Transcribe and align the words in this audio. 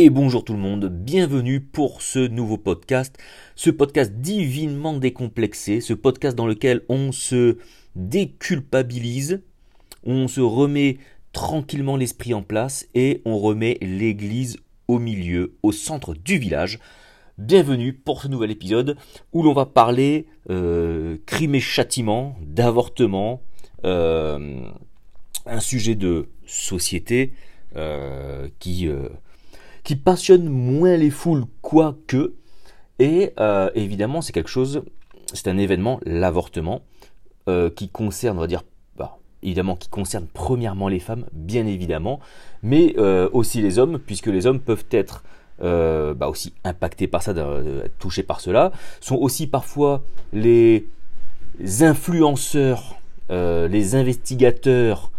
et 0.00 0.10
bonjour 0.10 0.44
tout 0.44 0.52
le 0.52 0.60
monde, 0.60 0.86
bienvenue 0.86 1.60
pour 1.60 2.02
ce 2.02 2.20
nouveau 2.20 2.56
podcast, 2.56 3.18
ce 3.56 3.68
podcast 3.68 4.12
divinement 4.12 4.96
décomplexé, 4.96 5.80
ce 5.80 5.92
podcast 5.92 6.36
dans 6.36 6.46
lequel 6.46 6.82
on 6.88 7.10
se 7.10 7.58
déculpabilise, 7.96 9.42
on 10.04 10.28
se 10.28 10.40
remet 10.40 10.98
tranquillement 11.32 11.96
l'esprit 11.96 12.32
en 12.32 12.42
place 12.42 12.86
et 12.94 13.22
on 13.24 13.38
remet 13.38 13.76
l'église 13.80 14.58
au 14.86 15.00
milieu, 15.00 15.54
au 15.64 15.72
centre 15.72 16.14
du 16.14 16.38
village. 16.38 16.78
Bienvenue 17.36 17.92
pour 17.92 18.22
ce 18.22 18.28
nouvel 18.28 18.52
épisode 18.52 18.96
où 19.32 19.42
l'on 19.42 19.52
va 19.52 19.66
parler 19.66 20.26
euh, 20.48 21.16
crime 21.26 21.56
et 21.56 21.60
châtiment, 21.60 22.36
d'avortement, 22.42 23.42
euh, 23.84 24.60
un 25.44 25.60
sujet 25.60 25.96
de 25.96 26.28
société 26.46 27.32
euh, 27.74 28.48
qui 28.60 28.88
qui 29.88 29.96
passionne 29.96 30.50
moins 30.50 30.98
les 30.98 31.08
foules, 31.08 31.46
quoique. 31.62 32.34
Et 32.98 33.32
euh, 33.40 33.70
évidemment, 33.74 34.20
c'est 34.20 34.34
quelque 34.34 34.50
chose, 34.50 34.82
c'est 35.32 35.48
un 35.48 35.56
événement, 35.56 35.98
l'avortement, 36.04 36.82
euh, 37.48 37.70
qui 37.70 37.88
concerne, 37.88 38.36
on 38.36 38.42
va 38.42 38.46
dire, 38.48 38.64
bah, 38.98 39.16
évidemment, 39.42 39.76
qui 39.76 39.88
concerne 39.88 40.26
premièrement 40.26 40.88
les 40.88 40.98
femmes, 40.98 41.24
bien 41.32 41.64
évidemment, 41.64 42.20
mais 42.62 42.96
euh, 42.98 43.30
aussi 43.32 43.62
les 43.62 43.78
hommes, 43.78 43.98
puisque 43.98 44.26
les 44.26 44.44
hommes 44.44 44.60
peuvent 44.60 44.84
être 44.90 45.24
bah, 45.58 46.28
aussi 46.28 46.52
impactés 46.64 47.06
par 47.06 47.22
ça, 47.22 47.32
touchés 47.98 48.22
par 48.22 48.42
cela, 48.42 48.72
sont 49.00 49.16
aussi 49.16 49.46
parfois 49.46 50.02
les 50.34 50.86
influenceurs, 51.80 53.00
les 53.30 53.94
investigateurs, 53.94 55.10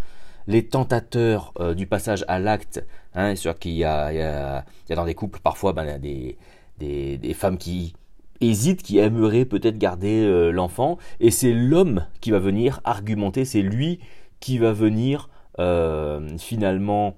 les 0.45 0.67
tentateurs 0.67 1.53
du 1.75 1.87
passage 1.87 2.23
à 2.27 2.37
l'acte 2.37 2.83
Hein, 3.15 3.29
c'est 3.31 3.41
sûr 3.41 3.57
qu'il 3.57 3.73
y, 3.73 3.83
a, 3.83 4.63
dans 4.89 5.05
des 5.05 5.15
couples 5.15 5.39
parfois 5.39 5.73
ben, 5.73 5.99
des, 5.99 6.37
des, 6.77 7.33
femmes 7.33 7.57
qui 7.57 7.93
hésitent, 8.41 8.83
qui 8.83 8.99
aimeraient 8.99 9.45
peut-être 9.45 9.77
garder 9.77 10.23
euh, 10.23 10.51
l'enfant, 10.51 10.97
et 11.19 11.31
c'est 11.31 11.53
l'homme 11.53 12.05
qui 12.21 12.31
va 12.31 12.39
venir 12.39 12.81
argumenter, 12.83 13.45
c'est 13.45 13.61
lui 13.61 13.99
qui 14.39 14.57
va 14.57 14.71
venir 14.71 15.29
euh, 15.59 16.37
finalement 16.37 17.15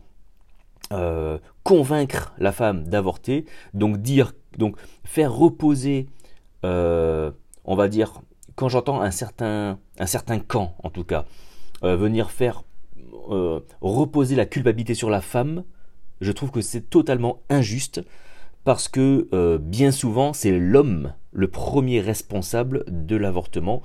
euh, 0.94 1.38
convaincre 1.64 2.34
la 2.40 2.52
femme 2.52 2.86
d'avorter, 2.86 3.46
donc 3.74 3.98
dire, 3.98 4.34
donc 4.58 4.78
faire 5.04 5.34
reposer, 5.34 6.08
on 6.64 7.76
va 7.76 7.88
dire, 7.88 8.22
quand 8.56 8.70
j'entends 8.70 9.02
un 9.02 9.12
certain, 9.12 9.78
un 10.00 10.06
certain 10.06 10.40
camp 10.40 10.76
en 10.84 10.90
tout 10.90 11.04
cas, 11.04 11.26
venir 11.84 12.32
faire 12.32 12.64
reposer 13.82 14.36
la 14.36 14.46
culpabilité 14.46 14.94
sur 14.94 15.10
la 15.10 15.22
femme, 15.22 15.64
je 16.22 16.32
trouve 16.32 16.52
que 16.52 16.62
c'est 16.62 16.90
totalement 16.90 17.42
injuste 17.50 18.02
parce 18.64 18.88
que 18.88 19.28
euh, 19.34 19.58
bien 19.58 19.92
souvent 19.92 20.34
c'est 20.34 20.58
l'homme 20.58 21.14
le 21.34 21.48
premier 21.48 22.00
responsable 22.00 22.86
de 22.88 23.16
l'avortement 23.16 23.82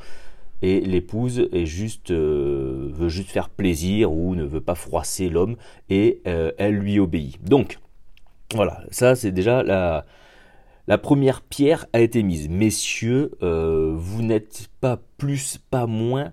et 0.63 0.81
l'épouse 0.81 1.49
euh, 1.53 2.91
veut 2.93 3.09
juste 3.09 3.31
faire 3.31 3.49
plaisir 3.49 4.13
ou 4.13 4.35
ne 4.35 4.45
veut 4.45 4.61
pas 4.61 4.75
froisser 4.75 5.29
l'homme 5.29 5.57
et 5.89 6.21
euh, 6.27 6.53
elle 6.59 6.75
lui 6.75 6.99
obéit. 6.99 7.43
Donc 7.43 7.79
voilà, 8.55 8.83
ça 8.91 9.17
c'est 9.17 9.33
déjà 9.33 9.63
la, 9.63 10.07
la 10.87 10.99
première 10.99 11.43
pierre 11.43 11.87
a 11.93 12.01
été 12.01 12.23
mise. 12.23 12.49
Messieurs, 12.49 13.33
vous 13.41 14.23
n'êtes 14.23 14.69
pas 14.81 14.99
plus, 15.19 15.59
pas 15.71 15.87
moins 15.87 16.33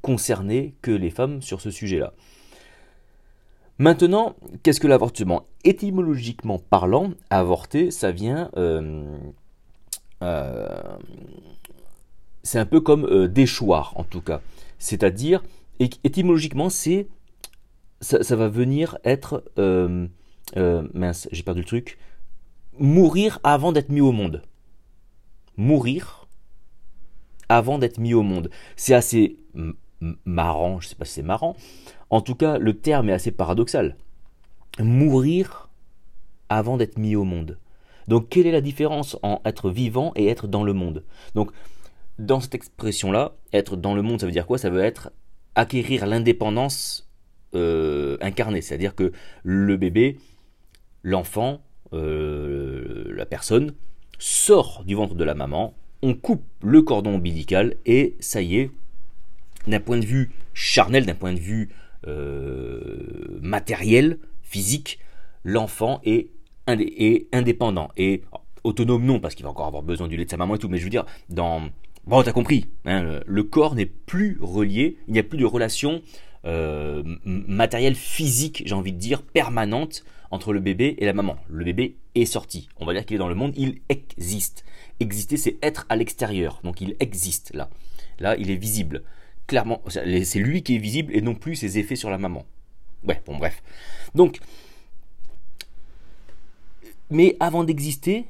concernés 0.00 0.74
que 0.82 0.90
les 0.90 1.10
femmes 1.10 1.42
sur 1.42 1.60
ce 1.60 1.70
sujet-là. 1.70 2.12
Maintenant, 3.78 4.36
qu'est-ce 4.62 4.80
que 4.80 4.86
l'avortement? 4.86 5.46
Étymologiquement 5.64 6.58
parlant, 6.58 7.12
avorter, 7.30 7.90
ça 7.90 8.12
vient... 8.12 8.50
Euh, 8.56 9.18
euh, 10.22 10.96
c'est 12.42 12.58
un 12.58 12.66
peu 12.66 12.80
comme 12.80 13.04
euh, 13.06 13.28
déchoir, 13.28 13.92
en 13.96 14.04
tout 14.04 14.20
cas. 14.20 14.40
C'est-à-dire, 14.78 15.42
étymologiquement, 15.78 16.70
c'est... 16.70 17.08
Ça, 18.00 18.34
va 18.34 18.48
venir 18.48 18.98
être... 19.04 19.44
mince, 20.94 21.28
j'ai 21.30 21.42
perdu 21.44 21.60
le 21.60 21.66
truc. 21.66 21.98
Mourir 22.78 23.38
avant 23.44 23.70
d'être 23.72 23.90
mis 23.90 24.00
au 24.00 24.12
monde. 24.12 24.42
Mourir 25.56 26.26
avant 27.48 27.78
d'être 27.78 27.98
mis 27.98 28.14
au 28.14 28.22
monde. 28.22 28.50
C'est 28.76 28.94
assez 28.94 29.36
marrant, 30.24 30.80
je 30.80 30.88
sais 30.88 30.94
pas 30.94 31.04
si 31.04 31.14
c'est 31.14 31.22
marrant, 31.22 31.56
en 32.10 32.20
tout 32.20 32.34
cas, 32.34 32.58
le 32.58 32.74
terme 32.74 33.08
est 33.08 33.12
assez 33.12 33.30
paradoxal. 33.30 33.96
Mourir 34.78 35.70
avant 36.48 36.76
d'être 36.76 36.98
mis 36.98 37.16
au 37.16 37.24
monde. 37.24 37.58
Donc, 38.08 38.28
quelle 38.28 38.46
est 38.46 38.52
la 38.52 38.60
différence 38.60 39.16
entre 39.22 39.46
être 39.46 39.70
vivant 39.70 40.12
et 40.16 40.26
être 40.26 40.46
dans 40.46 40.64
le 40.64 40.72
monde? 40.72 41.04
Donc, 41.34 41.50
dans 42.18 42.40
cette 42.40 42.54
expression-là, 42.54 43.32
être 43.52 43.76
dans 43.76 43.94
le 43.94 44.02
monde, 44.02 44.20
ça 44.20 44.26
veut 44.26 44.32
dire 44.32 44.46
quoi? 44.46 44.58
Ça 44.58 44.70
veut 44.70 44.82
être 44.82 45.12
acquérir 45.54 46.06
l'indépendance 46.06 47.08
euh, 47.54 48.16
incarnée. 48.20 48.62
C'est-à-dire 48.62 48.94
que 48.94 49.12
le 49.42 49.76
bébé, 49.76 50.18
l'enfant, 51.02 51.60
euh, 51.92 53.04
la 53.14 53.26
personne, 53.26 53.74
sort 54.18 54.84
du 54.84 54.94
ventre 54.94 55.14
de 55.14 55.24
la 55.24 55.34
maman, 55.34 55.74
on 56.02 56.14
coupe 56.14 56.44
le 56.62 56.82
cordon 56.82 57.14
ombilical 57.14 57.76
et 57.86 58.16
ça 58.20 58.42
y 58.42 58.56
est, 58.56 58.70
d'un 59.66 59.80
point 59.80 59.98
de 59.98 60.04
vue 60.04 60.30
charnel, 60.54 61.06
d'un 61.06 61.14
point 61.14 61.32
de 61.32 61.38
vue 61.38 61.70
euh, 62.06 63.38
matériel, 63.40 64.18
physique, 64.42 64.98
l'enfant 65.44 66.00
est, 66.04 66.28
indépendant. 67.32 67.90
Et 67.96 68.22
autonome 68.64 69.04
non, 69.04 69.20
parce 69.20 69.34
qu'il 69.34 69.44
va 69.44 69.50
encore 69.50 69.66
avoir 69.66 69.82
besoin 69.82 70.08
du 70.08 70.16
lait 70.16 70.24
de 70.24 70.30
sa 70.30 70.36
maman 70.36 70.54
et 70.54 70.58
tout, 70.58 70.68
mais 70.68 70.78
je 70.78 70.84
veux 70.84 70.90
dire, 70.90 71.06
dans... 71.28 71.62
Bon, 72.04 72.22
t'as 72.22 72.32
compris, 72.32 72.66
hein, 72.84 73.20
le 73.24 73.42
corps 73.44 73.76
n'est 73.76 73.86
plus 73.86 74.38
relié, 74.40 74.96
il 75.06 75.12
n'y 75.12 75.20
a 75.20 75.22
plus 75.22 75.38
de 75.38 75.44
relation 75.44 76.02
euh, 76.44 77.02
matérielle, 77.24 77.94
physique, 77.94 78.64
j'ai 78.66 78.74
envie 78.74 78.92
de 78.92 78.98
dire, 78.98 79.22
permanente 79.22 80.04
entre 80.32 80.52
le 80.52 80.58
bébé 80.58 80.96
et 80.98 81.04
la 81.04 81.12
maman. 81.12 81.36
Le 81.48 81.64
bébé 81.64 81.96
est 82.16 82.24
sorti, 82.24 82.68
on 82.76 82.86
va 82.86 82.92
dire 82.94 83.06
qu'il 83.06 83.14
est 83.14 83.18
dans 83.18 83.28
le 83.28 83.36
monde, 83.36 83.52
il 83.56 83.80
existe. 83.88 84.64
Exister, 84.98 85.36
c'est 85.36 85.58
être 85.62 85.86
à 85.88 85.96
l'extérieur, 85.96 86.60
donc 86.64 86.80
il 86.80 86.96
existe 86.98 87.54
là. 87.54 87.70
Là, 88.18 88.36
il 88.36 88.50
est 88.50 88.56
visible 88.56 89.02
clairement, 89.52 89.82
c'est 89.86 90.38
lui 90.38 90.62
qui 90.62 90.76
est 90.76 90.78
visible 90.78 91.14
et 91.14 91.20
non 91.20 91.34
plus 91.34 91.56
ses 91.56 91.76
effets 91.76 91.94
sur 91.94 92.08
la 92.08 92.16
maman. 92.16 92.46
Ouais, 93.04 93.20
bon 93.26 93.36
bref. 93.36 93.62
Donc, 94.14 94.38
mais 97.10 97.36
avant 97.38 97.62
d'exister, 97.62 98.24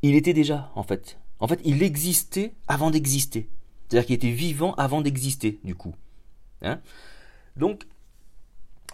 il 0.00 0.14
était 0.14 0.32
déjà, 0.32 0.72
en 0.74 0.82
fait. 0.82 1.18
En 1.40 1.46
fait, 1.46 1.60
il 1.66 1.82
existait 1.82 2.54
avant 2.68 2.90
d'exister. 2.90 3.50
C'est-à-dire 3.86 4.06
qu'il 4.06 4.14
était 4.14 4.30
vivant 4.30 4.72
avant 4.76 5.02
d'exister, 5.02 5.60
du 5.62 5.74
coup. 5.74 5.94
Hein? 6.62 6.80
Donc, 7.58 7.82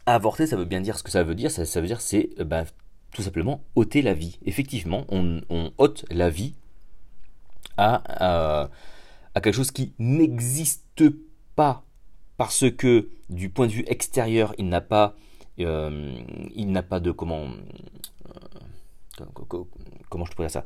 avorter, 0.06 0.48
ça 0.48 0.56
veut 0.56 0.64
bien 0.64 0.80
dire 0.80 0.98
ce 0.98 1.04
que 1.04 1.12
ça 1.12 1.22
veut 1.22 1.36
dire. 1.36 1.52
Ça, 1.52 1.80
veut 1.80 1.86
dire, 1.86 2.00
c'est 2.00 2.30
euh, 2.40 2.44
bah, 2.44 2.64
tout 3.14 3.22
simplement 3.22 3.62
ôter 3.76 4.02
la 4.02 4.14
vie. 4.14 4.40
Effectivement, 4.46 5.04
on, 5.10 5.40
ôte 5.78 6.06
la 6.10 6.28
vie 6.28 6.54
à, 7.76 8.68
à 9.36 9.40
quelque 9.40 9.54
chose 9.54 9.70
qui 9.70 9.92
n'existe 10.00 11.04
pas 11.54 11.84
parce 12.36 12.70
que 12.70 13.08
du 13.30 13.48
point 13.50 13.66
de 13.66 13.72
vue 13.72 13.84
extérieur, 13.86 14.54
il 14.58 14.68
n'a 14.68 14.80
pas, 14.80 15.14
euh, 15.60 16.12
il 16.54 16.72
n'a 16.72 16.82
pas 16.82 17.00
de 17.00 17.10
comment, 17.10 17.46
euh, 18.30 19.64
comment 20.08 20.24
je 20.24 20.32
pourrais 20.32 20.48
dire 20.48 20.62
ça? 20.62 20.64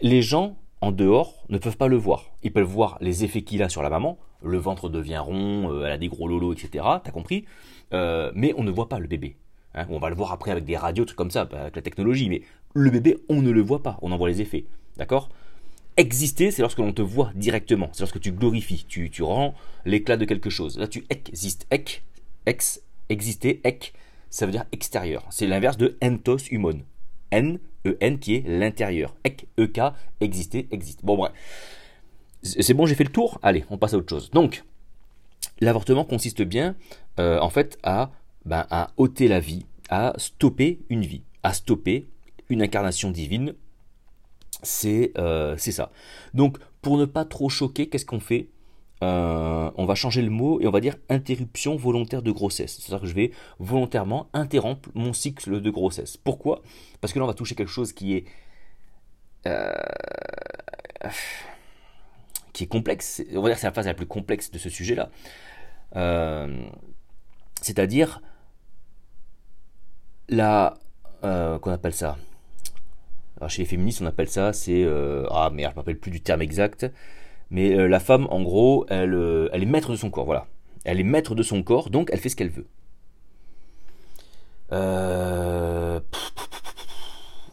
Les 0.00 0.22
gens 0.22 0.56
en 0.80 0.92
dehors 0.92 1.44
ne 1.48 1.58
peuvent 1.58 1.76
pas 1.76 1.88
le 1.88 1.96
voir. 1.96 2.30
Ils 2.42 2.52
peuvent 2.52 2.64
voir 2.64 2.96
les 3.00 3.24
effets 3.24 3.42
qu'il 3.42 3.62
a 3.62 3.68
sur 3.68 3.82
la 3.82 3.90
maman. 3.90 4.18
Le 4.42 4.56
ventre 4.56 4.88
devient 4.88 5.18
rond, 5.18 5.70
euh, 5.70 5.84
elle 5.84 5.92
a 5.92 5.98
des 5.98 6.08
gros 6.08 6.26
lolos, 6.26 6.54
etc. 6.54 6.84
T'as 7.04 7.10
compris? 7.10 7.44
Mais 7.92 8.54
on 8.56 8.62
ne 8.62 8.70
voit 8.70 8.88
pas 8.88 8.98
le 8.98 9.08
bébé. 9.08 9.36
Hein. 9.74 9.86
on 9.90 9.98
va 9.98 10.08
le 10.08 10.16
voir 10.16 10.32
après 10.32 10.50
avec 10.50 10.64
des 10.64 10.76
radios, 10.76 11.04
trucs 11.04 11.16
comme 11.16 11.30
ça, 11.30 11.42
avec 11.42 11.76
la 11.76 11.82
technologie. 11.82 12.28
Mais 12.28 12.42
le 12.74 12.90
bébé, 12.90 13.18
on 13.28 13.42
ne 13.42 13.50
le 13.50 13.60
voit 13.60 13.82
pas. 13.82 13.98
On 14.02 14.10
en 14.10 14.16
voit 14.16 14.28
les 14.28 14.40
effets. 14.40 14.64
D'accord? 14.96 15.28
Exister, 15.96 16.50
c'est 16.50 16.62
lorsque 16.62 16.78
l'on 16.78 16.92
te 16.92 17.02
voit 17.02 17.32
directement, 17.34 17.90
c'est 17.92 18.00
lorsque 18.00 18.20
tu 18.20 18.32
glorifies, 18.32 18.84
tu, 18.88 19.10
tu 19.10 19.22
rends 19.22 19.54
l'éclat 19.84 20.16
de 20.16 20.24
quelque 20.24 20.50
chose. 20.50 20.78
Là, 20.78 20.88
tu 20.88 21.04
existes. 21.10 21.66
Ek, 21.70 22.02
ex, 22.46 22.80
exister, 23.08 23.60
ek, 23.64 23.92
ça 24.30 24.46
veut 24.46 24.52
dire 24.52 24.64
extérieur. 24.72 25.26
C'est 25.30 25.46
l'inverse 25.46 25.76
de 25.76 25.98
entos 26.02 26.48
humon. 26.50 26.80
N, 27.30 27.58
E-N 27.86 28.18
qui 28.18 28.36
est 28.36 28.44
l'intérieur. 28.46 29.14
Ek, 29.24 29.46
E-K, 29.58 29.92
exister, 30.20 30.68
existe. 30.70 31.04
Bon, 31.04 31.16
bref. 31.16 31.32
C'est 32.42 32.74
bon, 32.74 32.86
j'ai 32.86 32.94
fait 32.94 33.04
le 33.04 33.12
tour? 33.12 33.38
Allez, 33.42 33.64
on 33.68 33.76
passe 33.76 33.94
à 33.94 33.98
autre 33.98 34.08
chose. 34.08 34.30
Donc, 34.30 34.64
l'avortement 35.60 36.04
consiste 36.04 36.42
bien, 36.42 36.76
euh, 37.18 37.38
en 37.40 37.50
fait, 37.50 37.78
à, 37.82 38.10
ben, 38.46 38.66
à 38.70 38.92
ôter 38.96 39.28
la 39.28 39.40
vie, 39.40 39.66
à 39.90 40.14
stopper 40.16 40.80
une 40.88 41.04
vie, 41.04 41.22
à 41.42 41.52
stopper 41.52 42.06
une 42.48 42.62
incarnation 42.62 43.10
divine 43.10 43.54
euh, 45.18 45.54
c'est 45.58 45.72
ça. 45.72 45.90
Donc, 46.34 46.58
pour 46.82 46.98
ne 46.98 47.04
pas 47.04 47.24
trop 47.24 47.48
choquer, 47.48 47.88
qu'est-ce 47.88 48.06
qu'on 48.06 48.20
fait? 48.20 48.48
Euh, 49.02 49.70
on 49.76 49.86
va 49.86 49.94
changer 49.94 50.20
le 50.20 50.28
mot 50.28 50.60
et 50.60 50.66
on 50.66 50.70
va 50.70 50.80
dire 50.80 50.96
interruption 51.08 51.74
volontaire 51.76 52.22
de 52.22 52.30
grossesse. 52.30 52.78
C'est-à-dire 52.78 53.00
que 53.00 53.06
je 53.06 53.14
vais 53.14 53.30
volontairement 53.58 54.28
interrompre 54.34 54.90
mon 54.94 55.14
cycle 55.14 55.60
de 55.60 55.70
grossesse. 55.70 56.16
Pourquoi? 56.18 56.62
Parce 57.00 57.12
que 57.12 57.18
là, 57.18 57.24
on 57.24 57.28
va 57.28 57.34
toucher 57.34 57.54
quelque 57.54 57.70
chose 57.70 57.94
qui 57.94 58.14
est 58.14 58.24
euh, 59.46 59.72
qui 62.52 62.64
est 62.64 62.66
complexe. 62.66 63.22
On 63.32 63.40
va 63.40 63.48
dire 63.48 63.54
que 63.54 63.60
c'est 63.60 63.68
la 63.68 63.72
phase 63.72 63.86
la 63.86 63.94
plus 63.94 64.06
complexe 64.06 64.50
de 64.50 64.58
ce 64.58 64.68
sujet-là. 64.68 65.10
Euh, 65.96 66.62
c'est-à-dire 67.62 68.20
la 70.28 70.74
qu'on 71.22 71.70
appelle 71.70 71.92
ça. 71.92 72.16
Chez 73.48 73.62
les 73.62 73.66
féministes, 73.66 74.02
on 74.02 74.06
appelle 74.06 74.28
ça, 74.28 74.52
c'est 74.52 74.86
ah 75.30 75.50
merde, 75.50 75.72
je 75.72 75.76
me 75.76 75.80
rappelle 75.80 75.98
plus 75.98 76.10
du 76.10 76.20
terme 76.20 76.42
exact. 76.42 76.86
Mais 77.50 77.74
euh, 77.74 77.88
la 77.88 78.00
femme, 78.00 78.26
en 78.30 78.42
gros, 78.42 78.86
elle, 78.88 79.14
euh, 79.14 79.48
elle 79.52 79.62
est 79.62 79.66
maître 79.66 79.90
de 79.90 79.96
son 79.96 80.10
corps, 80.10 80.24
voilà. 80.24 80.46
Elle 80.84 81.00
est 81.00 81.04
maître 81.04 81.34
de 81.34 81.42
son 81.42 81.62
corps, 81.62 81.90
donc 81.90 82.08
elle 82.12 82.20
fait 82.20 82.28
ce 82.28 82.36
qu'elle 82.36 82.48
veut. 82.48 82.66
Euh... 84.72 86.00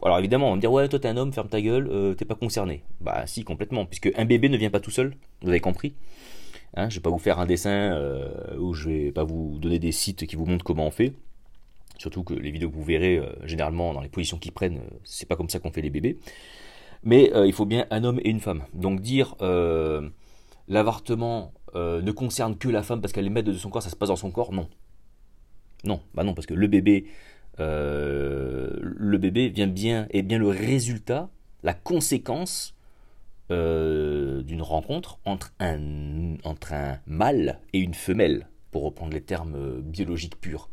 Alors 0.02 0.18
évidemment, 0.20 0.46
on 0.46 0.50
va 0.50 0.56
me 0.56 0.60
dire 0.60 0.72
ouais, 0.72 0.88
toi 0.88 1.00
t'es 1.00 1.08
un 1.08 1.16
homme, 1.16 1.32
ferme 1.32 1.48
ta 1.48 1.60
gueule, 1.60 1.88
euh, 1.90 2.14
t'es 2.14 2.24
pas 2.24 2.36
concerné. 2.36 2.84
Bah 3.00 3.26
si, 3.26 3.42
complètement, 3.42 3.84
puisque 3.84 4.12
un 4.16 4.24
bébé 4.24 4.48
ne 4.48 4.56
vient 4.56 4.70
pas 4.70 4.78
tout 4.80 4.92
seul, 4.92 5.14
vous 5.42 5.48
avez 5.48 5.60
compris. 5.60 5.94
Hein, 6.74 6.88
je 6.88 6.96
vais 6.96 7.02
pas 7.02 7.10
vous 7.10 7.18
faire 7.18 7.40
un 7.40 7.46
dessin 7.46 7.98
où 8.58 8.74
je 8.74 8.88
vais 8.88 9.12
pas 9.12 9.24
vous 9.24 9.58
donner 9.58 9.78
des 9.78 9.90
sites 9.90 10.26
qui 10.26 10.36
vous 10.36 10.46
montrent 10.46 10.64
comment 10.64 10.86
on 10.86 10.90
fait. 10.90 11.14
Surtout 11.98 12.24
que 12.24 12.34
les 12.34 12.50
vidéos 12.50 12.70
que 12.70 12.74
vous 12.74 12.84
verrez, 12.84 13.20
généralement 13.44 13.92
dans 13.92 14.00
les 14.00 14.08
positions 14.08 14.38
qu'ils 14.38 14.52
prennent, 14.52 14.80
c'est 15.04 15.28
pas 15.28 15.36
comme 15.36 15.50
ça 15.50 15.58
qu'on 15.58 15.72
fait 15.72 15.82
les 15.82 15.90
bébés. 15.90 16.18
Mais 17.02 17.32
euh, 17.34 17.46
il 17.46 17.52
faut 17.52 17.66
bien 17.66 17.86
un 17.90 18.04
homme 18.04 18.20
et 18.22 18.30
une 18.30 18.40
femme. 18.40 18.62
Donc 18.74 19.00
dire 19.00 19.36
euh, 19.40 20.08
l'avortement 20.68 21.52
euh, 21.74 22.02
ne 22.02 22.12
concerne 22.12 22.56
que 22.56 22.68
la 22.68 22.82
femme 22.82 23.00
parce 23.00 23.12
qu'elle 23.12 23.26
est 23.26 23.30
maître 23.30 23.48
de 23.48 23.54
son 23.54 23.70
corps, 23.70 23.82
ça 23.82 23.90
se 23.90 23.96
passe 23.96 24.08
dans 24.08 24.16
son 24.16 24.30
corps, 24.30 24.52
non. 24.52 24.68
Non, 25.84 26.00
bah 26.14 26.24
non, 26.24 26.34
parce 26.34 26.46
que 26.46 26.54
le 26.54 26.66
bébé, 26.66 27.06
le 27.58 29.16
bébé 29.16 29.48
vient 29.48 29.68
bien, 29.68 30.08
est 30.10 30.22
bien 30.22 30.38
le 30.38 30.48
résultat, 30.48 31.30
la 31.62 31.72
conséquence 31.72 32.74
d'une 33.48 34.60
rencontre 34.60 35.20
entre 35.24 35.52
un, 35.60 36.34
entre 36.42 36.72
un 36.72 36.98
mâle 37.06 37.60
et 37.72 37.78
une 37.78 37.94
femelle, 37.94 38.48
pour 38.72 38.82
reprendre 38.82 39.12
les 39.12 39.20
termes 39.20 39.80
biologiques 39.82 40.40
purs. 40.40 40.68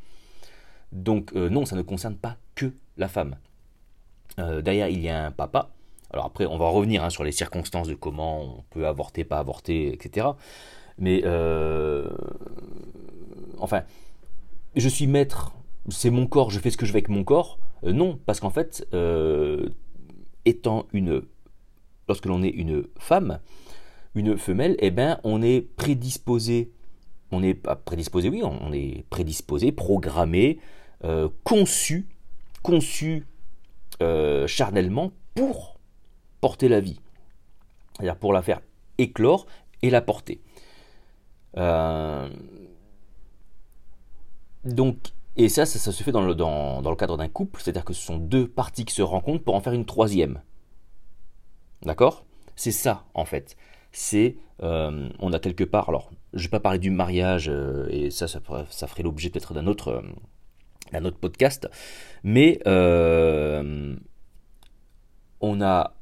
Donc 0.96 1.34
non, 1.34 1.66
ça 1.66 1.76
ne 1.76 1.82
concerne 1.82 2.16
pas 2.16 2.38
que 2.56 2.74
la 2.98 3.08
femme. 3.08 3.36
derrière, 4.38 4.90
il 4.90 5.02
y 5.02 5.10
a 5.10 5.26
un 5.26 5.32
papa 5.32 5.70
alors 6.16 6.28
après, 6.28 6.46
on 6.46 6.58
va 6.58 6.70
revenir 6.70 7.04
hein, 7.04 7.10
sur 7.10 7.26
les 7.26 7.34
circonstances 7.34 7.90
de 7.90 7.94
comment 7.94 8.42
on 8.42 8.64
peut 8.70 8.88
avorter, 8.88 9.26
pas 9.26 9.40
avorter, 9.40 9.94
etc. 9.94 10.28
Mais 10.98 11.22
euh, 11.26 12.10
enfin, 13.58 13.84
je 14.78 14.88
suis 14.88 15.08
maître, 15.08 15.52
c'est 15.90 16.12
mon 16.12 16.26
corps, 16.26 16.52
je 16.52 16.60
fais 16.60 16.70
ce 16.70 16.78
que 16.78 16.86
je 16.86 16.94
veux 16.94 16.98
avec 16.98 17.10
mon 17.10 17.26
corps. 17.26 17.60
Euh, 17.84 17.92
non, 17.92 18.18
parce 18.26 18.40
qu'en 18.40 18.50
fait, 18.50 18.88
euh, 18.94 19.68
étant 20.46 20.86
une, 20.94 21.24
lorsque 22.08 22.28
l'on 22.28 22.44
est 22.44 22.50
une 22.50 22.86
femme, 22.98 23.40
une 24.14 24.38
femelle, 24.38 24.78
eh 24.80 24.92
ben, 24.92 25.20
on 25.26 25.42
est 25.42 25.60
prédisposé, 25.60 26.72
on 27.32 27.42
pas 27.56 27.76
prédisposé, 27.76 28.30
oui, 28.30 28.42
on 28.42 28.72
est 28.72 29.04
prédisposé, 29.10 29.74
programmé, 29.74 30.60
conçu, 31.44 32.08
conçu 32.64 33.26
charnellement 34.48 35.12
pour 35.36 35.80
porter 36.42 36.68
la 36.68 36.80
vie. 36.80 37.00
C'est-à-dire 37.94 38.18
pour 38.18 38.34
la 38.34 38.42
faire 38.42 38.62
éclore 38.98 39.46
et 39.82 39.90
la 39.90 40.02
porter. 40.02 40.42
Euh, 41.58 42.30
donc, 44.64 44.98
et 45.38 45.50
ça, 45.50 45.66
ça, 45.66 45.92
se 45.92 46.04
fait 46.04 46.12
dans 46.12 46.22
le, 46.22 46.96
cadre 46.96 47.18
d'un 47.18 47.28
couple, 47.28 47.62
c'est-à-dire 47.62 47.86
que 47.86 47.94
ce 47.94 48.02
sont 48.02 48.18
deux 48.18 48.48
parties 48.48 48.86
qui 48.86 48.94
se 48.94 49.02
rencontrent 49.02 49.44
pour 49.44 49.56
en 49.56 49.62
faire 49.62 49.74
une 49.74 49.86
troisième. 49.86 50.42
D'accord? 51.84 52.26
C'est 52.56 52.72
ça, 52.72 53.06
en 53.14 53.26
fait. 53.26 53.58
C'est, 53.92 54.38
euh, 54.64 55.10
on 55.20 55.34
a 55.34 55.40
quelque 55.40 55.64
part, 55.64 55.90
alors, 55.90 56.12
je 56.34 56.40
ne 56.40 56.44
vais 56.44 56.50
pas 56.50 56.60
parler 56.60 56.80
du 56.80 56.90
mariage, 56.90 57.50
euh, 57.50 57.88
et 57.90 58.12
ça, 58.12 58.28
ça, 58.28 58.40
ça 58.70 58.88
ferait 58.88 59.04
l'objet 59.04 59.30
peut-être 59.30 59.54
d'un 59.54 59.68
autre, 59.68 60.04
d'un 60.92 61.06
autre 61.06 61.18
podcast, 61.18 61.70
mais 62.24 62.60
on 65.42 65.62
a 65.62 65.96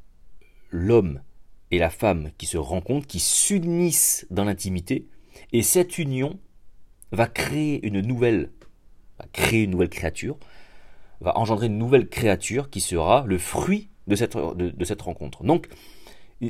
l'homme 0.69 1.21
et 1.71 1.79
la 1.79 1.89
femme 1.89 2.29
qui 2.37 2.45
se 2.45 2.57
rencontrent, 2.57 3.07
qui 3.07 3.19
s'unissent 3.19 4.27
dans 4.29 4.43
l'intimité, 4.43 5.07
et 5.51 5.61
cette 5.61 5.97
union 5.97 6.39
va 7.11 7.27
créer 7.27 7.85
une 7.85 8.01
nouvelle, 8.01 8.51
va 9.19 9.25
créer 9.31 9.63
une 9.63 9.71
nouvelle 9.71 9.89
créature, 9.89 10.37
va 11.21 11.37
engendrer 11.37 11.67
une 11.67 11.77
nouvelle 11.77 12.09
créature 12.09 12.69
qui 12.69 12.81
sera 12.81 13.23
le 13.25 13.37
fruit 13.37 13.89
de 14.07 14.15
cette, 14.15 14.35
de, 14.35 14.85
cette 14.85 15.01
rencontre. 15.01 15.43
Donc, 15.43 15.67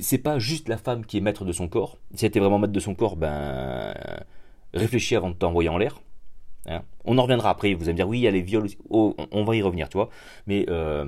c'est 0.02 0.18
pas 0.18 0.40
juste 0.40 0.70
la 0.70 0.78
femme 0.78 1.06
qui 1.06 1.18
est 1.18 1.22
maître 1.22 1.46
de 1.46 1.52
son 1.52 1.68
corps. 1.68 2.00
Si 2.16 2.26
elle 2.26 2.30
était 2.30 2.40
vraiment 2.40 2.60
maître 2.60 2.74
de 2.74 2.80
son 2.80 2.96
corps, 2.96 3.16
ben 3.16 3.94
réfléchis 4.74 5.16
avant 5.16 5.30
de 5.30 5.36
t'envoyer 5.36 5.70
en 5.70 5.78
l'air. 5.78 6.02
Hein. 6.68 6.82
on 7.06 7.18
en 7.18 7.24
reviendra 7.24 7.50
après. 7.50 7.74
Vous 7.74 7.84
allez 7.84 7.94
me 7.94 7.98
dire 7.98 8.08
oui, 8.08 8.20
il 8.20 8.24
y 8.24 8.28
a 8.28 8.32
les 8.32 8.42
viols. 8.42 8.68
Oh, 8.90 9.16
on, 9.32 9.44
va 9.44 9.56
y 9.56 9.62
revenir, 9.62 9.90
tu 9.90 9.98
vois. 9.98 10.10
Mais 10.48 10.66
euh, 10.70 11.06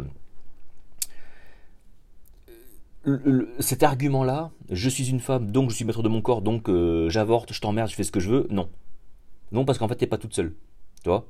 cet 3.60 3.84
argument-là, 3.84 4.52
je 4.70 4.90
suis 4.90 5.10
une 5.10 5.20
femme, 5.20 5.52
donc 5.52 5.70
je 5.70 5.76
suis 5.76 5.86
maître 5.86 6.04
de 6.04 6.10
mon 6.10 6.22
corps, 6.22 6.42
donc 6.42 6.70
euh, 6.70 7.10
j'avorte, 7.10 7.54
je 7.54 7.62
t'emmerde, 7.62 7.90
je 7.90 7.96
fais 7.96 8.04
ce 8.04 8.12
que 8.12 8.20
je 8.20 8.30
veux, 8.30 8.48
non. 8.50 8.70
Non, 9.52 9.66
parce 9.66 9.78
qu'en 9.78 9.88
fait, 9.88 9.96
t'es 9.96 10.08
pas 10.08 10.18
toute 10.18 10.34
seule. 10.34 10.54
Tu 11.04 11.10
vois? 11.10 11.28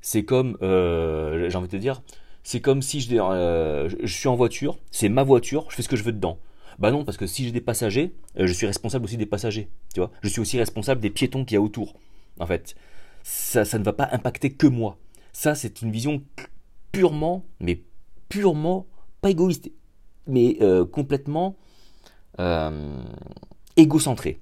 C'est 0.00 0.24
comme, 0.24 0.56
euh, 0.62 1.50
j'ai 1.50 1.56
envie 1.58 1.68
de 1.68 1.72
te 1.72 1.76
dire, 1.76 2.02
c'est 2.42 2.60
comme 2.60 2.80
si 2.80 3.00
je, 3.00 3.14
euh, 3.14 3.88
je 3.88 4.12
suis 4.12 4.28
en 4.28 4.34
voiture, 4.34 4.78
c'est 4.90 5.10
ma 5.10 5.22
voiture, 5.22 5.66
je 5.68 5.76
fais 5.76 5.82
ce 5.82 5.88
que 5.88 5.96
je 5.96 6.02
veux 6.02 6.12
dedans. 6.12 6.38
Bah 6.78 6.90
non, 6.90 7.04
parce 7.04 7.18
que 7.18 7.26
si 7.26 7.44
j'ai 7.44 7.52
des 7.52 7.60
passagers, 7.60 8.14
je 8.36 8.52
suis 8.52 8.66
responsable 8.66 9.04
aussi 9.04 9.18
des 9.18 9.26
passagers. 9.26 9.68
Tu 9.92 10.00
vois 10.00 10.10
Je 10.22 10.28
suis 10.28 10.40
aussi 10.40 10.58
responsable 10.58 11.02
des 11.02 11.10
piétons 11.10 11.44
qu'il 11.44 11.56
y 11.56 11.58
a 11.58 11.60
autour. 11.60 11.94
En 12.38 12.46
fait, 12.46 12.74
ça, 13.22 13.78
ne 13.78 13.84
va 13.84 13.92
pas 13.92 14.08
impacter 14.12 14.52
que 14.52 14.66
moi. 14.66 14.98
Ça, 15.32 15.54
c'est 15.54 15.82
une 15.82 15.90
vision 15.90 16.22
purement, 16.92 17.44
mais 17.60 17.82
purement 18.28 18.86
pas 19.20 19.30
égoïste, 19.30 19.70
mais 20.26 20.56
euh, 20.60 20.84
complètement 20.84 21.56
euh, 22.38 23.02
égocentré. 23.76 24.40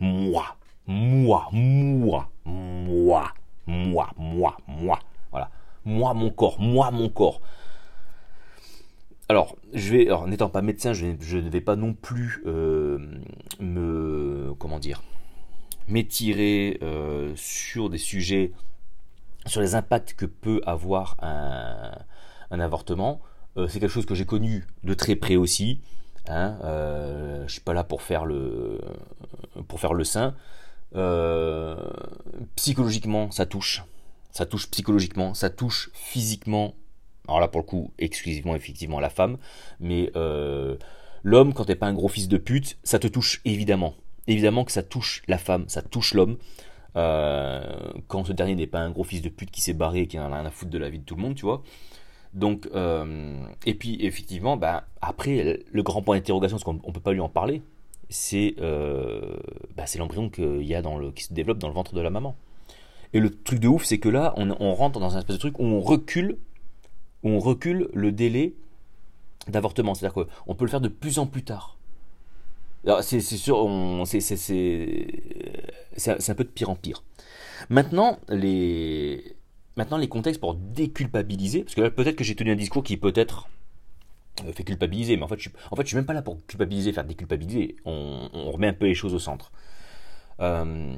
Moi, 0.00 0.44
moi, 0.86 1.48
moi, 1.52 2.30
moi, 2.44 3.32
moi, 3.66 4.10
moi, 4.16 4.56
moi. 4.66 4.98
Voilà. 5.30 5.50
Moi, 5.84 6.14
mon 6.14 6.30
corps, 6.30 6.60
moi, 6.60 6.90
mon 6.90 7.08
corps. 7.08 7.40
Alors, 9.28 9.56
je 9.72 9.90
vais, 9.90 10.08
n'étant 10.26 10.50
pas 10.50 10.60
médecin, 10.60 10.92
je, 10.92 11.06
ne 11.06 11.48
vais 11.48 11.60
pas 11.62 11.76
non 11.76 11.94
plus 11.94 12.42
euh, 12.46 12.98
me, 13.58 14.52
comment 14.58 14.78
dire, 14.78 15.02
m'étirer 15.88 16.80
sur 17.36 17.90
des 17.90 17.98
sujets, 17.98 18.52
sur 19.46 19.60
les 19.60 19.74
impacts 19.74 20.14
que 20.14 20.26
peut 20.26 20.60
avoir 20.66 21.16
un 21.20 22.60
avortement. 22.60 23.20
Euh, 23.56 23.68
c'est 23.68 23.80
quelque 23.80 23.90
chose 23.90 24.06
que 24.06 24.14
j'ai 24.14 24.26
connu 24.26 24.66
de 24.82 24.94
très 24.94 25.16
près 25.16 25.36
aussi. 25.36 25.80
Hein, 26.26 26.58
euh, 26.64 27.44
je 27.46 27.52
suis 27.52 27.60
pas 27.60 27.74
là 27.74 27.84
pour 27.84 28.02
faire 28.02 28.24
le 28.24 28.80
pour 29.68 29.80
faire 29.80 29.94
le 29.94 30.04
saint. 30.04 30.34
Euh, 30.96 31.76
psychologiquement, 32.56 33.30
ça 33.30 33.46
touche. 33.46 33.84
Ça 34.30 34.46
touche 34.46 34.68
psychologiquement, 34.70 35.34
ça 35.34 35.50
touche 35.50 35.90
physiquement. 35.92 36.74
Alors 37.28 37.40
là, 37.40 37.48
pour 37.48 37.60
le 37.60 37.66
coup, 37.66 37.92
exclusivement, 37.98 38.54
effectivement, 38.54 39.00
la 39.00 39.10
femme. 39.10 39.38
Mais 39.80 40.10
euh, 40.16 40.76
l'homme, 41.22 41.54
quand 41.54 41.66
t'es 41.66 41.76
pas 41.76 41.86
un 41.86 41.94
gros 41.94 42.08
fils 42.08 42.28
de 42.28 42.36
pute, 42.36 42.78
ça 42.82 42.98
te 42.98 43.06
touche 43.06 43.40
évidemment. 43.44 43.94
Évidemment 44.26 44.64
que 44.64 44.72
ça 44.72 44.82
touche 44.82 45.22
la 45.28 45.38
femme, 45.38 45.64
ça 45.68 45.82
touche 45.82 46.14
l'homme. 46.14 46.38
quand 46.94 48.24
ce 48.24 48.32
dernier 48.32 48.54
n'est 48.54 48.66
pas 48.66 48.80
un 48.80 48.90
gros 48.90 49.04
fils 49.04 49.22
de 49.22 49.28
pute 49.28 49.50
qui 49.50 49.60
s'est 49.60 49.74
barré 49.74 50.00
et 50.00 50.06
qui 50.06 50.18
en 50.18 50.32
a 50.32 50.36
rien 50.36 50.46
à 50.46 50.50
foutre 50.50 50.70
de 50.70 50.78
la 50.78 50.88
vie 50.88 50.98
de 50.98 51.04
tout 51.04 51.16
le 51.16 51.22
monde, 51.22 51.34
tu 51.34 51.44
vois. 51.44 51.62
Donc, 52.34 52.68
euh, 52.74 53.46
et 53.64 53.74
puis 53.74 53.96
effectivement, 54.04 54.56
bah, 54.56 54.84
après, 55.00 55.60
le 55.70 55.82
grand 55.82 56.02
point 56.02 56.16
d'interrogation, 56.16 56.56
parce 56.56 56.64
qu'on 56.64 56.74
ne 56.74 56.92
peut 56.92 57.00
pas 57.00 57.12
lui 57.12 57.20
en 57.20 57.28
parler, 57.28 57.62
c'est 58.08 58.56
euh, 58.60 59.36
bah, 59.76 59.84
l'embryon 59.96 60.30
y 60.38 60.74
a 60.74 60.82
dans 60.82 60.98
le, 60.98 61.12
qui 61.12 61.24
se 61.24 61.32
développe 61.32 61.58
dans 61.58 61.68
le 61.68 61.74
ventre 61.74 61.94
de 61.94 62.00
la 62.00 62.10
maman. 62.10 62.34
Et 63.12 63.20
le 63.20 63.30
truc 63.30 63.60
de 63.60 63.68
ouf, 63.68 63.84
c'est 63.84 63.98
que 63.98 64.08
là, 64.08 64.34
on, 64.36 64.74
rentre 64.74 64.98
dans 64.98 65.14
un 65.14 65.20
espèce 65.20 65.36
de 65.36 65.40
truc 65.40 65.60
où 65.60 65.64
on 65.64 65.80
recule, 65.80 66.36
où 67.22 67.28
on 67.28 67.38
recule 67.38 67.88
le 67.94 68.10
délai 68.10 68.54
d'avortement. 69.46 69.94
C'est-à-dire 69.94 70.26
qu'on 70.46 70.54
peut 70.56 70.64
le 70.64 70.70
faire 70.70 70.80
de 70.80 70.88
plus 70.88 71.20
en 71.20 71.26
plus 71.26 71.44
tard. 71.44 71.73
C'est 73.02 73.20
sûr, 73.20 73.68
c'est 74.06 74.30
un 76.30 76.34
peu 76.34 76.44
de 76.44 76.48
pire 76.48 76.70
en 76.70 76.76
pire. 76.76 77.02
Maintenant, 77.70 78.18
les, 78.28 79.36
Maintenant, 79.76 79.96
les 79.96 80.08
contextes 80.08 80.40
pour 80.40 80.54
déculpabiliser, 80.54 81.64
parce 81.64 81.74
que 81.74 81.80
là, 81.80 81.90
peut-être 81.90 82.16
que 82.16 82.24
j'ai 82.24 82.36
tenu 82.36 82.52
un 82.52 82.56
discours 82.56 82.84
qui 82.84 82.96
peut-être 82.96 83.48
euh, 84.44 84.52
fait 84.52 84.62
culpabiliser, 84.62 85.16
mais 85.16 85.24
en 85.24 85.28
fait, 85.28 85.36
je 85.38 85.48
suis, 85.48 85.86
suis 85.86 85.96
même 85.96 86.06
pas 86.06 86.12
là 86.12 86.22
pour 86.22 86.38
culpabiliser, 86.46 86.92
faire 86.92 87.04
déculpabiliser. 87.04 87.76
On, 87.84 88.28
on 88.32 88.52
remet 88.52 88.68
un 88.68 88.72
peu 88.72 88.86
les 88.86 88.94
choses 88.94 89.14
au 89.14 89.18
centre. 89.18 89.50
Euh, 90.40 90.94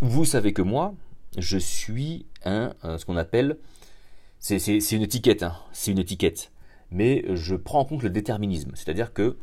vous 0.00 0.24
savez 0.24 0.52
que 0.52 0.62
moi, 0.62 0.94
je 1.36 1.58
suis 1.58 2.26
un, 2.44 2.74
ce 2.82 3.04
qu'on 3.04 3.16
appelle, 3.16 3.58
c'est 4.38 4.58
une 4.92 5.02
étiquette, 5.02 5.42
hein, 5.42 5.56
c'est 5.72 5.90
une 5.90 5.98
étiquette, 5.98 6.52
mais 6.90 7.24
je 7.34 7.56
prends 7.56 7.80
en 7.80 7.84
compte 7.84 8.02
le 8.02 8.10
déterminisme, 8.10 8.72
c'est-à-dire 8.74 9.12
que 9.12 9.36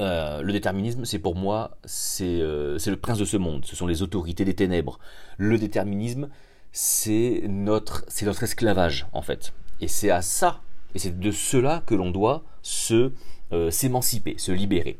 euh, 0.00 0.42
le 0.42 0.52
déterminisme, 0.52 1.04
c'est 1.04 1.18
pour 1.18 1.36
moi, 1.36 1.76
c'est 1.84 2.38
le 2.38 2.94
prince 2.96 3.18
de 3.18 3.24
ce 3.24 3.36
monde, 3.36 3.64
ce 3.64 3.76
sont 3.76 3.86
les 3.86 4.02
autorités 4.02 4.44
des 4.44 4.54
ténèbres. 4.54 4.98
Le 5.36 5.58
déterminisme, 5.58 6.28
c'est 6.72 7.42
notre, 7.48 8.04
esclavage, 8.42 9.06
en 9.12 9.22
fait. 9.22 9.52
Et 9.80 9.88
c'est 9.88 10.10
à 10.10 10.22
ça 10.22 10.60
et 10.94 10.98
c'est 10.98 11.18
de 11.18 11.30
cela 11.30 11.82
que 11.86 11.94
l'on 11.94 12.10
doit 12.10 12.44
se 12.62 13.12
euh, 13.52 13.70
s'émanciper, 13.70 14.36
se 14.38 14.52
libérer. 14.52 14.98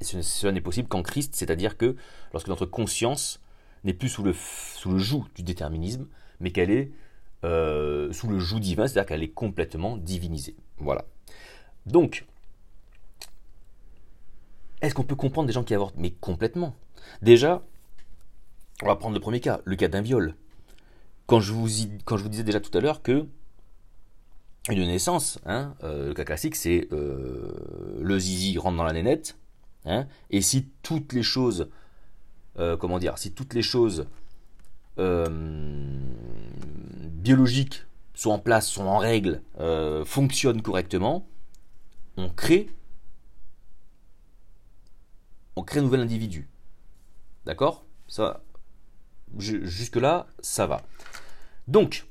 Et 0.00 0.04
cela 0.04 0.52
n'est 0.52 0.60
possible 0.60 0.88
qu'en 0.88 1.02
Christ, 1.02 1.34
c'est-à-dire 1.34 1.76
que 1.76 1.96
lorsque 2.32 2.48
notre 2.48 2.66
conscience 2.66 3.40
n'est 3.84 3.94
plus 3.94 4.08
sous 4.08 4.22
le, 4.22 4.34
sous 4.34 4.90
le 4.90 4.98
joug 4.98 5.26
du 5.34 5.42
déterminisme, 5.42 6.06
mais 6.40 6.50
qu'elle 6.50 6.70
est 6.70 6.90
euh, 7.44 8.12
sous 8.12 8.28
le 8.28 8.38
joug 8.38 8.58
divin, 8.58 8.86
c'est-à-dire 8.86 9.06
qu'elle 9.06 9.22
est 9.22 9.32
complètement 9.32 9.96
divinisée. 9.96 10.56
Voilà. 10.78 11.04
Donc, 11.86 12.26
est-ce 14.86 14.94
qu'on 14.94 15.04
peut 15.04 15.16
comprendre 15.16 15.46
des 15.46 15.52
gens 15.52 15.64
qui 15.64 15.74
avortent? 15.74 15.96
Mais 15.98 16.10
complètement. 16.10 16.74
Déjà, 17.22 17.62
on 18.82 18.86
va 18.86 18.96
prendre 18.96 19.14
le 19.14 19.20
premier 19.20 19.40
cas, 19.40 19.60
le 19.64 19.76
cas 19.76 19.88
d'un 19.88 20.00
viol. 20.00 20.34
Quand 21.26 21.40
je, 21.40 21.52
vous 21.52 21.68
disais 21.68 22.42
déjà 22.42 22.60
tout 22.60 22.76
à 22.76 22.80
l'heure 22.80 23.02
que 23.02 23.26
une 24.70 24.86
naissance, 24.86 25.38
hein, 25.46 25.74
euh, 25.84 26.08
le 26.08 26.14
cas 26.14 26.24
classique, 26.24 26.56
c'est 26.56 26.88
euh, 26.92 27.98
le 28.00 28.18
zizi 28.18 28.56
rentre 28.58 28.76
dans 28.76 28.84
la 28.84 28.92
nénette, 28.92 29.36
hein, 29.84 30.06
et 30.30 30.40
si 30.40 30.70
toutes 30.82 31.12
les 31.12 31.22
choses, 31.22 31.68
euh, 32.58 32.76
comment 32.76 32.98
dire, 32.98 33.18
si 33.18 33.32
toutes 33.32 33.54
les 33.54 33.62
choses 33.62 34.06
biologiques 37.22 37.84
sont 38.14 38.30
en 38.30 38.38
place, 38.38 38.68
sont 38.68 38.84
en 38.84 38.98
règle, 38.98 39.42
fonctionnent 40.04 40.62
correctement, 40.62 41.26
on 42.16 42.28
crée, 42.28 42.68
on 45.56 45.62
crée 45.62 45.80
un 45.80 45.82
nouvel 45.82 46.00
individu. 46.00 46.48
D'accord? 47.44 47.84
Ça, 48.08 48.42
jusque 49.38 49.96
là, 49.96 50.26
ça 50.40 50.66
va. 50.66 50.82
Donc, 51.68 52.06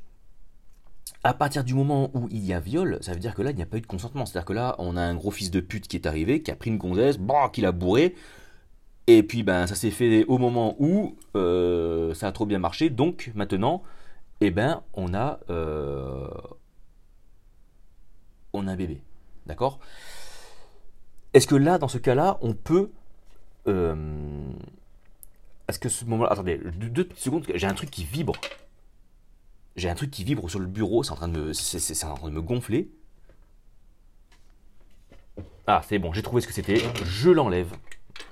à 1.23 1.33
partir 1.33 1.63
du 1.63 1.73
moment 1.73 2.11
où 2.13 2.27
il 2.31 2.43
y 2.43 2.53
a 2.53 2.59
viol, 2.59 2.97
ça 3.01 3.13
veut 3.13 3.19
dire 3.19 3.33
que 3.33 3.41
là, 3.41 3.51
il 3.51 3.55
n'y 3.55 3.61
a 3.63 3.65
pas 3.65 3.77
eu 3.77 3.81
de 3.81 3.87
consentement. 3.87 4.25
C'est-à-dire 4.25 4.45
que 4.45 4.53
là, 4.53 4.75
on 4.77 4.97
a 4.97 5.01
un 5.01 5.15
gros 5.15 5.31
fils 5.31 5.51
de 5.51 5.59
pute 5.59 5.87
qui 5.87 5.95
est 5.95 6.05
arrivé, 6.05 6.41
qui 6.41 6.51
a 6.51 6.55
pris 6.55 6.69
une 6.69 6.77
gonzesse, 6.77 7.17
bah, 7.17 7.49
qui 7.51 7.61
l'a 7.61 7.71
bourré, 7.71 8.15
et 9.07 9.23
puis 9.23 9.43
ben 9.43 9.67
ça 9.67 9.75
s'est 9.75 9.91
fait 9.91 10.25
au 10.25 10.37
moment 10.37 10.75
où 10.79 11.17
euh, 11.35 12.13
ça 12.13 12.27
a 12.27 12.31
trop 12.31 12.45
bien 12.45 12.59
marché. 12.59 12.89
Donc 12.89 13.31
maintenant, 13.35 13.83
eh 14.41 14.51
ben 14.51 14.81
on 14.93 15.13
a 15.13 15.39
euh, 15.49 16.27
on 18.53 18.67
a 18.67 18.71
un 18.71 18.75
bébé, 18.75 19.01
d'accord? 19.45 19.79
Est-ce 21.33 21.47
que 21.47 21.55
là, 21.55 21.79
dans 21.79 21.87
ce 21.87 21.97
cas-là, 21.97 22.37
on 22.41 22.53
peut 22.53 22.91
euh, 23.67 24.51
Est-ce 25.67 25.79
que 25.79 25.89
ce 25.89 26.05
moment-là, 26.05 26.31
attendez, 26.31 26.57
deux 26.57 27.07
secondes, 27.15 27.45
j'ai 27.53 27.67
un 27.67 27.73
truc 27.73 27.91
qui 27.91 28.03
vibre 28.03 28.33
j'ai 29.75 29.89
un 29.89 29.95
truc 29.95 30.11
qui 30.11 30.23
vibre 30.23 30.49
sur 30.49 30.59
le 30.59 30.67
bureau, 30.67 31.03
c'est 31.03 31.11
en 31.11 31.15
train 31.15 31.27
de 31.27 31.37
me, 31.37 31.51
en 31.51 32.15
train 32.15 32.29
de 32.29 32.33
me 32.33 32.41
gonfler. 32.41 32.91
Ah, 35.65 35.81
c'est 35.87 35.97
bon, 35.97 36.13
j'ai 36.13 36.21
trouvé 36.21 36.41
ce 36.41 36.47
que 36.47 36.53
c'était. 36.53 36.81
Je 37.05 37.31
l'enlève. 37.31 37.73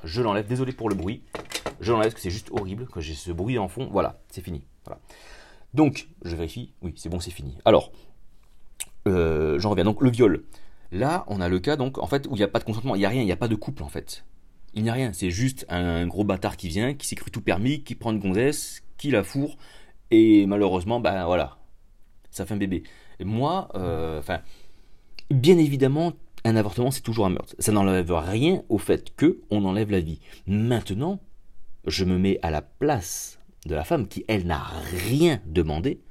Je 0.04 0.22
l'enlève. 0.22 0.46
Désolé 0.48 0.72
pour 0.72 0.90
le 0.90 0.96
bruit. 0.96 1.24
Je 1.80 1.92
l'enlève 1.92 2.12
parce 2.12 2.16
que 2.16 2.22
c'est 2.22 2.30
juste 2.30 2.52
horrible 2.52 2.86
quand 2.92 3.00
j'ai 3.00 3.16
ce 3.16 3.32
bruit 3.32 3.58
en 3.58 3.68
fond. 3.68 3.88
Voilà, 3.92 4.20
c'est 4.30 4.44
fini. 4.44 4.64
Voilà. 4.86 5.00
Donc, 5.74 6.10
je 6.24 6.36
vérifie. 6.36 6.74
Oui, 6.82 6.94
c'est 6.98 7.10
bon, 7.10 7.20
c'est 7.20 7.32
fini. 7.32 7.58
Alors, 7.66 7.92
euh, 9.08 9.58
j'en 9.58 9.72
reviens. 9.72 9.86
Donc, 9.86 10.02
le 10.02 10.12
viol. 10.12 10.44
Là, 10.92 11.24
on 11.28 11.40
a 11.40 11.48
le 11.48 11.60
cas 11.60 11.78
donc 11.78 11.98
en 12.00 12.06
fait 12.06 12.28
où 12.28 12.36
il 12.36 12.40
n'y 12.40 12.44
a 12.44 12.50
pas 12.50 12.60
de 12.60 12.66
consentement, 12.66 12.96
il 12.96 13.00
n'y 13.00 13.06
a 13.06 13.10
rien, 13.10 13.22
il 13.22 13.26
n'y 13.26 13.32
a 13.32 13.38
pas 13.38 13.48
de 13.48 13.56
couple 13.56 13.82
en 13.82 13.88
fait. 13.88 14.26
Il 14.74 14.84
n'y 14.84 14.90
a 14.90 14.94
rien, 14.94 15.12
c'est 15.14 15.32
juste 15.32 15.66
un 15.70 16.08
gros 16.08 16.24
bâtard 16.24 16.56
qui 16.56 16.70
vient, 16.70 16.94
qui 16.94 17.08
s'est 17.08 17.16
cru 17.16 17.30
tout 17.30 17.42
permis, 17.42 17.84
qui 17.84 17.96
prend 17.96 18.12
une 18.12 18.20
gonzesse, 18.20 18.84
qui 18.98 19.12
la 19.12 19.24
fourre, 19.24 19.58
et 20.12 20.46
malheureusement, 20.46 21.00
ben 21.00 21.26
voilà, 21.26 21.58
ça 22.30 22.46
fait 22.46 22.54
un 22.54 22.58
bébé. 22.58 22.84
Et 23.20 23.26
moi, 23.26 23.70
euh, 23.76 24.20
enfin, 24.20 24.42
bien 25.30 25.58
évidemment, 25.58 26.14
un 26.44 26.56
avortement, 26.56 26.92
c'est 26.92 27.02
toujours 27.02 27.26
un 27.26 27.30
meurtre. 27.30 27.56
Ça 27.60 27.72
n'enlève 27.72 28.12
rien 28.12 28.64
au 28.70 28.78
fait 28.78 29.16
que 29.16 29.42
on 29.50 29.66
enlève 29.66 29.92
la 29.92 30.00
vie. 30.00 30.20
Maintenant, 30.48 31.20
je 31.86 32.06
me 32.06 32.18
mets 32.18 32.40
à 32.42 32.52
la 32.52 32.62
place 32.62 33.40
de 33.66 33.76
la 33.76 33.84
femme 33.84 34.08
qui, 34.08 34.26
elle, 34.28 34.46
n'a 34.46 34.64
rien 35.08 35.40
demandé. 35.46 36.02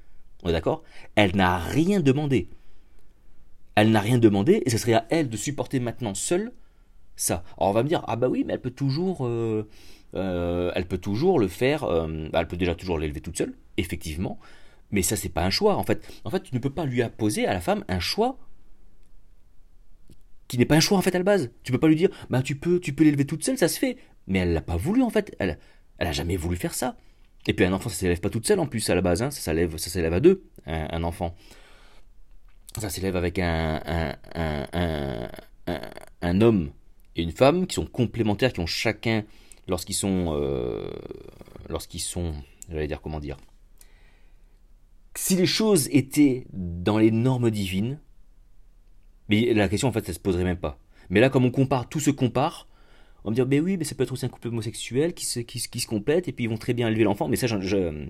On 0.43 0.49
est 0.49 0.53
d'accord? 0.53 0.83
Elle 1.15 1.37
n'a 1.37 1.59
rien 1.59 2.01
demandé. 2.01 2.49
Elle 3.75 3.91
n'a 3.91 4.01
rien 4.01 4.19
demandé 4.19 4.63
et 4.65 4.71
ce 4.71 4.79
serait 4.79 4.95
à 4.95 5.07
elle 5.11 5.29
de 5.29 5.37
supporter 5.37 5.81
maintenant 5.81 6.15
seule 6.15 6.53
ça. 7.21 7.45
Alors 7.59 7.71
on 7.71 7.73
va 7.73 7.83
me 7.83 7.89
dire, 7.89 8.03
ah 8.07 8.17
bah 8.17 8.29
oui, 8.29 8.45
mais 8.47 8.55
elle 8.55 8.61
peut 8.61 8.71
toujours, 8.71 9.27
euh, 9.27 9.69
euh, 10.15 10.73
elle 10.75 10.87
peut 10.87 10.99
toujours 10.99 11.39
le 11.39 11.49
faire, 11.49 11.85
elle 12.33 12.49
peut 12.49 12.57
déjà 12.57 12.75
toujours 12.75 12.99
l'élever 12.99 13.21
toute 13.21 13.39
seule, 13.39 13.55
effectivement, 13.77 14.39
mais 14.91 15.03
ça 15.03 15.17
c'est 15.17 15.29
pas 15.29 15.45
un 15.45 15.51
choix 15.51 15.77
en 15.77 15.85
fait. 15.85 16.07
En 16.25 16.31
fait, 16.31 16.43
tu 16.43 16.55
ne 16.55 16.61
peux 16.61 16.71
pas 16.71 16.85
lui 16.85 17.03
imposer 17.03 17.47
à 17.47 17.53
la 17.53 17.61
femme 17.61 17.85
un 17.89 18.01
choix 18.01 18.39
qui 20.49 20.59
n'est 20.59 20.65
pas 20.65 20.75
un 20.75 20.81
choix 20.81 20.99
en 20.99 21.03
fait 21.03 21.15
à 21.15 21.19
la 21.19 21.25
base. 21.25 21.51
Tu 21.63 21.71
peux 21.71 21.79
pas 21.79 21.87
lui 21.87 21.97
dire 21.97 22.11
bah 22.29 22.43
tu 22.43 22.57
peux 22.57 22.81
tu 22.81 22.93
peux 22.93 23.05
l'élever 23.05 23.25
toute 23.25 23.45
seule, 23.45 23.57
ça 23.57 23.69
se 23.69 23.79
fait. 23.79 23.97
Mais 24.27 24.41
elle 24.41 24.53
l'a 24.53 24.61
pas 24.61 24.77
voulu 24.77 25.03
en 25.03 25.11
fait. 25.11 25.35
Elle 25.39 25.59
elle 25.99 26.09
a 26.09 26.13
jamais 26.13 26.37
voulu 26.37 26.57
faire 26.57 26.75
ça. 26.75 26.97
Et 27.47 27.55
puis 27.55 27.65
un 27.65 27.73
enfant 27.73 27.89
ça 27.89 27.97
s'élève 27.97 28.21
pas 28.21 28.31
toute 28.31 28.47
seule 28.47 28.59
en 28.59 28.67
plus 28.67 28.91
à 28.91 28.95
la 28.95 29.01
base 29.01 29.23
hein. 29.23 29.31
ça 29.31 29.41
s'élève 29.41 29.77
ça 29.77 30.01
à 30.01 30.21
deux 30.21 30.43
un, 30.67 31.05
enfant. 31.05 31.37
Ça 32.79 32.91
s'élève 32.91 33.17
avec 33.17 33.39
un 33.39 33.81
un, 33.87 34.17
un, 34.35 35.31
un, 36.23 36.41
homme 36.41 36.71
et 37.17 37.23
une 37.23 37.33
femme 37.33 37.67
qui 37.67 37.75
sont 37.75 37.87
complémentaires, 37.87 38.53
qui 38.53 38.61
ont 38.61 38.67
chacun 38.67 39.25
lorsqu'ils 39.69 39.95
sont 39.95 40.35
euh, 40.35 40.91
lorsqu'ils 41.69 42.01
sont 42.01 42.35
j'allais 42.69 42.87
dire 42.87 43.01
comment 43.01 43.21
dire 43.21 43.37
si 45.17 45.37
les 45.37 45.47
choses 45.47 45.89
étaient 45.91 46.47
dans 46.53 46.99
les 46.99 47.11
normes 47.11 47.51
divines, 47.51 47.99
mais 49.29 49.53
la 49.55 49.69
question 49.69 49.89
en 49.89 49.93
fait, 49.93 50.07
ça 50.07 50.13
se 50.13 50.19
poserait 50.19 50.45
même 50.45 50.59
pas. 50.59 50.79
Mais 51.09 51.21
là, 51.21 51.29
comme 51.29 51.45
on 51.45 51.51
compare, 51.51 51.89
tout 51.89 52.01
se 52.01 52.11
compare, 52.11 52.69
on 53.25 53.31
me 53.31 53.35
dire, 53.35 53.47
ben 53.47 53.61
oui, 53.61 53.77
mais 53.77 53.85
ça 53.85 53.95
peut 53.95 54.05
être 54.05 54.13
aussi 54.13 54.25
un 54.25 54.29
couple 54.29 54.49
homosexuel 54.49 55.13
qui 55.13 55.27
se, 55.27 55.41
qui, 55.41 55.59
se 55.59 55.87
complète 55.87 56.29
et 56.29 56.33
puis 56.33 56.45
ils 56.45 56.49
vont 56.51 56.57
très 56.57 56.73
bien 56.73 56.89
élever 56.89 57.05
l'enfant. 57.05 57.29
Mais 57.29 57.37
ça, 57.37 57.47
je, 57.47 58.07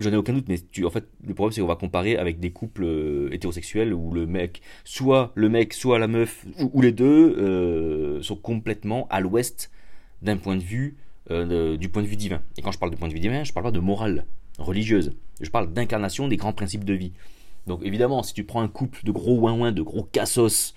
j'en 0.00 0.12
ai 0.12 0.16
aucun 0.16 0.32
doute. 0.32 0.48
Mais 0.48 0.58
tu, 0.70 0.84
en 0.84 0.90
fait, 0.90 1.06
le 1.26 1.34
problème 1.34 1.52
c'est 1.52 1.60
qu'on 1.60 1.66
va 1.66 1.76
comparer 1.76 2.16
avec 2.16 2.40
des 2.40 2.50
couples 2.50 2.84
euh, 2.84 3.28
hétérosexuels 3.32 3.94
où 3.94 4.12
le 4.12 4.26
mec, 4.26 4.62
soit 4.84 5.32
le 5.34 5.48
mec, 5.48 5.74
soit 5.74 5.98
la 5.98 6.08
meuf, 6.08 6.44
ou, 6.72 6.82
les 6.82 6.92
deux 6.92 7.36
euh, 7.38 8.22
sont 8.22 8.36
complètement 8.36 9.06
à 9.10 9.20
l'ouest 9.20 9.70
d'un 10.22 10.36
point 10.36 10.56
de 10.56 10.62
vue, 10.62 10.96
euh, 11.30 11.76
du 11.76 11.88
point 11.88 12.02
de 12.02 12.08
vue 12.08 12.16
divin. 12.16 12.42
Et 12.56 12.62
quand 12.62 12.72
je 12.72 12.78
parle 12.78 12.90
de 12.90 12.96
point 12.96 13.08
de 13.08 13.14
vue 13.14 13.20
divin, 13.20 13.44
je 13.44 13.52
parle 13.52 13.64
pas 13.64 13.72
de 13.72 13.80
morale 13.80 14.26
religieuse. 14.58 15.12
Je 15.40 15.50
parle 15.50 15.72
d'incarnation 15.72 16.28
des 16.28 16.36
grands 16.36 16.52
principes 16.52 16.84
de 16.84 16.94
vie. 16.94 17.12
Donc 17.66 17.80
évidemment, 17.82 18.22
si 18.22 18.32
tu 18.32 18.44
prends 18.44 18.62
un 18.62 18.68
couple 18.68 19.00
de 19.04 19.10
gros 19.10 19.38
ouin 19.38 19.72
de 19.72 19.82
gros 19.82 20.04
cassos, 20.04 20.74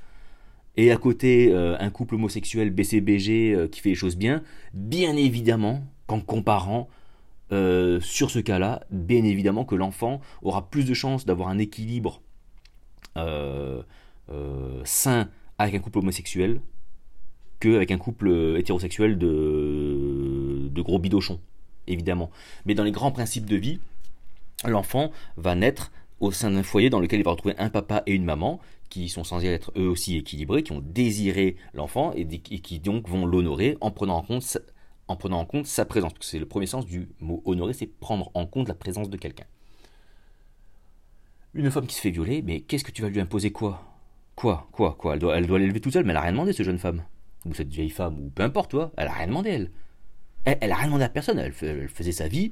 et 0.75 0.91
à 0.91 0.97
côté 0.97 1.53
un 1.53 1.89
couple 1.89 2.15
homosexuel 2.15 2.69
BCBG 2.69 3.67
qui 3.69 3.81
fait 3.81 3.89
les 3.89 3.95
choses 3.95 4.15
bien, 4.15 4.43
bien 4.73 5.15
évidemment 5.17 5.83
qu'en 6.07 6.21
comparant 6.21 6.89
euh, 7.51 7.99
sur 8.01 8.29
ce 8.31 8.39
cas-là, 8.39 8.83
bien 8.91 9.23
évidemment 9.23 9.65
que 9.65 9.75
l'enfant 9.75 10.21
aura 10.41 10.69
plus 10.69 10.85
de 10.85 10.93
chances 10.93 11.25
d'avoir 11.25 11.49
un 11.49 11.57
équilibre 11.57 12.21
sain 14.85 15.27
avec 15.57 15.75
un 15.75 15.79
couple 15.79 15.99
homosexuel 15.99 16.61
qu'avec 17.59 17.91
un 17.91 17.97
couple 17.97 18.55
hétérosexuel 18.57 19.17
de, 19.17 20.69
gros 20.81 20.99
bidochons 20.99 21.41
évidemment. 21.87 22.29
Mais 22.65 22.75
dans 22.75 22.83
les 22.83 22.91
grands 22.91 23.11
principes 23.11 23.45
de 23.45 23.55
vie, 23.55 23.79
l'enfant 24.65 25.11
va 25.37 25.55
naître 25.55 25.91
au 26.19 26.31
sein 26.31 26.51
d'un 26.51 26.63
foyer 26.63 26.89
dans 26.89 26.99
lequel 26.99 27.19
il 27.19 27.23
va 27.23 27.31
retrouver 27.31 27.55
un 27.57 27.69
papa 27.69 28.03
et 28.05 28.13
une 28.13 28.25
maman 28.25 28.59
qui 28.89 29.09
sont 29.09 29.23
censés 29.23 29.47
être 29.47 29.71
eux 29.77 29.87
aussi 29.87 30.17
équilibrés, 30.17 30.63
qui 30.63 30.71
ont 30.71 30.83
désiré 30.83 31.55
l'enfant 31.73 32.11
et, 32.15 32.25
qui 32.27 32.79
donc 32.79 33.07
vont 33.07 33.25
l'honorer 33.25 33.77
en 33.81 33.91
prenant 33.91 34.17
en 34.17 34.21
compte 34.21 34.57
en 35.09 35.15
prenant 35.15 35.39
en 35.39 35.45
compte 35.45 35.65
sa 35.65 35.85
présence. 35.85 36.13
C'est 36.21 36.39
le 36.39 36.45
premier 36.45 36.67
sens 36.67 36.85
du 36.85 37.09
mot 37.19 37.41
honorer, 37.45 37.73
c'est 37.73 37.87
prendre 37.87 38.31
en 38.35 38.45
compte 38.45 38.67
la 38.67 38.75
présence 38.75 39.09
de 39.09 39.17
quelqu'un. 39.17 39.45
Une 41.55 41.69
femme 41.71 41.87
qui 41.87 41.95
se 41.95 42.01
fait 42.01 42.11
violer, 42.11 42.43
mais 42.43 42.61
qu'est-ce 42.61 42.83
que 42.83 42.91
tu 42.91 43.01
vas 43.01 43.09
lui 43.09 43.19
imposer 43.19 43.51
quoi? 43.51 43.83
Quoi? 44.35 44.69
Quoi? 44.71 44.95
Quoi? 44.95 45.15
Elle 45.15 45.19
doit, 45.19 45.35
elle 45.35 45.47
doit 45.47 45.59
l'élever 45.59 45.81
toute 45.81 45.93
seule, 45.93 46.05
mais 46.05 46.11
elle 46.11 46.17
a 46.17 46.21
rien 46.21 46.31
demandé, 46.31 46.53
cette 46.53 46.65
jeune 46.65 46.77
femme. 46.77 47.03
Ou 47.45 47.53
cette 47.55 47.69
vieille 47.69 47.89
femme, 47.89 48.19
ou 48.19 48.29
peu 48.29 48.43
importe, 48.43 48.71
toi. 48.71 48.91
Elle 48.97 49.07
a 49.07 49.13
rien 49.13 49.27
demandé, 49.27 49.49
elle. 49.49 49.71
Elle, 50.45 50.69
n'a 50.69 50.75
a 50.75 50.77
rien 50.77 50.87
demandé 50.87 51.03
à 51.03 51.09
personne, 51.09 51.39
elle, 51.39 51.51
faisait 51.51 52.11
sa 52.11 52.27
vie, 52.27 52.51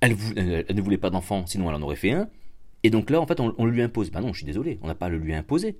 elle, 0.00 0.12
ne 0.12 0.80
voulait 0.80 0.98
pas 0.98 1.10
d'enfant, 1.10 1.44
sinon 1.46 1.68
elle 1.68 1.74
en 1.76 1.82
aurait 1.82 1.96
fait 1.96 2.12
un. 2.12 2.28
Et 2.82 2.90
donc 2.90 3.10
là, 3.10 3.20
en 3.20 3.26
fait, 3.26 3.40
on, 3.40 3.54
on 3.58 3.64
lui 3.64 3.82
impose. 3.82 4.10
Ben 4.10 4.20
non, 4.20 4.32
je 4.32 4.38
suis 4.38 4.46
désolé, 4.46 4.78
on 4.82 4.86
n'a 4.86 4.94
pas 4.94 5.06
à 5.06 5.08
le 5.08 5.18
lui 5.18 5.34
imposer. 5.34 5.76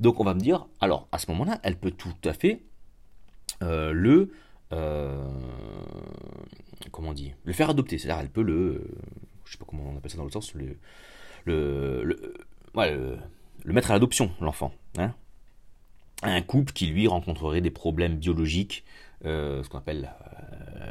Donc 0.00 0.18
on 0.18 0.24
va 0.24 0.34
me 0.34 0.40
dire, 0.40 0.66
alors 0.80 1.06
à 1.12 1.18
ce 1.18 1.30
moment-là, 1.30 1.60
elle 1.62 1.76
peut 1.76 1.92
tout 1.92 2.14
à 2.24 2.32
fait 2.32 2.62
euh, 3.62 3.92
le 3.92 4.32
euh, 4.72 5.22
comment 6.90 7.10
on 7.10 7.14
dit? 7.14 7.32
Le 7.44 7.52
faire 7.52 7.70
adopter. 7.70 7.98
C'est-à-dire 7.98 8.20
elle 8.20 8.30
peut 8.30 8.42
le 8.42 8.86
je 9.44 9.52
sais 9.52 9.58
pas 9.58 9.64
comment 9.68 9.90
on 9.92 9.96
appelle 9.96 10.10
ça 10.10 10.16
dans 10.16 10.24
l'autre 10.24 10.34
sens 10.34 10.54
le 10.54 10.76
le, 11.44 12.04
le, 12.04 12.32
le, 12.74 13.72
mettre 13.72 13.90
à 13.90 13.94
l'adoption 13.94 14.30
l'enfant. 14.40 14.72
Hein 14.96 15.14
un 16.22 16.40
couple 16.40 16.72
qui 16.72 16.86
lui 16.86 17.08
rencontrerait 17.08 17.60
des 17.60 17.72
problèmes 17.72 18.16
biologiques, 18.16 18.84
euh, 19.24 19.64
ce 19.64 19.68
qu'on 19.68 19.78
appelle 19.78 20.12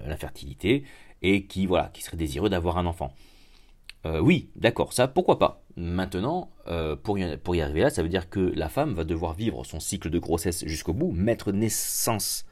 la 0.06 0.18
fertilité, 0.18 0.84
et 1.22 1.46
qui 1.46 1.68
voilà 1.68 1.90
qui 1.94 2.02
serait 2.02 2.18
désireux 2.18 2.50
d'avoir 2.50 2.78
un 2.78 2.86
enfant. 2.86 3.14
oui, 4.06 4.50
d'accord, 4.58 4.92
ça 4.94 5.08
pourquoi 5.08 5.40
pas? 5.40 5.64
Maintenant, 5.78 6.52
pour, 7.04 7.18
y, 7.18 7.38
pour 7.38 7.56
y 7.56 7.62
arriver 7.62 7.82
là, 7.82 7.90
ça 7.90 8.04
veut 8.04 8.10
dire 8.10 8.30
que 8.30 8.40
la 8.40 8.68
femme 8.68 8.94
va 8.94 9.06
devoir 9.06 9.34
vivre 9.34 9.64
son 9.64 9.80
cycle 9.80 10.10
de 10.10 10.20
grossesse 10.20 10.66
jusqu'au 10.66 10.94
bout, 10.94 11.14
mettre 11.14 11.54
naissance 11.54 12.46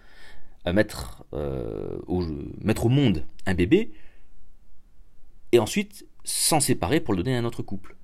mettre, 0.65 1.23
euh, 1.33 1.97
au, 2.07 2.23
mettre 2.61 2.85
au 2.85 2.89
monde 2.89 3.25
un 3.45 3.53
bébé, 3.53 3.91
et 5.51 5.59
ensuite 5.59 6.05
s'en 6.23 6.59
séparer 6.59 6.99
pour 6.99 7.13
le 7.13 7.23
donner 7.23 7.35
à 7.35 7.39
un 7.39 7.45
autre 7.45 7.63
couple. 7.63 7.95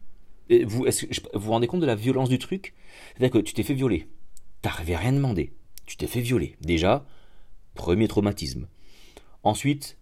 Et 0.49 0.63
vous, 0.63 0.85
est 0.87 1.29
vous 1.33 1.39
vous 1.39 1.51
rendez 1.51 1.67
compte 1.67 1.81
de 1.81 1.85
la 1.85 1.95
violence 1.95 2.29
du 2.29 2.39
truc? 2.39 2.73
C'est-à-dire 3.09 3.31
que 3.31 3.45
tu 3.45 3.53
t'es 3.53 3.63
fait 3.63 3.73
violer, 3.73 4.07
t'avais 4.61 4.95
rien 4.95 5.13
demandé, 5.13 5.53
tu 5.85 5.97
t'es 5.97 6.07
fait 6.07 6.21
violer. 6.21 6.55
Déjà, 6.61 7.05
premier 7.73 8.07
traumatisme. 8.07 8.67
Ensuite, 9.43 9.97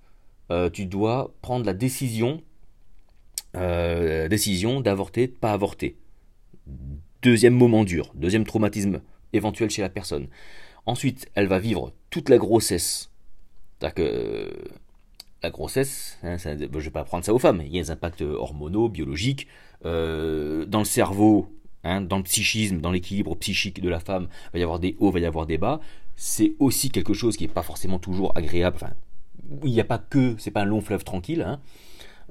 euh, 0.52 0.70
tu 0.70 0.86
dois 0.86 1.34
prendre 1.42 1.66
la 1.66 1.74
décision, 1.74 2.42
euh, 3.56 4.28
décision 4.28 4.82
d'avorter, 4.82 5.28
de 5.28 5.34
pas 5.34 5.54
avorter. 5.54 5.98
Deuxième 7.22 7.54
moment 7.54 7.84
dur, 7.84 8.12
deuxième 8.16 8.46
traumatisme 8.46 9.02
éventuel 9.34 9.70
chez 9.70 9.82
la 9.82 9.90
personne. 9.90 10.28
Ensuite, 10.86 11.30
elle 11.36 11.48
va 11.48 11.60
vivre 11.60 11.94
toute 12.10 12.30
la 12.30 12.38
grossesse. 12.38 13.10
C'est-à-dire 13.80 13.96
que 13.96 14.52
la 15.42 15.50
grossesse, 15.50 16.18
hein, 16.24 16.38
je 16.38 16.50
ne 16.50 16.68
vais 16.68 16.90
pas 16.90 17.02
apprendre 17.02 17.26
ça 17.26 17.34
aux 17.34 17.40
femmes, 17.40 17.62
il 17.66 17.76
y 17.76 17.80
a 17.80 17.84
des 17.84 17.92
impacts 17.92 18.22
hormonaux, 18.22 18.90
biologiques, 18.90 19.48
euh, 19.86 20.66
dans 20.66 20.80
le 20.80 20.86
cerveau, 20.86 21.48
hein, 21.84 22.02
dans 22.02 22.18
le 22.18 22.24
psychisme, 22.24 22.80
dans 22.80 22.92
l'équilibre 22.92 23.36
psychique 23.36 23.82
de 23.82 23.90
la 23.90 24.00
femme, 24.00 24.28
il 24.48 24.54
va 24.54 24.60
y 24.60 24.64
avoir 24.64 24.80
des 24.80 24.96
hauts, 25.00 25.10
il 25.10 25.14
va 25.14 25.20
y 25.20 25.26
avoir 25.26 25.46
des 25.46 25.58
bas. 25.58 25.82
C'est 26.16 26.54
aussi 26.60 26.90
quelque 26.90 27.14
chose 27.14 27.36
qui 27.36 27.44
n'est 27.44 27.54
pas 27.54 27.64
forcément 27.64 28.00
toujours 28.00 28.38
agréable. 28.38 28.78
Enfin, 28.78 28.94
il 29.64 29.72
n'y 29.72 29.82
a 29.82 29.86
pas 29.86 29.98
que, 29.98 30.36
c'est 30.38 30.52
pas 30.52 30.62
un 30.62 30.66
long 30.66 30.82
fleuve 30.82 31.04
tranquille. 31.04 31.42
Hein. 31.42 31.60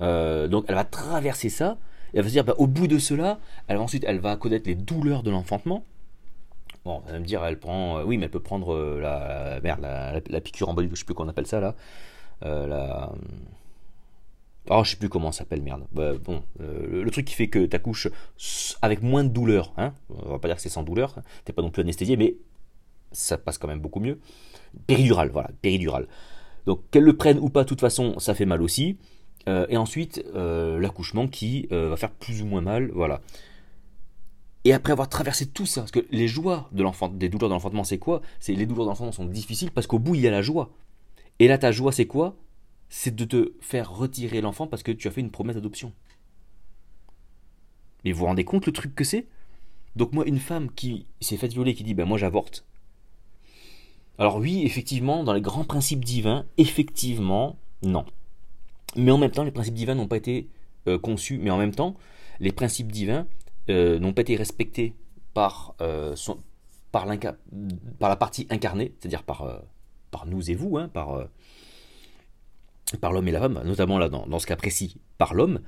Euh, 0.01 0.49
donc 0.49 0.65
elle 0.69 0.75
va 0.75 0.85
traverser 0.85 1.51
ça, 1.51 1.79
et 2.15 2.19
elle 2.19 2.23
va 2.23 2.29
se 2.29 2.33
dire, 2.33 2.45
bah, 2.45 2.55
au 2.59 2.67
bout 2.67 2.87
de 2.87 2.99
cela, 2.99 3.41
ensuite, 3.69 4.05
elle 4.07 4.19
va 4.19 4.37
connaître 4.37 4.69
les 4.69 4.75
douleurs 4.75 5.23
de 5.23 5.31
l'enfantement. 5.31 5.85
Bon, 6.85 7.03
elle 7.07 7.13
va 7.13 7.19
me 7.21 7.25
dire, 7.25 7.45
elle 7.45 7.59
prend. 7.59 7.99
Euh, 7.99 8.05
oui, 8.05 8.19
mais 8.19 8.25
elle 8.25 8.31
peut 8.31 8.41
prendre 8.41 8.75
euh, 8.75 9.01
la, 9.01 9.61
merde, 9.61 9.81
la, 10.29 10.41
piqûre 10.41 10.69
embolique, 10.69 10.91
je 10.93 10.97
sais 10.97 11.05
plus 11.05 11.15
qu'on 11.15 11.29
appelle 11.29 11.47
ça 11.47 11.61
là. 11.61 11.75
Euh, 12.45 12.67
la. 12.67 13.13
Oh, 14.71 14.83
je 14.85 14.91
sais 14.91 14.97
plus 14.97 15.09
comment 15.09 15.33
ça 15.33 15.41
s'appelle, 15.41 15.63
merde. 15.63 15.85
Bah, 15.93 16.13
bon, 16.15 16.43
le, 16.59 17.09
truc 17.11 17.27
qui 17.27 17.35
fait 17.35 17.49
que 17.49 17.67
tu 17.67 17.77
accouches 17.77 18.09
avec 18.81 19.03
moins 19.03 19.25
de 19.25 19.29
douleur, 19.29 19.73
hein. 19.77 19.93
On 20.09 20.31
va 20.31 20.39
pas 20.39 20.49
dire 20.49 20.57
que 20.57 20.63
c'est 20.63 20.69
sans 20.69 20.83
douleur, 20.85 21.17
t'es 21.45 21.53
pas 21.53 21.63
non 21.63 21.71
plus 21.71 21.83
anesthésié, 21.83 22.17
mais 22.17 22.37
ça 23.11 23.39
passe 23.39 23.59
quand 23.59 23.69
même 23.69 23.81
beaucoup 23.81 24.01
mieux. 24.01 24.21
Péridurale, 24.87 25.31
voilà, 25.31 25.51
péridurale. 25.63 26.07
Donc 26.67 26.89
qu'elle 26.91 27.03
le 27.03 27.17
prenne 27.17 27.39
ou 27.41 27.49
pas, 27.49 27.65
de 27.65 27.69
toute 27.69 27.81
façon, 27.81 28.19
ça 28.21 28.35
fait 28.35 28.47
mal 28.47 28.63
aussi. 28.63 28.99
et 29.47 29.77
ensuite, 29.77 30.25
l'accouchement 30.35 31.27
qui 31.27 31.67
va 31.71 31.97
faire 31.97 32.13
plus 32.13 32.43
ou 32.43 32.47
moins 32.47 32.61
mal, 32.61 32.91
voilà. 32.93 33.21
Et 34.65 34.73
après 34.73 34.93
avoir 34.93 35.09
traversé 35.09 35.47
tout 35.47 35.67
ça, 35.67 35.81
parce 35.81 35.91
que 35.91 36.07
les 36.11 36.29
joies 36.29 36.69
de 36.73 36.83
l'enfant, 36.83 37.09
des 37.09 37.29
douleurs 37.29 37.49
de 37.49 37.55
l'enfantement, 37.55 37.85
c'est 37.85 37.99
quoi? 37.99 38.23
C'est 38.39 38.55
les 38.55 38.67
douleurs 38.67 38.85
de 38.85 38.91
l'enfantement 38.91 39.13
sont 39.13 39.25
difficiles 39.25 39.73
parce 39.73 39.87
qu'au 39.87 39.99
bout 39.99 40.15
il 40.15 40.21
y 40.21 40.29
a 40.29 40.31
la 40.31 40.43
joie. 40.43 40.71
Et 41.39 41.49
là, 41.49 41.59
ta 41.59 41.73
joie, 41.73 41.91
c'est 41.91 42.07
quoi? 42.07 42.37
C'est 42.89 43.15
de 43.15 43.25
te 43.25 43.55
faire 43.61 43.91
retirer 43.91 44.41
l'enfant 44.41 44.67
parce 44.67 44.83
que 44.83 44.93
tu 44.93 45.09
as 45.09 45.11
fait 45.11 45.21
une 45.21 45.31
promesse 45.31 45.57
d'adoption. 45.57 45.93
Mais 48.05 48.13
vous 48.13 48.21
vous 48.21 48.27
rendez 48.27 48.45
compte 48.45 48.67
le 48.67 48.73
truc 48.73 48.95
que 48.95 49.05
c'est? 49.05 49.27
Donc 49.97 50.13
moi, 50.13 50.25
une 50.27 50.39
femme 50.39 50.71
qui 50.71 51.07
s'est 51.21 51.37
faite 51.37 51.53
violer, 51.53 51.75
qui 51.75 51.83
dit 51.83 51.95
ben 51.95 52.05
moi 52.05 52.19
j'avorte. 52.19 52.65
Alors 54.19 54.37
oui, 54.37 54.63
effectivement, 54.65 55.25
dans 55.25 55.33
les 55.33 55.41
grands 55.41 55.65
principes 55.65 56.05
divins, 56.05 56.45
effectivement, 56.59 57.57
non. 57.83 58.05
Mais 58.97 59.11
en 59.11 59.19
même 59.19 59.31
temps, 59.31 59.45
les 59.45 59.51
principes 59.51 59.75
divins 59.75 59.95
n'ont 59.95 60.07
pas 60.07 60.19
été 60.19 60.49
euh, 60.87 60.99
conçus. 60.99 61.39
Mais 61.39 61.51
en 61.51 61.59
même 61.59 61.75
temps, 61.75 61.97
les 62.41 62.53
principes 62.53 62.93
divins, 62.93 63.27
euh, 63.71 63.99
n'ont 63.99 64.13
pas 64.13 64.23
été 64.23 64.37
respectés 64.37 64.95
par, 65.35 65.75
euh, 65.81 66.15
par, 66.91 67.07
la 67.07 68.17
partie 68.17 68.47
incarnée, 68.51 68.95
c'est-à-dire 68.99 69.23
par, 69.23 69.43
euh, 69.43 69.59
par 70.11 70.27
nous 70.27 70.51
et 70.51 70.55
vous, 70.55 70.79
hein, 70.79 70.89
par, 70.89 71.27
par 73.01 73.13
l'homme 73.13 73.29
et 73.29 73.33
la 73.33 73.41
femme, 73.41 73.63
notamment 73.65 73.99
là 73.99 74.09
dans, 74.09 74.27
dans 74.27 74.39
ce 74.39 74.47
cas 74.47 74.57
précis, 74.57 74.97
par 75.19 75.35
l'homme. 75.35 75.61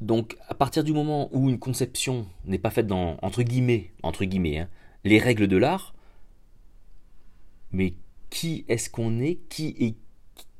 donc 0.00 0.36
à 0.48 0.54
partir 0.54 0.84
du 0.84 0.92
moment 0.92 1.30
où 1.32 1.48
une 1.48 1.58
conception 1.58 2.26
n'est 2.44 2.58
pas 2.58 2.70
faite 2.70 2.86
dans, 2.86 3.16
entre 3.22 3.42
guillemets, 3.42 3.92
entre 4.02 4.24
guillemets 4.24 4.58
hein, 4.58 4.68
les 5.04 5.18
règles 5.18 5.46
de 5.48 5.56
l'art, 5.56 5.94
mais 7.70 7.94
qui 8.28 8.64
est-ce 8.68 8.90
qu'on 8.90 9.20
est 9.20 9.36
Qui 9.48 9.76
est 9.78 9.94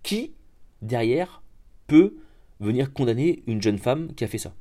qui 0.02 0.34
derrière 0.82 1.42
peut 1.86 2.16
venir 2.62 2.92
condamner 2.92 3.42
une 3.46 3.60
jeune 3.60 3.78
femme 3.78 4.14
qui 4.14 4.24
a 4.24 4.26
fait 4.26 4.38
ça 4.38 4.54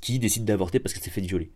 Qui 0.00 0.18
décide 0.18 0.44
d'avorter 0.44 0.78
parce 0.78 0.92
qu'elle 0.94 1.02
s'est 1.02 1.10
fait 1.10 1.20
violer 1.20 1.50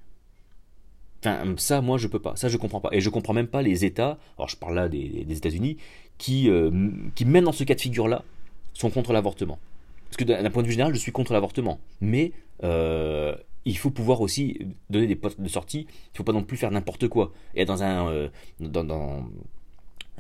Enfin, 1.23 1.55
ça, 1.59 1.83
moi, 1.83 1.99
je 1.99 2.07
peux 2.07 2.19
pas. 2.19 2.35
Ça, 2.37 2.49
je 2.49 2.57
comprends 2.57 2.81
pas. 2.81 2.89
Et 2.93 3.01
je 3.01 3.11
comprends 3.11 3.35
même 3.35 3.47
pas 3.47 3.61
les 3.61 3.85
États, 3.85 4.19
alors 4.39 4.49
je 4.49 4.57
parle 4.57 4.75
là 4.75 4.89
des, 4.89 5.27
États-Unis, 5.29 5.77
qui, 6.17 6.49
euh, 6.49 6.91
qui, 7.15 7.27
même 7.27 7.45
dans 7.45 7.53
ce 7.53 7.65
cas 7.65 7.75
de 7.75 7.81
figure-là, 7.81 8.25
sont 8.73 8.91
contre 8.91 9.13
l'avortement. 9.13 9.59
Parce 10.07 10.17
que 10.17 10.25
d'un 10.25 10.51
point 10.51 10.63
de 10.63 10.67
vue 10.67 10.73
général, 10.73 10.95
je 10.95 10.99
suis 10.99 11.13
contre 11.13 11.35
l'avortement. 11.35 11.79
Mais 12.01 12.33
euh, 12.65 13.35
il 13.65 13.77
faut 13.77 13.91
pouvoir 13.91 14.21
aussi 14.23 14.59
donner 14.89 15.07
des 15.07 15.17
postes 15.17 15.41
de 15.41 15.49
sortie. 15.49 15.87
Il 16.15 16.17
faut 16.17 16.25
pas 16.25 16.33
non 16.33 16.43
plus 16.43 16.57
faire 16.57 16.71
n'importe 16.71 17.09
quoi. 17.09 17.33
Et 17.55 17.65
dans 17.65 17.83
un, 17.83 18.09
euh, 18.09 18.29
dans, 18.59 19.29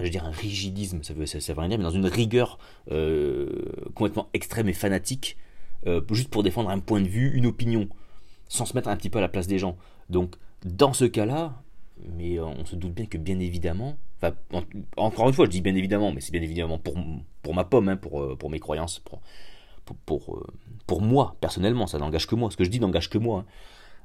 je 0.01 0.05
veux 0.07 0.11
dire 0.11 0.25
un 0.25 0.31
rigidisme, 0.31 1.03
ça 1.03 1.13
veut, 1.13 1.27
ça, 1.27 1.39
veut 1.53 1.61
rien 1.61 1.69
dire, 1.69 1.79
mais 1.79 1.85
dans 1.85 1.91
une 1.91 2.07
rigueur 2.07 2.59
euh, 2.91 3.49
complètement 3.95 4.29
extrême 4.33 4.69
et 4.69 4.73
fanatique, 4.73 5.37
euh, 5.87 6.01
juste 6.11 6.29
pour 6.29 6.43
défendre 6.43 6.71
un 6.71 6.79
point 6.79 7.01
de 7.01 7.09
vue, 7.09 7.31
une 7.35 7.47
opinion, 7.47 7.89
sans 8.49 8.65
se 8.65 8.75
mettre 8.75 8.89
un 8.89 8.97
petit 8.97 9.11
peu 9.11 9.19
à 9.19 9.21
la 9.21 9.29
place 9.29 9.47
des 9.47 9.59
gens. 9.59 9.77
Donc, 10.09 10.37
dans 10.65 10.93
ce 10.93 11.05
cas-là, 11.05 11.63
mais 12.17 12.41
on 12.41 12.65
se 12.65 12.77
doute 12.77 12.95
bien 12.95 13.07
que 13.07 13.19
bien 13.19 13.39
évidemment, 13.39 13.99
encore 14.97 15.29
une 15.29 15.35
fois, 15.35 15.45
je 15.45 15.51
dis 15.51 15.61
bien 15.61 15.75
évidemment, 15.75 16.13
mais 16.13 16.21
c'est 16.21 16.33
bien 16.33 16.43
évidemment 16.43 16.79
pour, 16.79 16.95
pour 17.43 17.55
ma 17.55 17.65
pomme, 17.65 17.89
hein, 17.89 17.97
pour, 17.97 18.23
euh, 18.23 18.37
pour 18.37 18.51
mes 18.51 18.59
croyances, 18.59 18.99
pour, 19.01 19.21
pour, 20.07 20.43
pour, 20.87 21.03
moi, 21.03 21.37
personnellement, 21.41 21.87
ça 21.87 21.99
n'engage 21.99 22.27
que 22.27 22.35
moi. 22.35 22.51
Ce 22.51 22.57
que 22.57 22.65
je 22.65 22.71
dis 22.71 22.81
n'engage 22.81 23.11
que 23.11 23.19
moi. 23.19 23.45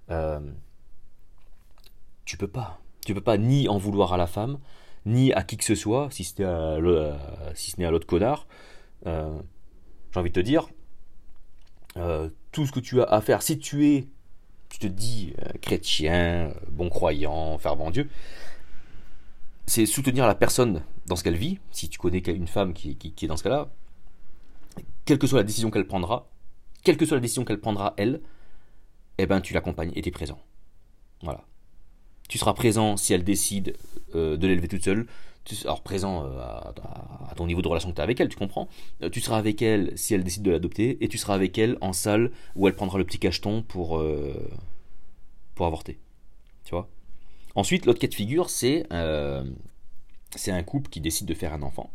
Hein. 0.10 0.42
tu 2.26 2.38
peux 2.38 2.48
pas. 2.48 2.80
Tu 3.06 3.14
peux 3.14 3.22
pas 3.22 3.38
ni 3.38 3.70
en 3.70 3.78
vouloir 3.78 4.14
à 4.14 4.18
la 4.18 4.28
femme, 4.28 4.58
ni 5.06 5.34
à 5.34 5.44
qui 5.44 5.58
que 5.58 5.64
ce 5.64 5.76
soit, 5.76 6.10
si, 6.12 6.24
ce 6.24 6.42
n'est 6.42 7.86
à 7.86 7.92
l'autre 7.92 8.08
connard. 8.08 8.48
Euh, 9.06 9.38
j'ai 10.12 10.20
envie 10.20 10.32
de 10.32 10.42
te 10.42 10.46
dire, 10.46 10.68
euh, 11.98 12.30
tout 12.52 12.66
ce 12.66 12.72
que 12.72 12.80
tu 12.80 13.02
as 13.02 13.06
à 13.06 13.22
faire, 13.22 13.42
si 13.42 13.60
tu 13.60 13.88
es, 13.88 14.08
tu 14.70 14.80
te 14.80 14.88
dis 14.88 15.34
euh, 15.42 15.52
chrétien, 15.62 16.54
bon 16.72 16.90
croyant, 16.90 17.58
fervent 17.58 17.92
Dieu, 17.92 18.10
c'est 19.68 19.86
soutenir 19.86 20.28
la 20.28 20.36
personne 20.36 20.84
dans 21.06 21.16
ce 21.16 21.24
qu'elle 21.24 21.38
vit. 21.38 21.60
Si 21.72 21.90
tu 21.90 22.00
connais 22.00 22.20
une 22.20 22.48
femme 22.48 22.74
qui, 22.74 22.96
qui 22.96 23.26
est 23.26 23.28
dans 23.28 23.38
ce 23.38 23.44
cas-là, 23.44 23.70
quelle 25.06 25.20
que 25.20 25.28
soit 25.28 25.40
la 25.40 25.44
décision 25.44 25.72
qu'elle 25.72 25.88
prendra, 25.88 26.28
quelle 26.84 26.98
que 26.98 27.06
soit 27.06 27.18
la 27.18 27.22
décision 27.22 27.46
qu'elle 27.46 27.60
prendra 27.60 27.94
elle, 27.98 28.22
eh 29.18 29.26
ben 29.26 29.42
tu 29.42 29.54
l'accompagnes 29.54 29.92
et 29.96 30.02
tu 30.02 30.10
es 30.10 30.12
présent. 30.12 30.40
Voilà. 31.22 31.46
Tu 32.28 32.38
seras 32.38 32.54
présent 32.54 32.98
si 32.98 33.14
elle 33.14 33.24
décide 33.24 33.76
euh, 34.16 34.38
de 34.38 34.48
l'élever 34.48 34.68
toute 34.68 34.84
seule. 34.84 35.06
Tu, 35.44 35.56
alors 35.66 35.82
présent 35.82 36.26
euh, 36.26 36.40
à, 36.40 37.34
ton 37.36 37.46
niveau 37.46 37.62
de 37.62 37.68
relation 37.68 37.92
que 37.92 37.96
tu 37.96 38.02
as 38.02 38.04
avec 38.04 38.20
elle, 38.20 38.30
tu 38.30 38.38
comprends. 38.38 38.68
Euh, 39.04 39.10
tu 39.10 39.22
seras 39.22 39.38
avec 39.38 39.62
elle 39.62 39.92
si 39.96 40.16
elle 40.16 40.24
décide 40.24 40.44
de 40.44 40.52
l'adopter 40.52 40.98
et 41.02 41.08
tu 41.08 41.18
seras 41.18 41.36
avec 41.36 41.58
elle 41.58 41.78
en 41.82 41.94
salle 41.94 42.32
où 42.56 42.68
elle 42.68 42.74
prendra 42.74 42.98
le 42.98 43.04
petit 43.04 43.20
cacheton 43.20 43.62
pour, 43.62 44.02
avorter. 45.60 46.00
Tu 46.64 46.72
vois? 46.72 46.90
Ensuite, 47.54 47.86
l'autre 47.86 48.00
cas 48.00 48.08
de 48.08 48.14
figure, 48.14 48.50
c'est 48.50 48.88
c'est 50.36 50.52
un 50.52 50.64
couple 50.64 50.90
qui 50.90 51.00
décide 51.00 51.28
de 51.28 51.34
faire 51.34 51.54
un 51.54 51.62
enfant. 51.62 51.92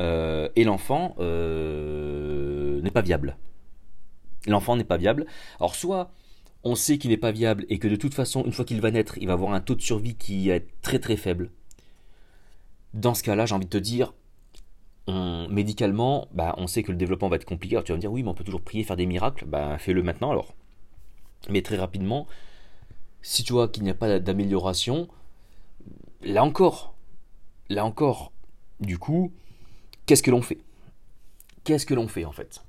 et 0.00 0.64
l'enfant 0.64 1.14
n'est 1.18 2.90
pas 2.90 3.02
viable. 3.02 3.36
L'enfant 4.46 4.76
n'est 4.76 4.84
pas 4.84 4.96
viable. 4.96 5.26
Alors 5.60 5.74
soit 5.74 6.10
on 6.64 6.74
sait 6.74 6.98
qu'il 6.98 7.10
n'est 7.10 7.16
pas 7.16 7.32
viable 7.32 7.66
et 7.68 7.78
que 7.78 7.88
de 7.88 7.96
toute 7.96 8.14
façon, 8.14 8.44
une 8.44 8.52
fois 8.52 8.64
qu'il 8.64 8.80
va 8.80 8.90
naître, 8.90 9.18
il 9.18 9.26
va 9.26 9.34
avoir 9.34 9.52
un 9.52 9.60
taux 9.60 9.74
de 9.74 9.82
survie 9.82 10.16
qui 10.16 10.50
est 10.50 10.66
très 10.82 10.98
très 10.98 11.16
faible. 11.16 11.50
Dans 12.94 13.14
ce 13.14 13.22
cas-là, 13.22 13.44
j'ai 13.46 13.54
envie 13.54 13.66
de 13.66 13.70
te 13.70 13.78
dire, 13.78 14.14
médicalement, 15.06 16.28
bah, 16.32 16.54
on 16.56 16.66
sait 16.66 16.82
que 16.82 16.90
le 16.90 16.96
développement 16.96 17.28
va 17.28 17.36
être 17.36 17.44
compliqué. 17.44 17.76
Alors 17.76 17.84
tu 17.84 17.92
vas 17.92 17.96
me 17.96 18.00
dire, 18.00 18.10
oui, 18.10 18.22
mais 18.22 18.30
on 18.30 18.34
peut 18.34 18.44
toujours 18.44 18.62
prier, 18.62 18.82
faire 18.82 18.96
des 18.96 19.06
miracles. 19.06 19.44
Bah, 19.44 19.76
fais-le 19.78 20.02
maintenant 20.02 20.30
alors. 20.30 20.54
Mais 21.50 21.60
très 21.60 21.76
rapidement, 21.76 22.26
si 23.20 23.44
tu 23.44 23.52
vois 23.52 23.68
qu'il 23.68 23.82
n'y 23.82 23.90
a 23.90 23.94
pas 23.94 24.18
d'amélioration, 24.18 25.08
là 26.22 26.42
encore, 26.44 26.94
là 27.68 27.84
encore, 27.84 28.32
du 28.80 28.98
coup, 28.98 29.32
qu'est-ce 30.06 30.22
que 30.22 30.30
l'on 30.30 30.40
fait? 30.42 30.58
Qu'est-ce 31.64 31.84
que 31.84 31.94
l'on 31.94 32.08
fait 32.08 32.24
en 32.24 32.32
fait? 32.32 32.64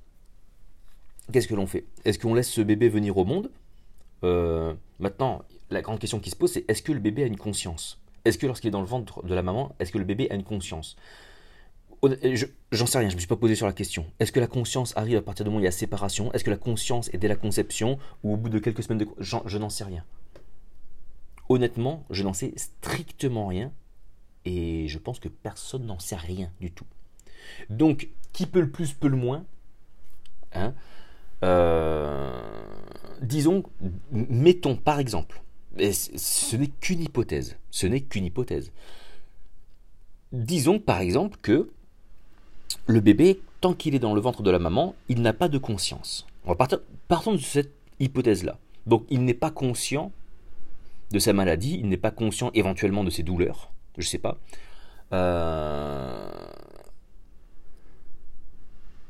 Qu'est-ce 1.32 1.48
que 1.48 1.56
l'on 1.56 1.68
fait? 1.68 1.86
Est-ce 2.04 2.20
qu'on 2.20 2.34
laisse 2.34 2.52
ce 2.52 2.62
bébé 2.62 2.90
venir 2.90 3.18
au 3.18 3.26
monde? 3.26 3.50
Euh, 4.24 4.74
Maintenant, 5.00 5.44
la 5.70 5.82
grande 5.82 6.00
question 6.00 6.20
qui 6.20 6.30
se 6.30 6.36
pose, 6.36 6.52
c'est 6.52 6.66
est-ce 6.70 6.82
que 6.82 6.92
le 6.92 7.00
bébé 7.00 7.24
a 7.24 7.26
une 7.26 7.38
conscience? 7.38 8.00
Est-ce 8.24 8.38
que 8.38 8.48
lorsqu'il 8.48 8.70
est 8.70 8.72
dans 8.72 8.82
le 8.82 8.88
ventre 8.88 9.26
de 9.26 9.36
la 9.36 9.42
maman, 9.42 9.76
est-ce 9.80 9.92
que 9.92 9.98
le 9.98 10.06
bébé 10.06 10.30
a 10.32 10.36
une 10.36 10.44
conscience? 10.44 10.96
J'en 12.72 12.86
sais 12.86 13.00
rien, 13.00 13.10
je 13.10 13.14
ne 13.14 13.16
me 13.16 13.20
suis 13.20 13.28
pas 13.28 13.36
posé 13.36 13.56
sur 13.56 13.66
la 13.66 13.74
question. 13.74 14.06
Est-ce 14.20 14.32
que 14.32 14.40
la 14.40 14.48
conscience 14.48 14.96
arrive 14.96 15.18
à 15.18 15.22
partir 15.22 15.44
du 15.44 15.50
moment 15.50 15.58
où 15.58 15.62
il 15.62 15.66
y 15.66 15.68
a 15.68 15.72
séparation? 15.72 16.32
Est-ce 16.34 16.44
que 16.44 16.52
la 16.52 16.58
conscience 16.58 17.10
est 17.14 17.18
dès 17.18 17.28
la 17.28 17.36
conception 17.36 17.98
ou 18.24 18.34
au 18.34 18.38
bout 18.38 18.50
de 18.50 18.60
quelques 18.60 18.84
semaines 18.84 19.00
de... 19.00 19.08
Je 19.20 19.58
n'en 19.58 19.70
sais 19.70 19.84
rien. 19.84 20.04
Honnêtement, 21.50 22.06
je 22.10 22.24
n'en 22.24 22.34
sais 22.34 22.54
strictement 22.56 23.48
rien 23.48 23.72
et 24.46 24.88
je 24.88 24.98
pense 25.00 25.20
que 25.20 25.30
personne 25.30 25.86
n'en 25.86 26.00
sait 26.00 26.16
rien 26.16 26.52
du 26.60 26.72
tout. 26.72 26.86
Donc, 27.70 28.10
qui 28.34 28.46
peut 28.46 28.62
le 28.62 28.70
plus, 28.70 28.94
peut 28.94 29.08
le 29.08 29.18
moins. 29.18 29.46
Hein? 30.54 30.74
Euh, 31.44 32.42
disons, 33.22 33.64
mettons 34.12 34.76
par 34.76 35.00
exemple, 35.00 35.42
ce 35.78 36.56
n'est 36.56 36.68
qu'une 36.68 37.02
hypothèse, 37.02 37.58
ce 37.72 37.88
n'est 37.88 38.02
qu'une 38.02 38.26
hypothèse. 38.26 38.72
Disons 40.32 40.80
par 40.80 41.00
exemple 41.00 41.38
que 41.42 41.70
le 42.88 43.00
bébé, 43.00 43.42
tant 43.62 43.74
qu'il 43.74 43.96
est 43.96 44.00
dans 44.00 44.14
le 44.14 44.22
ventre 44.22 44.44
de 44.44 44.52
la 44.52 44.60
maman, 44.60 44.96
il 45.10 45.22
n'a 45.22 45.34
pas 45.34 45.48
de 45.48 45.58
conscience. 45.58 46.26
Partons 47.08 47.34
de 47.34 47.38
cette 47.38 47.74
hypothèse-là. 48.00 48.58
Donc 48.86 49.06
il 49.10 49.24
n'est 49.24 49.34
pas 49.34 49.52
conscient 49.52 50.12
de 51.12 51.20
sa 51.20 51.34
maladie, 51.34 51.80
il 51.80 51.88
n'est 51.88 51.98
pas 51.98 52.12
conscient 52.12 52.52
éventuellement 52.54 53.04
de 53.04 53.10
ses 53.10 53.24
douleurs, 53.24 53.72
je 53.98 54.02
ne 54.02 54.08
sais 54.08 54.18
pas. 54.18 54.38
Euh, 55.14 56.30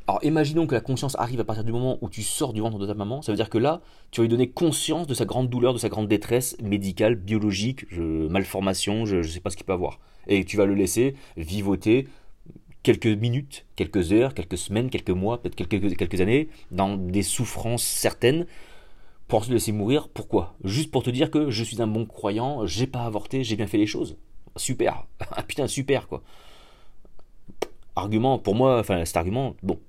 alors 0.07 0.23
imaginons 0.23 0.67
que 0.67 0.75
la 0.75 0.81
conscience 0.81 1.15
arrive 1.17 1.39
à 1.39 1.43
partir 1.43 1.63
du 1.63 1.71
moment 1.71 1.97
où 2.01 2.09
tu 2.09 2.21
sors 2.21 2.53
du 2.53 2.61
ventre 2.61 2.77
de 2.77 2.85
ta 2.85 2.93
maman, 2.93 3.23
ça 3.23 3.31
veut 3.31 3.35
dire 3.35 3.49
que 3.49 3.57
là, 3.57 3.81
tu 4.11 4.21
vas 4.21 4.25
lui 4.25 4.29
donner 4.29 4.49
conscience 4.49 5.07
de 5.07 5.15
sa 5.15 5.25
grande 5.25 5.49
douleur, 5.49 5.73
de 5.73 5.79
sa 5.79 5.89
grande 5.89 6.07
détresse 6.07 6.55
médicale, 6.61 7.15
biologique, 7.15 7.85
malformation, 7.91 9.05
je 9.05 9.17
ne 9.17 9.23
sais 9.23 9.39
pas 9.39 9.49
ce 9.49 9.57
qu'il 9.57 9.65
peut 9.65 9.73
avoir. 9.73 9.99
Et 10.27 10.45
tu 10.45 10.57
vas 10.57 10.65
le 10.65 10.75
laisser 10.75 11.15
vivoter 11.37 12.07
quelques 12.83 13.07
minutes, 13.07 13.65
quelques 13.75 14.13
heures, 14.13 14.35
quelques 14.35 14.59
semaines, 14.59 14.91
quelques 14.91 15.09
mois, 15.09 15.41
peut-être 15.41 15.55
quelques, 15.55 16.21
années, 16.21 16.49
dans 16.69 16.97
des 16.97 17.23
souffrances 17.23 17.83
certaines, 17.83 18.45
pour 19.27 19.43
se 19.43 19.51
laisser 19.51 19.71
mourir. 19.71 20.07
Pourquoi? 20.09 20.55
Juste 20.63 20.91
pour 20.91 21.01
te 21.01 21.09
dire 21.09 21.31
que 21.31 21.49
je 21.49 21.63
suis 21.63 21.81
un 21.81 21.87
bon 21.87 22.05
croyant, 22.05 22.63
j'ai 22.67 22.85
pas 22.85 23.05
avorté, 23.05 23.43
j'ai 23.43 23.55
bien 23.55 23.65
fait 23.65 23.79
les 23.79 23.87
choses. 23.87 24.17
Super. 24.55 25.07
Ah 25.31 25.41
putain, 25.41 25.65
super 25.65 26.07
quoi. 26.07 26.21
Argument, 27.95 28.37
pour 28.37 28.53
moi, 28.53 28.79
enfin 28.79 29.03
cet 29.03 29.17
argument, 29.17 29.55
bon, 29.63 29.79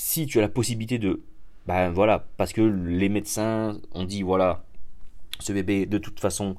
si 0.00 0.24
tu 0.24 0.38
as 0.38 0.40
la 0.40 0.48
possibilité 0.48 0.98
de, 0.98 1.20
ben 1.66 1.90
voilà, 1.90 2.24
parce 2.38 2.54
que 2.54 2.62
les 2.62 3.10
médecins 3.10 3.78
ont 3.92 4.04
dit, 4.04 4.22
voilà, 4.22 4.64
ce 5.40 5.52
bébé, 5.52 5.84
de 5.84 5.98
toute 5.98 6.20
façon, 6.20 6.56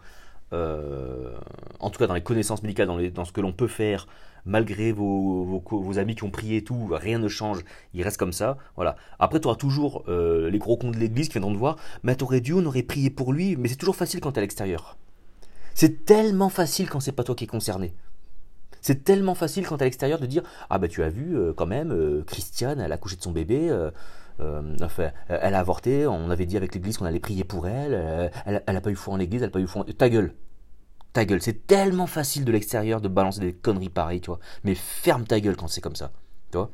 euh, 0.53 1.35
en 1.79 1.89
tout 1.89 1.97
cas 1.97 2.05
dans 2.05 2.13
les 2.13 2.21
connaissances 2.21 2.61
médicales, 2.61 2.87
dans, 3.11 3.25
ce 3.25 3.31
que 3.31 3.41
l'on 3.41 3.51
peut 3.51 3.67
faire, 3.67 4.05
malgré 4.45 4.91
vos, 4.91 5.59
vos, 5.65 5.97
amis 5.97 6.13
qui 6.13 6.23
ont 6.23 6.29
prié 6.29 6.57
et 6.57 6.63
tout, 6.63 6.87
rien 6.91 7.17
ne 7.17 7.27
change, 7.27 7.61
il 7.95 8.03
reste 8.03 8.17
comme 8.17 8.31
ça. 8.31 8.59
Voilà. 8.75 8.95
Après, 9.17 9.39
tu 9.39 9.47
auras 9.47 9.57
toujours 9.57 10.03
euh, 10.07 10.51
les 10.51 10.59
gros 10.59 10.77
cons 10.77 10.91
de 10.91 10.97
l'église 10.97 11.27
qui 11.27 11.33
viendront 11.33 11.53
te 11.53 11.57
voir, 11.57 11.77
mais 12.03 12.15
t'aurais 12.15 12.41
dû, 12.41 12.53
on 12.53 12.65
aurait 12.67 12.83
prié 12.83 13.09
pour 13.09 13.33
lui, 13.33 13.55
mais 13.55 13.69
c'est 13.69 13.75
toujours 13.75 13.95
facile 13.95 14.19
quand 14.19 14.33
t'es 14.33 14.37
à 14.37 14.41
l'extérieur. 14.41 14.97
C'est 15.73 16.05
tellement 16.05 16.49
facile 16.49 16.91
quand 16.91 16.99
c'est 16.99 17.11
pas 17.11 17.23
toi 17.23 17.33
qui 17.33 17.45
es 17.45 17.47
concerné. 17.47 17.91
C'est 18.81 19.03
tellement 19.03 19.35
facile 19.35 19.65
quand 19.65 19.81
à 19.81 19.85
l'extérieur 19.85 20.19
de 20.19 20.25
dire 20.25 20.43
Ah 20.69 20.79
bah 20.79 20.87
tu 20.87 21.03
as 21.03 21.09
vu 21.09 21.37
euh, 21.37 21.53
quand 21.53 21.67
même, 21.67 21.91
euh, 21.91 22.23
Christiane, 22.25 22.79
elle 22.79 22.91
a 22.91 22.97
couché 22.97 23.15
de 23.15 23.21
son 23.21 23.31
bébé, 23.31 23.69
euh, 23.69 23.91
enfin, 24.81 25.11
elle 25.29 25.53
a 25.53 25.59
avorté, 25.59 26.07
on 26.07 26.31
avait 26.31 26.47
dit 26.47 26.57
avec 26.57 26.73
l'église 26.73 26.97
qu'on 26.97 27.05
allait 27.05 27.19
prier 27.19 27.43
pour 27.43 27.67
elle, 27.67 28.31
elle, 28.45 28.63
elle 28.65 28.75
a 28.75 28.81
pas 28.81 28.89
eu 28.89 28.95
foi 28.95 29.13
en 29.13 29.17
l'église, 29.17 29.43
elle 29.43 29.49
a 29.49 29.51
pas 29.51 29.59
eu 29.59 29.67
foi 29.67 29.83
en... 29.83 29.85
Ta 29.85 30.09
gueule 30.09 30.33
Ta 31.13 31.25
gueule, 31.25 31.41
c'est 31.41 31.67
tellement 31.67 32.07
facile 32.07 32.43
de 32.43 32.51
l'extérieur 32.51 33.01
de 33.01 33.07
balancer 33.07 33.41
des 33.41 33.53
conneries 33.53 33.89
pareilles, 33.89 34.21
tu 34.21 34.27
vois. 34.27 34.39
Mais 34.63 34.73
ferme 34.73 35.25
ta 35.25 35.39
gueule 35.39 35.57
quand 35.57 35.67
c'est 35.67 35.81
comme 35.81 35.95
ça, 35.95 36.11
tu 36.51 36.57
vois. 36.57 36.71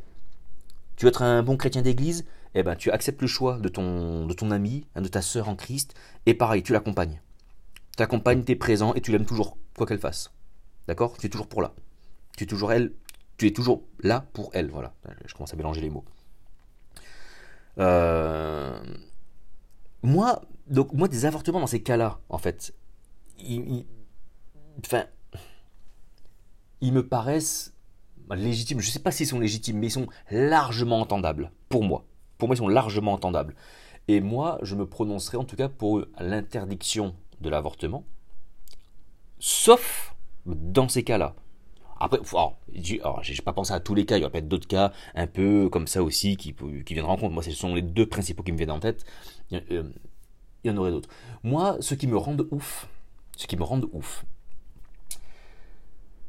Tu 0.96 1.06
veux 1.06 1.10
être 1.10 1.24
un 1.24 1.44
bon 1.44 1.58
chrétien 1.58 1.82
d'église 1.82 2.26
Eh 2.56 2.64
ben 2.64 2.76
tu 2.76 2.90
acceptes 2.92 3.22
le 3.22 3.28
choix 3.28 3.58
de 3.58 3.68
ton, 3.68 4.26
de 4.28 4.34
ton 4.34 4.52
ami, 4.52 4.88
hein, 4.96 5.02
de 5.02 5.08
ta 5.10 5.22
sœur 5.22 5.50
en 5.50 5.56
Christ, 5.56 5.94
et 6.26 6.36
pareil, 6.36 6.64
tu 6.64 6.72
l'accompagnes. 6.72 7.22
Tu 7.98 8.04
accompagnes, 8.04 8.44
tu 8.46 8.54
es 8.54 8.56
présent 8.56 8.94
et 8.94 9.02
tu 9.02 9.12
l'aimes 9.12 9.26
toujours, 9.26 9.58
quoi 9.76 9.86
qu'elle 9.86 10.00
fasse. 10.00 10.32
D'accord? 10.88 11.18
Tu 11.18 11.26
es 11.26 11.30
toujours 11.30 11.48
pour 11.48 11.62
là. 11.62 11.74
Tu 12.38 12.44
es 12.46 13.52
toujours 13.52 13.84
là 14.00 14.26
pour 14.32 14.50
elle. 14.54 14.70
Voilà, 14.70 14.94
je 15.26 15.34
commence 15.34 15.54
à 15.54 15.58
mélanger 15.58 15.82
les 15.82 15.90
mots. 15.90 16.06
Euh, 17.80 18.80
moi, 20.02 20.42
donc 20.68 20.94
moi 20.94 21.08
des 21.08 21.26
avortements 21.26 21.60
dans 21.60 21.68
ces 21.68 21.84
cas-là, 21.84 22.20
en 22.30 22.38
fait, 22.38 22.74
ils, 23.40 23.86
ils 26.82 26.94
me 26.94 27.06
paraissent 27.06 27.74
légitimes. 28.30 28.80
Je 28.80 28.88
ne 28.88 28.92
sais 28.92 29.00
pas 29.00 29.12
s'ils 29.12 29.28
sont 29.28 29.40
légitimes, 29.40 29.80
mais 29.80 29.88
ils 29.88 29.92
sont 29.92 30.08
largement 30.32 31.00
entendables 31.00 31.52
pour 31.70 31.84
moi. 31.84 32.06
Pour 32.38 32.48
moi, 32.48 32.56
ils 32.56 32.60
sont 32.60 32.68
largement 32.68 33.14
entendables. 33.14 33.56
Et 34.08 34.22
moi, 34.22 34.60
je 34.62 34.76
me 34.76 34.88
prononcerai 34.88 35.38
en 35.38 35.44
tout 35.44 35.56
cas 35.56 35.70
pour 35.70 36.06
l'interdiction 36.20 37.16
de 37.42 37.50
l'avortement, 37.50 38.06
sauf 39.40 40.16
dans 40.46 40.88
ces 40.88 41.04
cas-là. 41.04 41.36
Après, 42.00 42.20
j'ai 42.74 43.42
pas 43.44 43.54
pensé 43.54 43.74
à 43.74 43.80
tous 43.80 43.96
les 43.96 44.06
cas, 44.06 44.18
il 44.18 44.22
y 44.22 44.24
aura 44.24 44.32
peut-être 44.32 44.48
d'autres 44.48 44.68
cas 44.68 44.92
un 45.16 45.28
peu 45.28 45.70
comme 45.70 45.88
ça 45.88 46.04
aussi 46.04 46.38
qui, 46.38 46.54
qui 46.86 46.94
viennent 46.94 47.06
en 47.06 47.18
compte. 47.18 47.32
Moi, 47.32 47.44
ce 47.44 47.52
sont 47.52 47.76
les 47.76 47.82
deux 47.82 48.06
principaux 48.06 48.44
qui 48.44 48.52
me 48.52 48.58
viennent 48.58 48.72
en 48.72 48.80
tête. 48.80 49.06
Euh, 49.54 49.84
il 50.64 50.72
y, 50.72 50.74
en 50.74 50.78
aurait 50.78 50.92
d'autres. 50.92 51.10
Moi, 51.44 51.78
ce 51.80 51.96
qui 51.96 52.08
me 52.08 52.18
rend 52.18 52.38
ouf, 52.52 52.88
ce 53.38 53.48
qui 53.48 53.56
me 53.58 53.64
rend 53.64 53.82
ouf, 53.94 54.26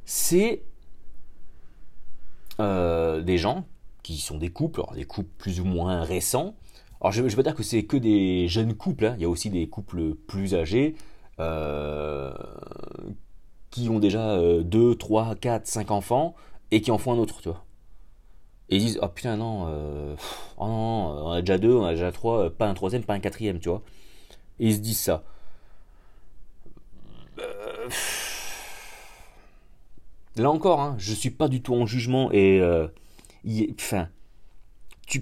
c'est 0.05 0.63
euh, 2.61 3.21
des 3.21 3.39
gens 3.39 3.65
qui 4.03 4.19
sont 4.19 4.39
des 4.39 4.51
couples, 4.51 4.83
des 4.95 5.05
couples 5.05 5.31
plus 5.39 5.61
ou 5.61 5.65
moins 5.65 6.03
récents. 6.03 6.55
Alors 7.01 7.13
je 7.13 7.23
ne 7.23 7.29
vais 7.29 7.37
pas 7.37 7.43
dire 7.43 7.55
que 7.55 7.63
c'est 7.63 7.85
que 7.85 7.97
des 7.97 8.49
jeunes 8.49 8.75
couples, 8.75 9.07
hein. 9.07 9.15
il 9.19 9.23
y 9.23 9.25
a 9.25 9.29
aussi 9.29 9.51
des 9.51 9.69
couples 9.69 10.15
plus 10.15 10.55
âgés 10.55 10.97
euh, 11.41 12.33
qui 13.71 13.89
ont 13.89 13.99
déjà 13.99 14.39
2, 14.63 14.95
3, 14.95 15.35
4, 15.37 15.67
5 15.67 15.91
enfants 15.91 16.35
et 16.71 16.81
qui 16.81 16.91
en 16.91 16.99
font 16.99 17.13
un 17.13 17.19
autre, 17.19 17.41
tu 17.41 17.49
vois. 17.49 17.65
Et 18.71 18.77
ils 18.77 18.81
disent, 18.85 18.99
oh 19.03 19.09
putain, 19.09 19.37
non, 19.37 19.67
euh, 19.69 20.15
oh 20.59 20.67
non, 20.67 21.27
on 21.27 21.31
a 21.31 21.41
déjà 21.41 21.59
deux, 21.59 21.73
on 21.73 21.85
a 21.85 21.93
déjà 21.93 22.13
trois, 22.13 22.45
euh, 22.45 22.51
pas 22.51 22.69
un 22.69 22.75
troisième, 22.75 23.03
pas 23.03 23.15
un 23.15 23.21
quatrième, 23.21 23.61
tu 23.61 23.71
vois. 23.71 23.83
Et 24.61 24.67
ils 24.69 24.75
se 24.75 24.81
disent 24.81 25.01
ça. 25.01 25.25
Euh, 27.39 27.89
là 30.37 30.51
encore, 30.51 30.81
hein, 30.81 30.97
je 30.99 31.15
suis 31.15 31.31
pas 31.31 31.49
du 31.49 31.63
tout 31.63 31.75
en 31.75 31.87
jugement 31.87 32.31
et. 32.33 32.61
enfin. 33.81 34.09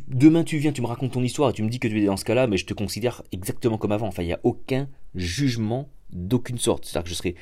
Demain 0.08 0.42
tu 0.42 0.58
viens, 0.58 0.72
tu 0.72 0.82
me 0.82 0.88
racontes 0.88 1.12
ton 1.12 1.22
histoire 1.22 1.50
et 1.50 1.52
tu 1.52 1.62
me 1.62 1.68
dis 1.68 1.78
que 1.78 1.86
tu 1.86 2.02
es 2.02 2.06
dans 2.06 2.16
ce 2.16 2.24
cas-là, 2.24 2.48
mais 2.48 2.56
je 2.56 2.66
te 2.66 2.74
considère 2.74 3.22
exactement 3.30 3.78
comme 3.78 3.92
avant. 3.92 4.08
Enfin, 4.08 4.24
il 4.24 4.26
n'y 4.26 4.32
a 4.32 4.40
aucun 4.42 4.88
jugement 5.14 5.88
d'aucune 6.10 6.58
sorte. 6.58 6.84
C'est-à-dire 6.84 7.04
que 7.04 7.10
je 7.10 7.14
serais 7.14 7.34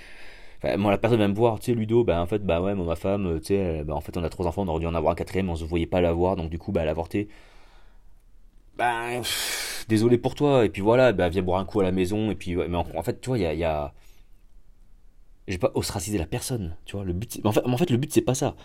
moi, 0.78 0.90
la 0.90 0.98
personne 0.98 1.18
va 1.18 1.28
me 1.28 1.34
voir, 1.34 1.60
tu 1.60 1.66
sais, 1.66 1.74
Ludo, 1.74 2.04
bah 2.04 2.20
en 2.20 2.26
fait, 2.26 2.44
bah 2.44 2.60
ouais, 2.60 2.74
ma 2.74 2.96
femme, 2.96 3.40
tu 3.40 3.48
sais, 3.48 3.84
bah, 3.84 3.94
en 3.94 4.00
fait, 4.00 4.16
on 4.16 4.24
a 4.24 4.28
trois 4.30 4.46
enfants, 4.46 4.62
on 4.62 4.68
aurait 4.68 4.80
dû 4.80 4.86
en 4.86 4.94
avoir 4.94 5.12
un 5.12 5.16
quatrième, 5.16 5.50
on 5.50 5.56
se 5.56 5.64
voyait 5.64 5.86
pas 5.86 6.00
l'avoir, 6.00 6.36
donc 6.36 6.50
du 6.50 6.58
coup, 6.58 6.72
bah, 6.72 6.82
elle 6.82 6.88
a 6.88 6.92
avorté. 6.92 7.28
Bah, 8.76 9.20
désolé 9.88 10.18
pour 10.18 10.34
toi, 10.34 10.64
et 10.64 10.68
puis 10.68 10.82
voilà, 10.82 11.12
bah, 11.12 11.28
viens 11.28 11.42
boire 11.42 11.60
un 11.60 11.64
coup 11.64 11.80
à 11.80 11.84
la 11.84 11.92
maison, 11.92 12.30
et 12.30 12.34
puis, 12.34 12.56
mais 12.56 12.76
en, 12.76 13.02
fait, 13.02 13.20
tu 13.20 13.28
vois, 13.28 13.38
il 13.38 13.42
y 13.42 13.46
a. 13.46 13.54
Y 13.54 13.64
a... 13.64 13.92
J'ai 15.46 15.58
pas 15.58 15.72
ostracisé 15.74 16.16
la 16.16 16.26
personne, 16.26 16.76
tu 16.86 16.96
vois, 16.96 17.04
le 17.04 17.12
but, 17.12 17.40
en 17.44 17.52
fait, 17.52 17.64
en 17.64 17.76
fait, 17.76 17.90
le 17.90 17.98
but, 17.98 18.12
c'est 18.12 18.22
pas 18.22 18.34
ça. 18.34 18.56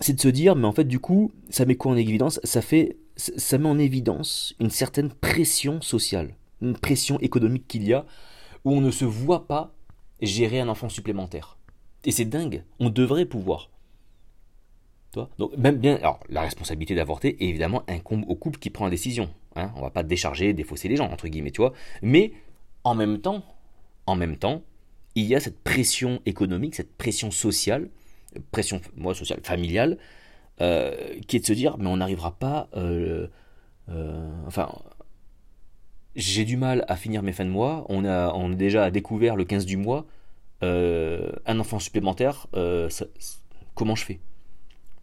C'est 0.00 0.14
de 0.14 0.20
se 0.20 0.28
dire, 0.28 0.56
mais 0.56 0.66
en 0.66 0.72
fait, 0.72 0.84
du 0.84 0.98
coup, 0.98 1.30
ça 1.50 1.64
met 1.66 1.76
quoi 1.76 1.92
en 1.92 1.96
évidence? 1.96 2.40
Ça 2.44 2.62
fait. 2.62 2.96
Ça 3.16 3.58
met 3.58 3.68
en 3.68 3.78
évidence 3.78 4.54
une 4.60 4.70
certaine 4.70 5.10
pression 5.10 5.82
sociale, 5.82 6.34
une 6.62 6.76
pression 6.76 7.18
économique 7.20 7.68
qu'il 7.68 7.84
y 7.84 7.92
a, 7.92 8.06
où 8.64 8.72
on 8.72 8.80
ne 8.80 8.90
se 8.90 9.04
voit 9.04 9.46
pas 9.46 9.74
gérer 10.22 10.60
un 10.60 10.68
enfant 10.68 10.88
supplémentaire. 10.88 11.58
Et 12.04 12.10
c'est 12.10 12.24
dingue, 12.24 12.64
on 12.78 12.90
devrait 12.90 13.26
pouvoir. 13.26 13.70
Toi 15.12 15.28
Donc 15.38 15.56
même 15.56 15.76
bien, 15.76 15.96
alors 15.96 16.20
la 16.28 16.42
responsabilité 16.42 16.94
d'avorter 16.94 17.36
évidemment 17.44 17.82
incombe 17.88 18.24
au 18.28 18.36
couple 18.36 18.58
qui 18.58 18.70
prend 18.70 18.84
la 18.84 18.90
décision. 18.90 19.28
Hein 19.56 19.72
on 19.76 19.82
va 19.82 19.90
pas 19.90 20.02
décharger, 20.02 20.52
défausser 20.52 20.88
les 20.88 20.96
gens 20.96 21.10
entre 21.10 21.28
guillemets, 21.28 21.50
tu 21.50 21.60
vois. 21.60 21.72
Mais 22.02 22.32
en 22.84 22.94
même 22.94 23.20
temps, 23.20 23.42
en 24.06 24.14
même 24.14 24.36
temps, 24.36 24.62
il 25.14 25.24
y 25.24 25.34
a 25.34 25.40
cette 25.40 25.60
pression 25.62 26.22
économique, 26.26 26.74
cette 26.74 26.96
pression 26.96 27.30
sociale, 27.30 27.90
pression 28.52 28.80
moi 28.96 29.14
sociale, 29.14 29.40
familiale, 29.42 29.98
qui 30.58 31.36
est 31.36 31.40
de 31.40 31.46
se 31.46 31.52
dire, 31.52 31.76
mais 31.78 31.88
on 31.88 31.96
n'arrivera 31.96 32.32
pas, 32.32 32.68
enfin, 34.46 34.68
j'ai 36.16 36.44
du 36.44 36.56
mal 36.56 36.84
à 36.88 36.96
finir 36.96 37.22
mes 37.22 37.32
fins 37.32 37.44
de 37.44 37.50
mois, 37.50 37.86
on 37.88 38.04
a, 38.04 38.32
on 38.34 38.52
a 38.52 38.54
déjà 38.54 38.90
découvert 38.90 39.36
le 39.36 39.44
15 39.44 39.66
du 39.66 39.76
mois, 39.76 40.06
un 40.62 41.58
enfant 41.58 41.78
supplémentaire, 41.78 42.46
comment 43.74 43.94
je 43.94 44.04
fais? 44.04 44.20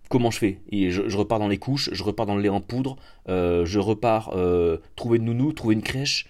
Comment 0.09 0.31
je 0.31 0.37
fais? 0.37 0.61
Je, 0.71 1.17
repars 1.17 1.39
dans 1.39 1.47
les 1.47 1.57
couches, 1.57 1.89
je 1.91 2.03
repars 2.03 2.25
dans 2.25 2.35
le 2.35 2.41
lait 2.41 2.49
en 2.49 2.61
poudre, 2.61 2.95
euh, 3.27 3.65
je 3.65 3.79
repars 3.79 4.31
euh, 4.33 4.77
trouver 4.95 5.17
une 5.17 5.25
nounou, 5.25 5.51
trouver 5.51 5.75
une 5.75 5.81
crèche. 5.81 6.27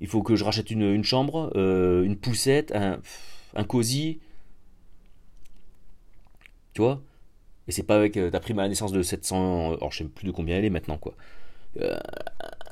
Il 0.00 0.06
faut 0.06 0.22
que 0.22 0.36
je 0.36 0.44
rachète 0.44 0.70
une, 0.70 1.02
chambre, 1.02 1.50
euh, 1.56 2.04
une 2.04 2.16
poussette, 2.16 2.72
un, 2.74 3.00
un 3.54 3.64
cosy. 3.64 4.20
Tu 6.74 6.82
vois? 6.82 7.02
Et 7.66 7.72
c'est 7.72 7.82
pas 7.82 7.96
avec 7.96 8.12
ta 8.30 8.38
prime 8.38 8.58
à 8.60 8.62
la 8.62 8.68
naissance 8.68 8.92
de 8.92 9.02
700. 9.02 9.74
Alors 9.74 9.90
je 9.90 9.98
sais 9.98 10.04
plus 10.04 10.26
de 10.26 10.30
combien 10.30 10.58
elle 10.58 10.64
est 10.64 10.70
maintenant, 10.70 10.98
quoi. 10.98 11.14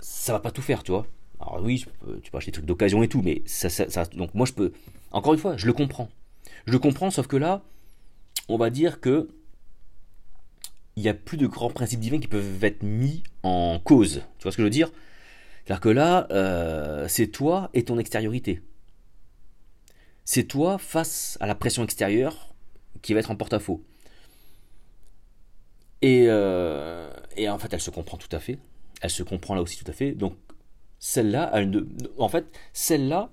Ça 0.04 0.34
va 0.34 0.40
pas 0.40 0.50
tout 0.50 0.60
faire, 0.60 0.82
tu 0.82 0.92
vois. 0.92 1.06
Alors 1.40 1.62
oui, 1.62 1.84
tu 2.22 2.30
peux 2.30 2.36
acheter 2.36 2.50
des 2.50 2.56
trucs 2.56 2.66
d'occasion 2.66 3.02
et 3.02 3.08
tout, 3.08 3.22
mais 3.22 3.42
ça, 3.46 4.04
Donc 4.14 4.34
moi 4.34 4.44
je 4.46 4.52
peux. 4.52 4.72
Encore 5.10 5.32
une 5.32 5.40
fois, 5.40 5.56
je 5.56 5.66
le 5.66 5.72
comprends. 5.72 6.10
Je 6.66 6.72
le 6.72 6.78
comprends, 6.78 7.10
sauf 7.10 7.26
que 7.26 7.36
là, 7.36 7.62
on 8.48 8.58
va 8.58 8.68
dire 8.68 9.00
que 9.00 9.28
il 10.96 11.02
n'y 11.02 11.08
a 11.08 11.14
plus 11.14 11.38
de 11.38 11.46
grands 11.46 11.70
principes 11.70 12.00
divins 12.00 12.20
qui 12.20 12.28
peuvent 12.28 12.62
être 12.62 12.82
mis 12.82 13.22
en 13.42 13.80
cause. 13.82 14.22
Tu 14.38 14.42
vois 14.42 14.52
ce 14.52 14.58
que 14.58 14.62
je 14.62 14.66
veux 14.66 14.70
dire? 14.70 14.90
C'est-à-dire 15.64 15.80
que 15.80 15.88
là, 15.88 16.28
euh, 16.30 17.08
c'est 17.08 17.28
toi 17.28 17.70
et 17.72 17.84
ton 17.84 17.98
extériorité. 17.98 18.62
C'est 20.24 20.44
toi 20.44 20.78
face 20.78 21.38
à 21.40 21.46
la 21.46 21.54
pression 21.54 21.82
extérieure 21.82 22.54
qui 23.02 23.14
va 23.14 23.20
être 23.20 23.30
en 23.30 23.36
porte-à-faux. 23.36 23.82
Et, 26.02 26.26
euh, 26.28 27.10
et, 27.36 27.48
en 27.48 27.58
fait, 27.58 27.72
elle 27.72 27.80
se 27.80 27.90
comprend 27.90 28.18
tout 28.18 28.28
à 28.30 28.38
fait. 28.38 28.58
Elle 29.04 29.10
se 29.10 29.22
comprend 29.22 29.54
là 29.54 29.60
aussi 29.60 29.76
tout 29.76 29.90
à 29.90 29.92
fait. 29.92 30.12
Donc, 30.12 30.34
celle-là, 30.98 31.52
en 32.16 32.28
fait, 32.30 32.46
celle-là, 32.72 33.28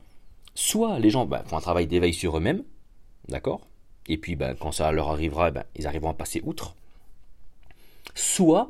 soit 0.54 1.00
les 1.00 1.10
gens 1.10 1.26
bah, 1.26 1.46
font 1.48 1.56
un 1.56 1.62
travail 1.62 1.88
d'éveil 1.88 2.14
sur 2.14 2.36
eux-mêmes, 2.36 2.66
d'accord? 3.30 3.62
Et 4.08 4.18
puis 4.18 4.36
ben, 4.36 4.54
quand 4.54 4.74
ça 4.74 4.92
leur 4.92 5.08
arrivera, 5.08 5.50
ben, 5.50 5.64
ils 5.78 5.88
arriveront 5.88 6.10
à 6.10 6.14
passer 6.14 6.42
outre. 6.44 6.76
Soit 8.16 8.70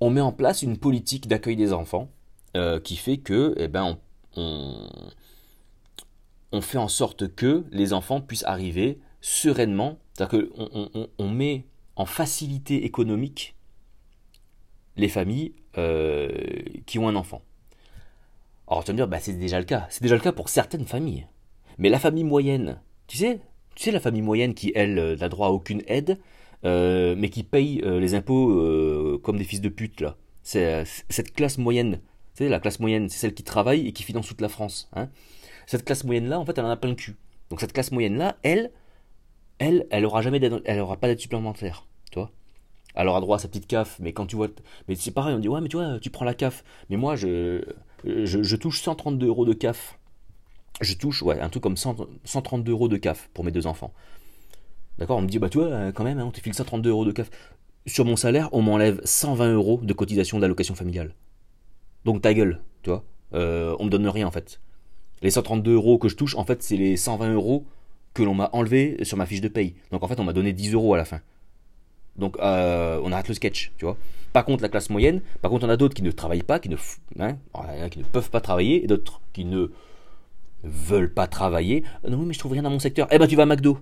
on 0.00 0.08
met 0.08 0.22
en 0.22 0.32
place 0.32 0.62
une 0.62 0.78
politique 0.78 1.28
d'accueil 1.28 1.56
des 1.56 1.74
enfants 1.74 2.08
euh, 2.56 2.80
qui 2.80 2.96
fait 2.96 3.18
que 3.18 3.54
eh 3.58 3.68
ben, 3.68 3.98
on, 4.36 4.88
fait 6.62 6.78
en 6.78 6.88
sorte 6.88 7.34
que 7.34 7.66
les 7.72 7.92
enfants 7.92 8.22
puissent 8.22 8.44
arriver 8.44 9.00
sereinement, 9.20 9.98
c'est-à-dire 10.14 10.48
qu'on 10.48 10.88
on, 10.94 11.08
on, 11.18 11.28
met 11.28 11.66
en 11.94 12.06
facilité 12.06 12.86
économique 12.86 13.54
les 14.96 15.10
familles 15.10 15.52
euh, 15.78 16.28
qui 16.86 16.98
ont 16.98 17.08
un 17.08 17.16
enfant. 17.16 17.42
Alors 18.68 18.84
tu 18.84 18.88
vas 18.88 18.92
me 18.94 18.98
dire, 18.98 19.08
bah, 19.08 19.20
c'est 19.20 19.34
déjà 19.34 19.58
le 19.58 19.64
cas. 19.64 19.86
C'est 19.90 20.02
déjà 20.02 20.14
le 20.14 20.20
cas 20.20 20.32
pour 20.32 20.48
certaines 20.48 20.86
familles. 20.86 21.26
Mais 21.78 21.88
la 21.88 21.98
famille 21.98 22.24
moyenne, 22.24 22.80
tu 23.06 23.16
sais, 23.16 23.40
tu 23.74 23.84
sais, 23.84 23.90
la 23.90 24.00
famille 24.00 24.22
moyenne 24.22 24.54
qui, 24.54 24.72
elle, 24.74 24.98
euh, 24.98 25.16
n'a 25.16 25.28
droit 25.28 25.48
à 25.48 25.50
aucune 25.50 25.82
aide, 25.86 26.18
euh, 26.64 27.14
mais 27.18 27.28
qui 27.28 27.42
paye 27.42 27.82
les 27.84 28.14
impôts 28.14 29.18
comme 29.22 29.36
des 29.36 29.44
fils 29.44 29.60
de 29.60 29.68
pute, 29.68 30.00
là. 30.00 30.16
Cette 30.42 31.32
classe 31.34 31.58
moyenne. 31.58 32.00
Tu 32.34 32.44
sais, 32.44 32.48
la 32.48 32.58
classe 32.60 32.80
moyenne, 32.80 33.08
c'est 33.08 33.18
celle 33.18 33.34
qui 33.34 33.44
travaille 33.44 33.86
et 33.86 33.92
qui 33.92 34.02
finance 34.02 34.26
toute 34.26 34.40
la 34.40 34.48
France. 34.48 34.88
Hein. 34.94 35.08
Cette 35.66 35.84
classe 35.84 36.04
moyenne-là, 36.04 36.38
en 36.40 36.44
fait, 36.44 36.58
elle 36.58 36.64
en 36.64 36.70
a 36.70 36.76
plein 36.76 36.90
le 36.90 36.96
cul. 36.96 37.16
Donc 37.50 37.60
cette 37.60 37.72
classe 37.72 37.92
moyenne-là, 37.92 38.36
elle, 38.42 38.70
elle, 39.58 39.86
elle 39.90 40.04
aura 40.04 40.22
jamais 40.22 40.40
elle 40.64 40.80
aura 40.80 40.96
pas 40.96 41.06
d'aide 41.06 41.20
supplémentaire. 41.20 41.86
Tu 42.10 42.18
vois 42.18 42.30
droit 42.94 43.36
à 43.36 43.38
sa 43.38 43.48
petite 43.48 43.66
CAF, 43.66 43.98
mais 44.00 44.12
quand 44.12 44.26
tu 44.26 44.36
vois. 44.36 44.48
Mais 44.88 44.94
c'est 44.94 45.10
pareil, 45.10 45.34
on 45.34 45.38
dit, 45.38 45.48
ouais, 45.48 45.60
mais 45.60 45.68
tu 45.68 45.76
vois, 45.76 45.98
tu 46.00 46.10
prends 46.10 46.24
la 46.24 46.34
CAF. 46.34 46.64
Mais 46.90 46.96
moi, 46.96 47.16
je, 47.16 47.62
je, 48.04 48.42
je 48.42 48.56
touche 48.56 48.80
132 48.82 49.26
euros 49.26 49.44
de 49.44 49.52
CAF 49.52 49.98
je 50.80 50.94
touche 50.94 51.22
ouais, 51.22 51.40
un 51.40 51.48
truc 51.48 51.62
comme 51.62 51.76
132 51.76 52.72
euros 52.72 52.88
de 52.88 52.96
CAF 52.96 53.30
pour 53.32 53.44
mes 53.44 53.50
deux 53.50 53.66
enfants. 53.66 53.92
D'accord? 54.98 55.18
On 55.18 55.22
me 55.22 55.28
dit, 55.28 55.38
bah 55.38 55.48
tu 55.48 55.58
vois, 55.58 55.68
euh, 55.68 55.92
quand 55.92 56.04
même, 56.04 56.18
hein, 56.18 56.24
on 56.26 56.30
te 56.30 56.40
file 56.40 56.54
132 56.54 56.90
euros 56.90 57.04
de 57.04 57.12
CAF. 57.12 57.30
Sur 57.86 58.04
mon 58.04 58.16
salaire, 58.16 58.48
on 58.52 58.62
m'enlève 58.62 59.00
120 59.04 59.52
euros 59.52 59.80
de 59.82 59.92
cotisation 59.92 60.38
d'allocation 60.38 60.74
familiale. 60.74 61.14
Donc 62.04 62.22
ta 62.22 62.32
gueule, 62.34 62.60
tu 62.82 62.90
vois. 62.90 63.04
Euh, 63.34 63.76
on 63.78 63.84
me 63.84 63.90
donne 63.90 64.06
rien 64.08 64.26
en 64.26 64.30
fait. 64.30 64.60
Les 65.22 65.30
132 65.30 65.74
euros 65.74 65.98
que 65.98 66.08
je 66.08 66.16
touche, 66.16 66.36
en 66.36 66.44
fait, 66.44 66.62
c'est 66.62 66.76
les 66.76 66.96
120 66.96 67.34
euros 67.34 67.66
que 68.12 68.22
l'on 68.22 68.34
m'a 68.34 68.50
enlevé 68.52 69.04
sur 69.04 69.16
ma 69.16 69.26
fiche 69.26 69.40
de 69.40 69.48
paye. 69.48 69.74
Donc 69.90 70.02
en 70.02 70.08
fait, 70.08 70.20
on 70.20 70.24
m'a 70.24 70.32
donné 70.32 70.52
10 70.52 70.74
euros 70.74 70.94
à 70.94 70.96
la 70.96 71.04
fin. 71.04 71.20
Donc 72.16 72.36
euh, 72.38 73.00
on 73.02 73.12
arrête 73.12 73.28
le 73.28 73.34
sketch, 73.34 73.72
tu 73.76 73.84
vois. 73.84 73.96
Par 74.32 74.44
contre, 74.44 74.62
la 74.62 74.68
classe 74.68 74.90
moyenne, 74.90 75.20
par 75.42 75.50
contre, 75.50 75.66
on 75.66 75.68
a 75.68 75.76
d'autres 75.76 75.94
qui 75.94 76.02
ne 76.02 76.10
travaillent 76.10 76.42
pas, 76.42 76.58
qui 76.58 76.68
ne, 76.68 76.76
hein, 77.20 77.36
qui 77.90 78.00
ne 78.00 78.04
peuvent 78.04 78.30
pas 78.30 78.40
travailler, 78.40 78.82
et 78.82 78.86
d'autres 78.86 79.20
qui 79.32 79.44
ne 79.44 79.68
veulent 80.64 81.12
pas 81.12 81.26
travailler. 81.26 81.84
Euh, 82.04 82.10
non, 82.10 82.18
mais 82.18 82.34
je 82.34 82.38
trouve 82.38 82.52
rien 82.52 82.62
dans 82.62 82.70
mon 82.70 82.80
secteur. 82.80 83.06
Eh 83.10 83.18
ben, 83.18 83.26
tu 83.26 83.36
vas 83.36 83.44
à 83.44 83.46
McDo. 83.46 83.78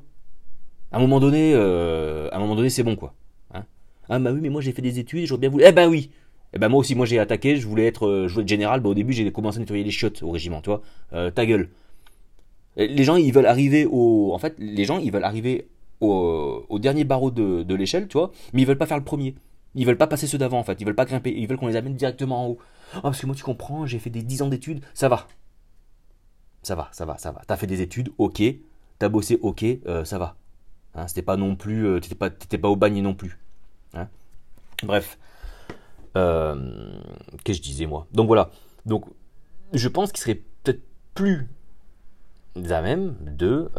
À 0.91 0.99
un 0.99 1.01
moment 1.01 1.21
donné, 1.21 1.53
euh, 1.55 2.29
à 2.33 2.37
un 2.37 2.41
moment 2.41 2.55
donné, 2.55 2.69
c'est 2.69 2.83
bon, 2.83 2.97
quoi. 2.97 3.15
Hein 3.55 3.65
ah, 4.11 4.19
bah 4.19 4.31
oui, 4.33 4.41
mais 4.43 4.51
moi, 4.51 4.61
j'ai 4.61 4.73
fait 4.73 4.83
des 4.83 4.99
études, 4.99 5.27
j'aurais 5.27 5.41
bien 5.41 5.49
voulu. 5.49 5.65
Eh 5.67 5.73
ben, 5.73 5.89
oui. 5.89 6.11
Eh 6.53 6.59
ben, 6.59 6.69
moi 6.69 6.81
aussi, 6.81 6.95
moi, 6.95 7.07
j'ai 7.07 7.19
attaqué, 7.19 7.57
je 7.57 7.67
voulais 7.67 7.87
être, 7.87 8.27
je 8.29 8.33
voulais 8.35 8.45
être 8.45 8.49
général. 8.49 8.81
Bah, 8.81 8.91
au 8.91 8.95
début, 8.95 9.15
j'ai 9.15 9.31
commencé 9.33 9.57
à 9.57 9.61
nettoyer 9.61 9.85
les 9.85 9.91
chiottes 9.91 10.23
au 10.23 10.31
régiment, 10.31 10.61
tu 10.61 10.71
vois. 10.71 11.31
ta 11.31 11.47
gueule. 11.47 11.71
Les 12.77 13.05
gens, 13.05 13.17
ils 13.17 13.33
veulent 13.33 13.47
arriver 13.47 13.87
au. 13.91 14.33
En 14.35 14.39
fait, 14.39 14.55
les 14.59 14.85
gens, 14.85 14.99
ils 14.99 15.13
veulent 15.13 15.25
arriver 15.25 15.67
au, 16.03 16.79
dernier 16.79 17.05
barreau 17.05 17.31
de, 17.31 17.75
l'échelle, 17.75 18.09
tu 18.09 18.19
vois, 18.19 18.31
mais 18.53 18.63
ils 18.63 18.67
veulent 18.67 18.79
pas 18.79 18.87
faire 18.87 18.99
le 18.99 19.05
premier. 19.05 19.35
Ils 19.75 19.87
veulent 19.87 19.97
pas 19.97 20.07
passer 20.07 20.27
ceux 20.27 20.39
d'avant, 20.39 20.59
en 20.59 20.65
fait. 20.65 20.79
Ils 20.81 20.85
veulent 20.85 20.95
pas 20.95 21.07
grimper. 21.07 21.33
Ils 21.35 21.47
veulent 21.47 21.57
qu'on 21.57 21.69
les 21.69 21.77
amène 21.77 21.95
directement 21.95 22.45
en 22.45 22.49
haut. 22.51 22.59
Ah, 22.95 23.01
parce 23.03 23.21
que 23.21 23.27
moi, 23.27 23.35
tu 23.35 23.43
comprends, 23.43 23.87
j'ai 23.87 23.99
fait 23.99 24.11
des 24.11 24.23
10 24.23 24.43
ans 24.43 24.49
d'études, 24.49 24.83
ça 24.93 25.09
va 25.09 25.27
ça 26.63 26.75
va, 26.75 26.89
ça 26.93 27.05
va, 27.05 27.19
ça 27.19 27.33
va. 27.33 27.43
T'as 27.47 27.57
fait 27.57 27.67
des 27.67 27.81
études, 27.81 28.13
ok. 28.19 28.43
T'as 28.99 29.09
bossé, 29.09 29.39
ok, 29.43 29.65
euh, 29.65 30.05
ça 30.05 30.19
va. 30.19 30.37
Hein, 30.95 31.09
c'était 31.09 31.23
pas 31.23 31.37
non 31.37 31.57
plus, 31.57 31.87
euh, 31.87 32.01
t'étais 32.01 32.15
pas, 32.15 32.31
pas 32.31 32.69
au 32.69 32.77
bagne 32.77 33.03
non 33.03 33.15
plus. 33.15 33.39
Hein. 33.95 34.09
Bref, 34.83 35.19
euh, 36.17 37.01
qu'est-ce 37.43 37.59
que 37.59 37.65
je 37.65 37.71
disais 37.71 37.87
moi? 37.87 38.07
Donc 38.13 38.29
voilà. 38.29 38.51
Donc, 38.87 39.07
je 39.73 39.89
pense 39.89 40.13
qu'il 40.13 40.21
serait 40.21 40.41
peut-être 40.63 40.83
plus 41.15 41.49
à 42.57 42.83
même 42.83 43.17
de, 43.21 43.71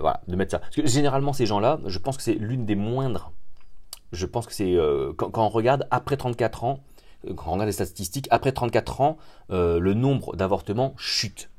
voilà, 0.00 0.20
de 0.26 0.36
mettre 0.36 0.52
ça. 0.52 0.58
Parce 0.58 0.76
que 0.76 0.86
généralement, 0.86 1.32
ces 1.32 1.46
gens-là, 1.46 1.80
je 1.86 1.98
pense 1.98 2.16
que 2.16 2.22
c'est 2.22 2.34
l'une 2.34 2.66
des 2.66 2.76
moindres. 2.76 3.32
Je 4.12 4.26
pense 4.26 4.46
que 4.46 4.52
c'est 4.52 4.76
quand, 5.16 5.30
quand, 5.30 5.44
on 5.44 5.48
regarde 5.48 5.86
après 5.90 6.16
34 6.16 6.64
ans, 6.64 6.80
quand 7.34 7.48
on 7.48 7.52
regarde 7.52 7.66
les 7.66 7.72
statistiques, 7.72 8.28
après 8.30 8.52
34 8.52 9.00
ans, 9.00 9.18
le 9.50 9.92
nombre 9.94 10.36
d'avortements 10.36 10.94
chute. 10.96 11.50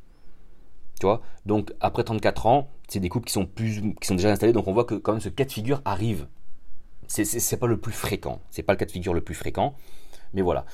Tu 0.99 1.05
vois? 1.05 1.21
Donc 1.45 1.73
après 1.79 2.03
34 2.03 2.45
ans, 2.47 2.69
c'est 2.87 2.99
des 2.99 3.09
couples 3.09 3.27
qui 3.27 3.33
sont, 3.33 3.45
plus, 3.45 3.81
qui 3.99 4.07
sont 4.07 4.15
déjà 4.15 4.31
installés, 4.31 4.53
donc 4.53 4.67
on 4.67 4.73
voit 4.73 4.85
que 4.85 4.95
quand 4.95 5.11
même 5.11 5.21
ce 5.21 5.29
cas 5.29 5.45
de 5.45 5.51
figure 5.51 5.81
arrive. 5.85 6.27
C'est 7.07 7.57
pas 7.57 7.67
le 7.67 7.77
plus 7.77 7.93
fréquent, 7.93 8.41
c'est 8.49 8.63
pas 8.63 8.73
le 8.73 8.77
cas 8.77 8.85
de 8.85 8.91
figure 8.91 9.13
le 9.13 9.21
plus 9.21 9.35
fréquent, 9.35 9.75
mais 10.33 10.41
voilà. 10.41 10.65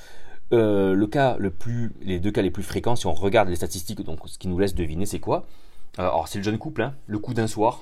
Euh, 0.51 0.93
le 0.93 1.07
cas 1.07 1.37
le 1.37 1.51
plus, 1.51 1.93
les 2.01 2.19
deux 2.19 2.31
cas 2.31 2.41
les 2.41 2.51
plus 2.51 2.63
fréquents, 2.63 2.95
si 2.95 3.05
on 3.05 3.13
regarde 3.13 3.49
les 3.49 3.55
statistiques, 3.55 4.01
donc 4.01 4.19
ce 4.25 4.37
qui 4.37 4.47
nous 4.47 4.57
laisse 4.57 4.73
deviner, 4.75 5.05
c'est 5.05 5.19
quoi? 5.19 5.45
euh, 5.45 5.72
Alors 5.97 6.27
c'est 6.27 6.39
le 6.39 6.43
jeune 6.43 6.57
couple, 6.57 6.81
hein, 6.81 6.95
le 7.05 7.19
coup 7.19 7.33
d'un 7.33 7.47
soir, 7.47 7.81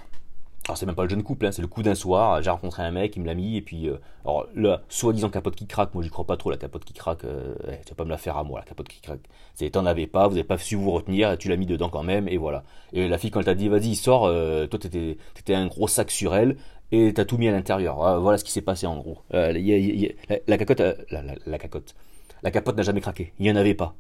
alors 0.66 0.78
c'est 0.78 0.86
même 0.86 0.96
pas 0.96 1.04
le 1.04 1.10
jeune 1.10 1.24
couple, 1.24 1.48
hein, 1.48 1.52
c'est 1.52 1.62
le 1.62 1.68
coup 1.68 1.82
d'un 1.82 1.96
soir, 1.96 2.42
j'ai 2.44 2.50
rencontré 2.52 2.84
un 2.84 2.92
mec, 2.92 3.16
il 3.16 3.22
me 3.22 3.26
l'a 3.26 3.34
mis, 3.34 3.58
et 3.58 3.62
puis, 3.62 3.90
euh, 3.90 3.98
alors 4.24 4.48
là, 4.54 4.84
soi-disant 4.90 5.30
capote 5.30 5.56
qui 5.56 5.66
craque, 5.66 5.94
moi 5.96 6.04
j'y 6.04 6.10
crois 6.10 6.26
pas 6.26 6.38
trop, 6.38 6.52
la 6.52 6.58
capote 6.58 6.84
qui 6.84 6.94
craque, 6.94 7.24
euh, 7.24 7.56
tu 7.84 7.90
vas 7.90 7.96
pas 7.96 8.06
me 8.06 8.10
la 8.12 8.18
faire 8.18 8.38
à 8.38 8.44
moi, 8.44 8.60
la 8.60 8.66
capote 8.66 8.88
qui 8.88 9.02
craque. 9.02 9.22
C'est 9.56 9.72
t'en 9.72 9.88
avais 9.88 10.06
pas, 10.06 10.28
vous 10.28 10.36
avez 10.36 10.44
pas 10.44 10.60
su 10.60 10.76
vous 10.76 10.92
retenir, 10.92 11.36
tu 11.38 11.50
l'as 11.50 11.56
mis 11.56 11.66
dedans 11.66 11.90
quand 11.90 12.04
même, 12.04 12.28
et 12.28 12.38
voilà. 12.38 12.64
Et 12.94 13.08
la 13.08 13.18
fille 13.18 13.32
quand 13.32 13.40
elle 13.40 13.46
t'a 13.48 13.56
dit, 13.56 13.70
vas-y, 13.70 13.96
sors, 13.96 14.26
euh, 14.26 14.68
toi 14.68 14.80
t'étais, 14.80 15.56
un 15.56 15.68
gros 15.68 15.88
sac 15.88 16.12
sur 16.12 16.36
elle, 16.36 16.58
et 16.92 17.12
t'as 17.14 17.26
tout 17.26 17.38
mis 17.38 17.48
à 17.48 17.52
l'intérieur. 17.52 18.20
Voilà 18.22 18.38
ce 18.38 18.44
qui 18.44 18.52
s'est 18.52 18.62
passé 18.62 18.86
en 18.86 18.98
gros. 18.98 19.18
la, 19.32 20.58
cacotte, 20.58 20.82
la, 21.10 21.24
la, 21.46 21.58
cacotte, 21.58 21.96
la 22.44 22.52
capote 22.52 22.78
n'a 22.78 22.84
jamais 22.84 23.02
craqué, 23.02 23.34
il 23.40 23.48
y 23.48 23.52
en 23.52 23.56
avait 23.56 23.74
pas. 23.74 23.96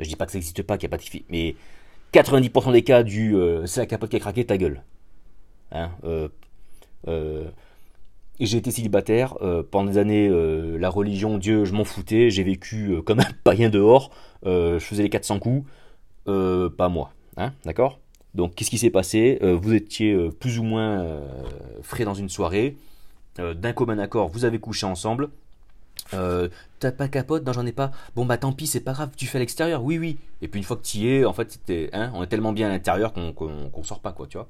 Je 0.00 0.08
dis 0.08 0.16
pas 0.16 0.26
que 0.26 0.32
ça 0.32 0.38
n'existe 0.38 0.62
pas, 0.62 0.78
qu'il 0.78 0.88
n'y 0.88 0.94
a 0.94 0.98
pas 0.98 1.02
de 1.02 1.20
mais 1.30 1.54
90% 2.12 2.72
des 2.72 2.82
cas 2.82 3.02
du, 3.02 3.36
c'est 3.66 3.80
la 3.80 3.86
capote 3.86 4.10
qui 4.10 4.16
a 4.16 4.20
craqué, 4.20 4.44
ta 4.44 4.56
gueule. 4.56 4.82
Hein, 5.72 5.90
euh, 6.04 6.28
euh, 7.08 7.44
j'ai 8.38 8.58
été 8.58 8.70
célibataire 8.70 9.36
euh, 9.42 9.62
pendant 9.62 9.90
des 9.90 9.98
années. 9.98 10.28
la 10.78 10.88
religion, 10.88 11.38
Dieu, 11.38 11.64
je 11.64 11.72
m'en 11.72 11.84
foutais. 11.84 12.30
J'ai 12.30 12.42
vécu 12.42 13.02
comme 13.04 13.20
un 13.20 13.32
païen 13.44 13.70
dehors. 13.70 14.10
je 14.44 14.78
faisais 14.78 15.02
les 15.02 15.10
400 15.10 15.38
coups. 15.38 15.68
pas 16.24 16.88
moi. 16.88 17.12
Hein, 17.36 17.52
D'accord? 17.64 18.00
Donc, 18.34 18.54
qu'est-ce 18.54 18.70
qui 18.70 18.78
s'est 18.78 18.90
passé? 18.90 19.38
Vous 19.42 19.74
étiez 19.74 20.14
plus 20.38 20.58
ou 20.58 20.62
moins 20.62 21.22
frais 21.82 22.04
dans 22.04 22.14
une 22.14 22.28
soirée. 22.28 22.76
D'un 23.38 23.72
commun 23.72 23.98
accord, 23.98 24.28
vous 24.28 24.44
avez 24.44 24.58
couché 24.58 24.86
ensemble. 24.86 25.30
T'as 26.10 26.92
pas 26.92 27.08
capote 27.08 27.44
Non, 27.46 27.52
j'en 27.52 27.66
ai 27.66 27.72
pas. 27.72 27.90
Bon, 28.14 28.24
bah 28.24 28.38
tant 28.38 28.52
pis, 28.52 28.66
c'est 28.66 28.80
pas 28.80 28.92
grave, 28.92 29.10
tu 29.16 29.26
fais 29.26 29.38
à 29.38 29.40
l'extérieur. 29.40 29.82
Oui, 29.82 29.98
oui. 29.98 30.18
Et 30.42 30.48
puis 30.48 30.58
une 30.58 30.64
fois 30.64 30.76
que 30.76 30.82
tu 30.82 30.98
y 30.98 31.08
es, 31.08 31.24
en 31.24 31.32
fait, 31.32 31.58
hein, 31.92 32.10
on 32.14 32.22
est 32.22 32.26
tellement 32.26 32.52
bien 32.52 32.68
à 32.68 32.70
l'intérieur 32.70 33.12
qu'on, 33.12 33.32
qu'on, 33.32 33.82
sort 33.82 34.00
pas, 34.00 34.12
quoi, 34.12 34.26
tu 34.26 34.36
vois. 34.36 34.48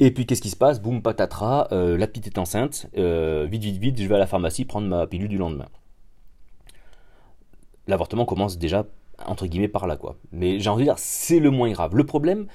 Et 0.00 0.12
puis 0.12 0.26
qu'est-ce 0.26 0.42
qui 0.42 0.50
se 0.50 0.56
passe? 0.56 0.80
Boum, 0.80 1.02
patatras, 1.02 1.68
euh, 1.72 1.96
la 1.96 2.06
petite 2.06 2.26
est 2.28 2.38
enceinte, 2.38 2.86
euh, 2.96 3.46
vite, 3.50 3.62
vite, 3.62 3.78
vite, 3.78 4.00
je 4.00 4.06
vais 4.06 4.14
à 4.14 4.18
la 4.18 4.26
pharmacie 4.26 4.64
prendre 4.64 4.86
ma 4.86 5.06
pilule 5.06 5.28
du 5.28 5.38
lendemain. 5.38 5.66
L'avortement 7.88 8.24
commence 8.24 8.58
déjà, 8.58 8.86
entre 9.24 9.46
guillemets, 9.46 9.68
par 9.68 9.86
là, 9.86 9.96
quoi. 9.96 10.16
Mais 10.30 10.60
j'ai 10.60 10.70
envie 10.70 10.84
de 10.84 10.90
dire, 10.90 10.98
c'est 10.98 11.40
le 11.40 11.50
moins 11.50 11.70
grave. 11.72 11.96
Le 11.96 12.04
problème, 12.04 12.46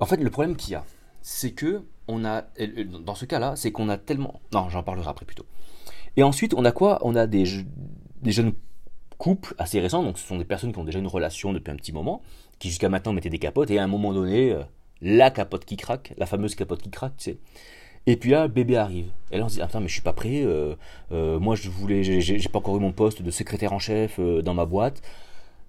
en 0.00 0.06
fait, 0.06 0.16
le 0.16 0.30
problème 0.30 0.56
qu'il 0.56 0.72
y 0.72 0.74
a, 0.74 0.84
c'est 1.22 1.52
que 1.52 1.82
on 2.08 2.24
a, 2.24 2.44
dans 3.04 3.14
ce 3.14 3.24
cas-là, 3.24 3.54
c'est 3.54 3.70
qu'on 3.70 3.88
a 3.88 3.96
tellement... 3.96 4.40
Non, 4.52 4.68
j'en 4.68 4.82
parlerai 4.82 5.08
après 5.08 5.26
plutôt. 5.26 5.44
Et 6.16 6.22
ensuite, 6.22 6.54
on 6.54 6.64
a 6.64 6.72
quoi? 6.72 6.98
On 7.02 7.14
a 7.14 7.26
des, 7.26 7.44
jeunes 7.44 8.52
couples 9.18 9.54
assez 9.58 9.80
récents, 9.80 10.02
donc 10.02 10.18
ce 10.18 10.26
sont 10.26 10.38
des 10.38 10.44
personnes 10.44 10.72
qui 10.72 10.78
ont 10.78 10.84
déjà 10.84 10.98
une 10.98 11.06
relation 11.06 11.52
depuis 11.52 11.70
un 11.70 11.76
petit 11.76 11.92
moment, 11.92 12.22
qui 12.58 12.68
jusqu'à 12.68 12.88
maintenant 12.88 13.12
mettaient 13.12 13.30
des 13.30 13.38
capotes, 13.38 13.70
et 13.70 13.78
à 13.78 13.84
un 13.84 13.86
moment 13.86 14.12
donné, 14.12 14.52
euh, 14.52 14.62
la 15.02 15.30
capote 15.30 15.64
qui 15.64 15.76
craque, 15.76 16.14
la 16.16 16.26
fameuse 16.26 16.54
capote 16.54 16.82
qui 16.82 16.90
craque, 16.90 17.16
tu 17.16 17.32
sais. 17.32 17.38
Et 18.06 18.16
puis 18.16 18.30
là, 18.30 18.48
bébé 18.48 18.76
arrive. 18.76 19.10
Et 19.30 19.36
là, 19.36 19.44
on 19.44 19.48
se 19.50 19.56
dit, 19.56 19.62
attends, 19.62 19.80
mais 19.80 19.88
je 19.88 19.92
suis 19.92 20.02
pas 20.02 20.14
prêt. 20.14 20.42
Euh, 20.42 20.74
euh, 21.12 21.38
moi, 21.38 21.54
je 21.54 21.68
voulais, 21.68 22.02
j'ai 22.02 22.48
pas 22.48 22.58
encore 22.58 22.76
eu 22.78 22.80
mon 22.80 22.92
poste 22.92 23.20
de 23.20 23.30
secrétaire 23.30 23.74
en 23.74 23.78
chef 23.78 24.18
dans 24.18 24.54
ma 24.54 24.64
boîte. 24.64 25.02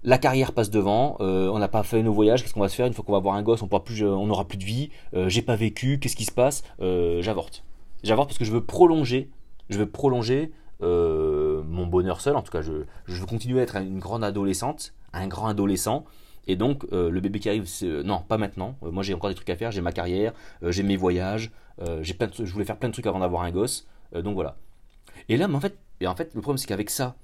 La 0.04 0.18
carrière 0.18 0.54
passe 0.54 0.70
devant. 0.70 1.18
on 1.20 1.60
n'a 1.60 1.68
pas 1.68 1.84
fait 1.84 2.02
nos 2.02 2.14
voyages. 2.14 2.42
Qu'est-ce 2.42 2.54
qu'on 2.54 2.62
va 2.62 2.70
se 2.70 2.76
faire? 2.76 2.88
Une 2.88 2.94
fois 2.94 3.04
qu'on 3.04 3.12
va 3.12 3.18
avoir 3.18 3.36
un 3.36 3.44
gosse 3.44 3.62
On 3.62 3.70
on 3.70 4.28
n'aura 4.28 4.48
plus 4.48 4.58
de 4.58 4.64
vie. 4.64 4.90
j'ai 5.28 5.42
pas 5.42 5.58
vécu. 5.58 6.00
Qu'est-ce 6.00 6.16
qui 6.16 6.24
se 6.24 6.32
passe? 6.32 6.64
J'avorte. 6.80 7.66
J'avorte 8.02 8.30
parce 8.30 8.38
que 8.38 8.46
je 8.46 8.52
veux 8.54 8.64
prolonger. 8.64 9.30
Je 9.72 9.80
veux 9.80 9.90
prolonger 9.90 10.52
mon 10.82 11.86
bonheur 11.88 12.22
seul. 12.22 12.36
En 12.36 12.42
tout 12.42 12.52
cas, 12.52 12.62
je, 12.62 12.84
je 13.06 13.20
veux 13.20 13.26
continuer 13.26 13.60
à 13.60 13.64
être 13.64 13.76
une 13.78 14.00
grande 14.00 14.24
adolescente, 14.24 14.94
un 15.14 15.28
grand 15.28 15.48
adolescent. 15.48 16.06
Et 16.48 16.56
donc, 16.56 16.86
euh, 16.92 17.10
le 17.10 17.20
bébé 17.22 17.40
qui 17.40 17.50
arrive, 17.50 17.70
euh, 17.84 18.04
non, 18.04 18.24
pas 18.28 18.38
maintenant. 18.38 18.76
Euh, 18.84 18.92
moi, 18.92 19.04
j'ai 19.04 19.14
encore 19.14 19.30
des 19.30 19.36
trucs 19.36 19.50
à 19.50 19.56
faire. 19.56 19.72
J'ai 19.72 19.82
ma 19.82 19.92
carrière, 19.92 20.34
j'ai 20.62 20.84
mes 20.84 20.98
voyages, 20.98 21.52
je 21.80 22.52
voulais 22.52 22.66
faire 22.66 22.78
plein 22.78 22.90
de 22.90 22.94
trucs 22.94 23.08
avant 23.08 23.20
d'avoir 23.20 23.44
un 23.44 23.52
gosse. 23.52 23.88
donc 24.14 24.36
voilà. 24.36 24.58
Et 25.30 25.38
là, 25.38 25.48
mais 25.48 25.56
en 25.56 25.60
fait, 25.60 25.78
et 26.00 26.08
en 26.08 26.16
fait, 26.16 26.34
le 26.34 26.42
problème, 26.42 26.58
c'est 26.58 26.68
qu'avec 26.68 26.90
ça 26.90 27.16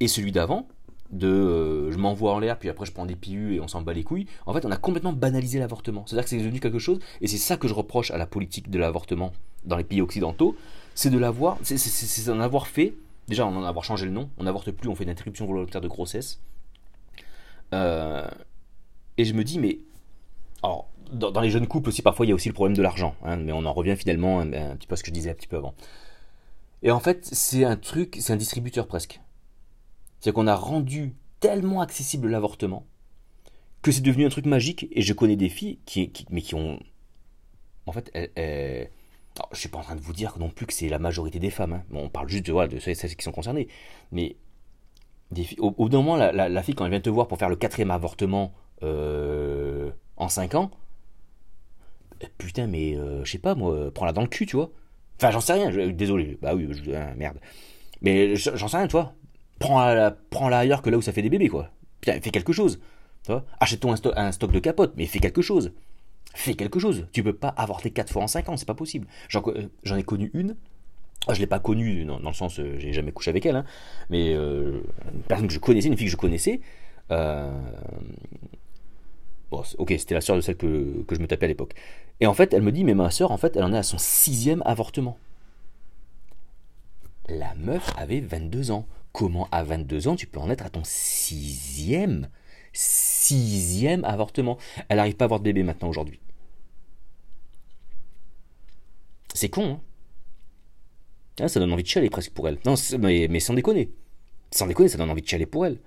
et 0.00 0.08
celui 0.08 0.32
d'avant, 0.32 0.66
de 1.10 1.90
je 1.90 1.96
m'envoie 1.98 2.32
en 2.32 2.38
l'air, 2.38 2.58
puis 2.58 2.68
après 2.68 2.86
je 2.86 2.92
prends 2.92 3.04
des 3.04 3.16
pilules 3.16 3.54
et 3.54 3.60
on 3.60 3.66
s'en 3.66 3.82
bat 3.82 3.92
les 3.92 4.04
couilles. 4.04 4.26
En 4.46 4.52
fait, 4.52 4.64
on 4.64 4.70
a 4.70 4.76
complètement 4.76 5.12
banalisé 5.12 5.58
l'avortement. 5.58 6.04
C'est-à-dire 6.06 6.24
que 6.24 6.30
c'est 6.30 6.38
devenu 6.38 6.60
quelque 6.60 6.78
chose, 6.78 7.00
et 7.20 7.26
c'est 7.26 7.36
ça 7.36 7.56
que 7.56 7.66
je 7.66 7.74
reproche 7.74 8.10
à 8.10 8.18
la 8.18 8.26
politique 8.26 8.70
de 8.70 8.78
l'avortement 8.78 9.32
dans 9.64 9.76
les 9.76 9.84
pays 9.84 10.00
occidentaux, 10.00 10.56
c'est 11.00 11.08
de 11.08 11.16
l'avoir, 11.16 11.56
c'est 11.62 12.26
d'en 12.26 12.40
avoir 12.40 12.66
fait. 12.66 12.92
Déjà, 13.26 13.46
en 13.46 13.64
avoir 13.64 13.82
changé 13.82 14.04
le 14.04 14.10
nom. 14.10 14.28
On 14.36 14.44
n'avorte 14.44 14.70
plus, 14.70 14.86
on 14.90 14.94
fait 14.94 15.04
une 15.04 15.10
interruption 15.10 15.46
volontaire 15.46 15.80
de 15.80 15.88
grossesse. 15.88 16.42
Euh, 17.72 18.28
et 19.16 19.24
je 19.24 19.32
me 19.32 19.42
dis, 19.42 19.58
mais. 19.58 19.78
Alors, 20.62 20.90
dans, 21.10 21.40
les 21.40 21.48
jeunes 21.48 21.66
couples 21.66 21.88
aussi, 21.88 22.02
parfois, 22.02 22.26
il 22.26 22.28
y 22.28 22.32
a 22.32 22.34
aussi 22.34 22.48
le 22.48 22.54
problème 22.54 22.76
de 22.76 22.82
l'argent. 22.82 23.14
Hein, 23.24 23.36
mais 23.36 23.50
on 23.50 23.64
en 23.64 23.72
revient 23.72 23.96
finalement 23.96 24.40
un, 24.40 24.76
petit 24.76 24.86
peu 24.86 24.92
à 24.92 24.96
ce 24.96 25.02
que 25.02 25.08
je 25.08 25.14
disais 25.14 25.30
un 25.30 25.34
petit 25.34 25.46
peu 25.46 25.56
avant. 25.56 25.74
Et 26.82 26.90
en 26.90 27.00
fait, 27.00 27.26
c'est 27.32 27.64
un 27.64 27.76
truc, 27.76 28.18
c'est 28.20 28.34
un 28.34 28.36
distributeur 28.36 28.86
presque. 28.86 29.22
C'est 30.20 30.32
qu'on 30.32 30.46
a 30.46 30.54
rendu 30.54 31.14
tellement 31.40 31.80
accessible 31.80 32.28
l'avortement 32.28 32.84
que 33.80 33.90
c'est 33.90 34.02
devenu 34.02 34.26
un 34.26 34.28
truc 34.28 34.44
magique. 34.44 34.86
Et 34.92 35.00
je 35.00 35.14
connais 35.14 35.36
des 35.36 35.48
filles 35.48 35.78
qui, 35.86 36.12
mais 36.28 36.42
qui 36.42 36.54
ont. 36.54 36.78
En 37.86 37.92
fait, 37.92 38.10
elles, 38.12 38.90
je 39.52 39.58
suis 39.58 39.68
pas 39.68 39.78
en 39.78 39.82
train 39.82 39.96
de 39.96 40.00
vous 40.00 40.12
dire 40.12 40.34
non 40.38 40.48
plus 40.48 40.66
que 40.66 40.72
c'est 40.72 40.88
la 40.88 40.98
majorité 40.98 41.38
des 41.38 41.50
femmes. 41.50 41.74
Hein. 41.74 41.84
on 41.92 42.08
parle 42.08 42.28
juste 42.28 42.46
de, 42.46 42.52
voilà, 42.52 42.68
de 42.68 42.78
celles 42.78 42.96
qui 43.16 43.24
sont 43.24 43.32
concernées. 43.32 43.68
Mais 44.12 44.36
au, 45.58 45.70
bout 45.70 45.88
d'un 45.88 45.98
moment, 45.98 46.16
la, 46.16 46.62
fille, 46.62 46.74
quand 46.74 46.84
elle 46.84 46.90
vient 46.90 47.00
te 47.00 47.10
voir 47.10 47.28
pour 47.28 47.38
faire 47.38 47.48
le 47.48 47.56
quatrième 47.56 47.90
avortement 47.90 48.52
euh, 48.82 49.90
en 50.16 50.28
5 50.28 50.54
ans, 50.54 50.70
eh, 52.20 52.26
putain, 52.38 52.66
mais 52.66 52.96
euh, 52.96 53.24
je 53.24 53.32
sais 53.32 53.38
pas, 53.38 53.54
moi, 53.54 53.92
prends-la 53.92 54.12
dans 54.12 54.22
le 54.22 54.28
cul, 54.28 54.46
tu 54.46 54.56
vois. 54.56 54.70
Enfin, 55.16 55.30
j'en 55.30 55.40
sais 55.40 55.52
rien, 55.52 55.70
désolé, 55.90 56.38
bah 56.40 56.54
oui, 56.54 56.68
hein, 56.94 57.14
merde. 57.16 57.38
Mais 58.02 58.36
j'en 58.36 58.68
sais 58.68 58.76
rien, 58.78 58.88
toi. 58.88 59.12
Prends-la 59.58 60.16
prends 60.30 60.50
ailleurs 60.50 60.80
que 60.80 60.88
là 60.90 60.96
où 60.96 61.02
ça 61.02 61.12
fait 61.12 61.22
des 61.22 61.28
bébés, 61.28 61.48
quoi. 61.48 61.70
Putain, 62.00 62.20
fais 62.20 62.30
quelque 62.30 62.52
chose. 62.52 62.80
Achète-toi 63.60 63.96
un, 64.16 64.32
stock 64.32 64.50
de 64.50 64.58
capote, 64.58 64.94
mais 64.96 65.06
fais 65.06 65.18
quelque 65.18 65.42
chose. 65.42 65.72
Fais 66.34 66.54
quelque 66.54 66.78
chose. 66.78 67.06
Tu 67.12 67.22
peux 67.22 67.32
pas 67.32 67.48
avorter 67.48 67.90
4 67.90 68.12
fois 68.12 68.22
en 68.22 68.26
5 68.28 68.48
ans, 68.48 68.56
c'est 68.56 68.66
pas 68.66 68.74
possible. 68.74 69.06
J'en 69.28 69.42
euh, 69.48 69.96
ai 69.96 70.02
connu 70.02 70.30
une, 70.34 70.56
je 71.28 71.38
l'ai 71.38 71.46
pas 71.46 71.58
connue 71.58 72.04
dans, 72.04 72.18
le 72.18 72.32
sens, 72.32 72.58
euh, 72.60 72.76
j'ai 72.78 72.92
jamais 72.92 73.12
couché 73.12 73.30
avec 73.30 73.44
elle, 73.46 73.56
hein, 73.56 73.64
mais 74.08 74.32
euh, 74.34 74.80
une 75.12 75.22
personne 75.22 75.48
que 75.48 75.52
je 75.52 75.58
connaissais, 75.58 75.88
une 75.88 75.96
fille 75.96 76.06
que 76.06 76.12
je 76.12 76.16
connaissais. 76.16 76.60
Bon, 79.50 79.64
ok, 79.78 79.94
c'était 79.98 80.14
la 80.14 80.20
sœur 80.20 80.36
de 80.36 80.40
celle 80.40 80.56
que, 80.56 81.04
je 81.10 81.18
me 81.18 81.26
tapais 81.26 81.46
à 81.46 81.48
l'époque. 81.48 81.74
Et 82.20 82.26
en 82.28 82.34
fait, 82.34 82.54
elle 82.54 82.62
me 82.62 82.70
dit, 82.70 82.84
mais 82.84 82.94
ma 82.94 83.10
sœur, 83.10 83.32
en 83.32 83.36
fait, 83.36 83.56
elle 83.56 83.64
en 83.64 83.72
est 83.72 83.78
à 83.78 83.82
son 83.82 83.98
sixième 83.98 84.62
avortement. 84.64 85.18
La 87.28 87.54
meuf 87.56 87.92
avait 87.96 88.20
22 88.20 88.70
ans. 88.70 88.86
Comment 89.12 89.48
à 89.50 89.64
22 89.64 90.06
ans 90.06 90.14
tu 90.14 90.28
peux 90.28 90.38
en 90.38 90.50
être 90.50 90.64
à 90.64 90.70
ton 90.70 90.82
sixième? 90.84 92.28
Sixième 92.72 94.04
avortement 94.04 94.58
Elle 94.88 94.96
n'arrive 94.96 95.16
pas 95.16 95.24
à 95.24 95.26
avoir 95.26 95.40
de 95.40 95.44
bébé 95.44 95.62
maintenant 95.62 95.88
aujourd'hui. 95.88 96.20
C'est 99.34 99.48
con, 99.48 99.74
hein 99.74 99.80
ah, 101.40 101.48
ça 101.48 101.60
donne 101.60 101.72
envie 101.72 101.82
de 101.82 101.88
chialer 101.88 102.10
presque 102.10 102.32
pour 102.32 102.48
elle. 102.48 102.58
Non, 102.66 102.74
mais, 102.98 103.40
sans 103.40 103.54
déconner. 103.54 103.90
Sans 104.50 104.66
déconner, 104.66 104.88
ça 104.88 104.98
donne 104.98 105.10
envie 105.10 105.22
de 105.22 105.26
chialer 105.26 105.46
pour 105.46 105.64
elle. 105.66 105.78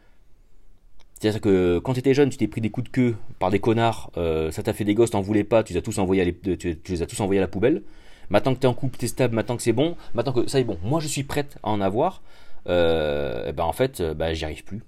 C'est-à-dire 1.20 1.42
que 1.42 1.80
quand 1.80 1.94
tu 1.94 2.00
étais 2.00 2.14
jeune, 2.14 2.30
tu 2.30 2.38
t'es 2.38 2.48
pris 2.48 2.60
des 2.60 2.70
coups 2.70 2.90
de 2.90 2.92
queue 2.92 3.16
par 3.40 3.50
des 3.50 3.60
connards, 3.60 4.12
euh, 4.18 4.52
ça 4.52 4.64
t'a 4.64 4.74
fait 4.74 4.84
des 4.84 4.94
gosses, 4.94 5.12
t'en 5.12 5.22
voulais 5.22 5.44
pas, 5.44 5.64
tu 5.64 5.72
les 5.74 5.80
as 5.80 5.82
tous 5.82 6.00
envoyés 6.00 6.22
à, 6.22 6.26
la 6.26 7.48
poubelle. 7.48 7.84
Maintenant 8.30 8.54
que 8.54 8.60
t'es 8.60 8.68
en 8.68 8.74
couple, 8.74 8.98
t'es 8.98 9.08
stable, 9.08 9.36
maintenant 9.36 9.56
que 9.56 9.64
c'est 9.64 9.74
bon, 9.74 9.96
maintenant 10.16 10.34
que 10.34 10.50
ça 10.50 10.60
est 10.60 10.66
bon, 10.66 10.78
moi 10.84 11.00
je 11.00 11.08
suis 11.08 11.24
prête 11.24 11.58
à 11.64 11.70
en 11.70 11.80
avoir, 11.80 12.24
euh, 12.68 13.54
ben 13.54 13.64
en 13.64 13.74
fait, 13.74 14.02
ben, 14.02 14.34
j'y 14.34 14.44
arrive 14.44 14.64
plus. 14.64 14.82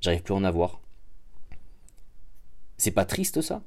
J'arrive 0.00 0.22
plus 0.22 0.32
à 0.32 0.36
en 0.36 0.44
avoir. 0.44 0.80
C'est 2.78 2.92
pas 2.92 3.04
triste 3.04 3.42
ça? 3.42 3.62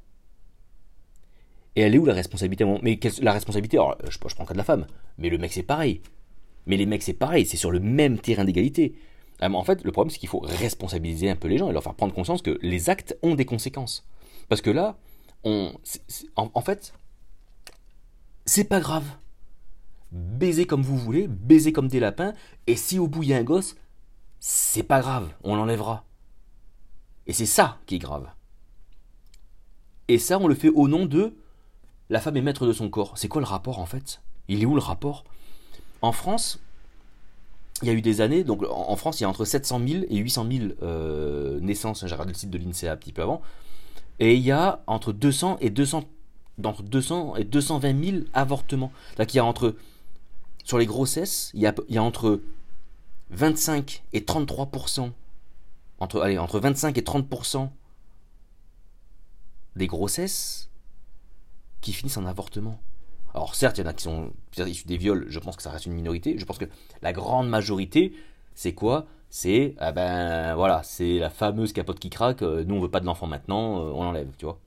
Et 1.76 1.82
elle 1.82 1.96
est 1.96 1.98
où 2.00 2.06
la 2.06 2.14
responsabilité? 2.14 2.66
Mais 2.82 3.00
la 3.22 3.32
responsabilité, 3.32 3.78
alors, 3.78 3.98
je, 4.10 4.18
prends 4.18 4.46
cas 4.46 4.54
de 4.54 4.58
la 4.58 4.64
femme, 4.64 4.88
mais 5.18 5.30
le 5.30 5.38
mec 5.38 5.54
c'est 5.54 5.64
pareil. 5.64 6.02
Mais 6.66 6.78
les 6.78 6.86
mecs, 6.86 7.04
c'est 7.04 7.14
pareil, 7.14 7.46
c'est 7.46 7.58
sur 7.58 7.72
le 7.72 7.80
même 7.80 8.20
terrain 8.20 8.46
d'égalité. 8.46 8.96
Euh, 9.42 9.52
en 9.52 9.64
fait, 9.64 9.84
le 9.84 9.92
problème, 9.92 10.10
c'est 10.10 10.20
qu'il 10.20 10.30
faut 10.30 10.40
responsabiliser 10.40 11.30
un 11.30 11.36
peu 11.36 11.48
les 11.48 11.58
gens 11.58 11.70
et 11.70 11.74
leur 11.74 11.84
faire 11.84 11.96
prendre 11.96 12.14
conscience 12.14 12.42
que 12.42 12.60
les 12.62 12.90
actes 12.90 13.18
ont 13.24 13.36
des 13.36 13.46
conséquences. 13.46 14.08
Parce 14.50 14.62
que 14.62 14.70
là, 14.70 14.98
on, 15.44 15.74
en, 16.36 16.62
fait, 16.62 16.94
c'est 18.46 18.66
pas 18.66 18.80
grave. 18.80 19.06
Baiser 20.12 20.66
comme 20.66 20.84
vous 20.84 20.98
voulez, 20.98 21.28
baiser 21.28 21.72
comme 21.72 21.88
des 21.88 22.00
lapins, 22.00 22.34
et 22.68 22.76
si 22.76 23.00
au 23.00 23.08
bout 23.08 23.24
il 23.24 23.30
y 23.30 23.34
a 23.34 23.38
un 23.38 23.44
gosse, 23.44 23.76
c'est 24.40 24.84
pas 24.84 25.00
grave, 25.00 25.34
on 25.44 25.56
l'enlèvera. 25.56 26.06
Et 27.28 27.34
c'est 27.34 27.46
ça 27.46 27.80
qui 27.86 27.96
est 27.96 28.00
grave. 28.00 28.28
Et 30.08 30.18
ça, 30.18 30.40
on 30.40 30.48
le 30.48 30.56
fait 30.56 30.70
au 30.70 30.88
nom 30.88 31.06
de 31.06 31.34
la 32.12 32.20
femme 32.20 32.36
est 32.36 32.42
maître 32.42 32.68
de 32.68 32.74
son 32.74 32.90
corps. 32.90 33.14
C'est 33.16 33.30
quoi 33.30 33.42
le 33.42 33.48
rapport 33.48 33.80
en 33.80 33.86
fait? 33.86 34.22
Il 34.50 34.62
est 34.62 34.66
où 34.66 34.76
le 34.76 34.82
rapport? 34.82 35.24
En 36.02 36.12
France, 36.12 36.60
il 37.82 37.88
y 37.88 37.92
a 37.92 37.94
eu 37.94 38.02
des 38.02 38.20
années, 38.20 38.44
donc 38.44 38.64
en 38.70 38.96
France, 38.98 39.20
il 39.20 39.24
y 39.24 39.26
a 39.26 39.30
entre 39.30 39.46
700 39.46 39.82
000 39.88 40.04
et 40.10 40.18
800 40.18 40.48
000 40.52 40.66
euh, 40.84 41.60
naissances. 41.62 42.06
J'ai 42.06 42.14
regardé 42.14 42.34
le 42.34 42.38
site 42.38 42.50
de 42.50 42.58
l'INSEE 42.58 42.90
un 42.90 42.98
petit 42.98 43.14
peu 43.14 43.22
avant. 43.22 43.42
Et 44.20 44.36
il 44.36 44.42
y 44.42 44.52
a 44.52 44.82
entre 44.88 45.14
200 45.14 45.58
et 45.62 45.70
200, 45.70 46.04
200 46.58 47.38
et 47.38 47.44
220 47.46 48.04
000 48.04 48.18
avortements. 48.34 48.92
Donc 49.18 49.34
il 49.34 49.38
y 49.38 49.40
a 49.40 49.46
entre, 49.46 49.76
sur 50.66 50.78
les 50.78 50.86
grossesses, 50.86 51.50
il 51.54 51.62
y 51.62 51.68
a, 51.68 51.74
il 51.88 51.96
y 51.96 51.98
a 51.98 52.04
entre 52.04 52.42
25 53.30 54.04
et 54.12 54.26
33 54.26 54.70
entre, 56.00 56.20
allez, 56.20 56.38
entre 56.38 56.60
25 56.60 56.98
et 56.98 57.04
30 57.04 57.28
des 59.76 59.88
grossesses 59.88 60.70
qui 61.82 61.94
finissent 61.94 62.18
en 62.18 62.26
avortement. 62.26 62.80
Alors 63.34 63.56
certes, 63.56 63.78
il 63.78 63.82
y 63.82 63.84
en 63.84 63.90
a 63.90 63.94
qui 63.94 64.04
sont 64.04 64.34
issus 64.58 64.86
des 64.86 64.98
viols, 64.98 65.26
je 65.30 65.40
pense 65.40 65.56
que 65.56 65.64
ça 65.64 65.72
reste 65.72 65.86
une 65.86 65.94
minorité. 65.94 66.38
Je 66.38 66.46
pense 66.46 66.58
que 66.58 66.66
la 67.02 67.14
grande 67.14 67.50
majorité, 67.50 68.14
c'est 68.54 68.74
quoi? 68.74 69.08
C'est, 69.30 69.76
ah 69.80 69.94
ben 69.94 70.56
voilà, 70.56 70.84
c'est 70.84 71.18
la 71.18 71.30
fameuse 71.30 71.72
capote 71.72 72.00
qui 72.00 72.10
craque, 72.10 72.42
euh, 72.42 72.66
nous 72.66 72.76
on 72.76 72.82
veut 72.82 72.92
pas 72.92 73.00
de 73.00 73.06
l'enfant 73.06 73.28
maintenant, 73.28 73.80
euh, 73.80 73.92
on 73.94 74.04
l'enlève, 74.04 74.28
tu 74.38 74.44
vois. 74.44 74.60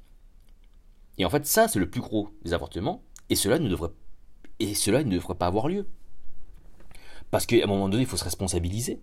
Et 1.18 1.26
en 1.26 1.30
fait, 1.30 1.44
ça, 1.46 1.68
c'est 1.68 1.78
le 1.78 1.90
plus 1.90 2.00
gros 2.00 2.30
des 2.44 2.54
avortements, 2.54 3.02
et 3.28 3.36
cela 3.36 3.58
ne 3.58 3.68
devrait, 3.68 3.90
et 4.60 4.74
cela 4.74 5.04
ne 5.04 5.10
devrait 5.10 5.34
pas 5.34 5.46
avoir 5.46 5.68
lieu. 5.68 5.86
Parce 7.30 7.44
qu'à 7.44 7.62
un 7.62 7.66
moment 7.66 7.90
donné, 7.90 8.04
il 8.04 8.06
faut 8.06 8.16
se 8.16 8.24
responsabiliser. 8.24 9.02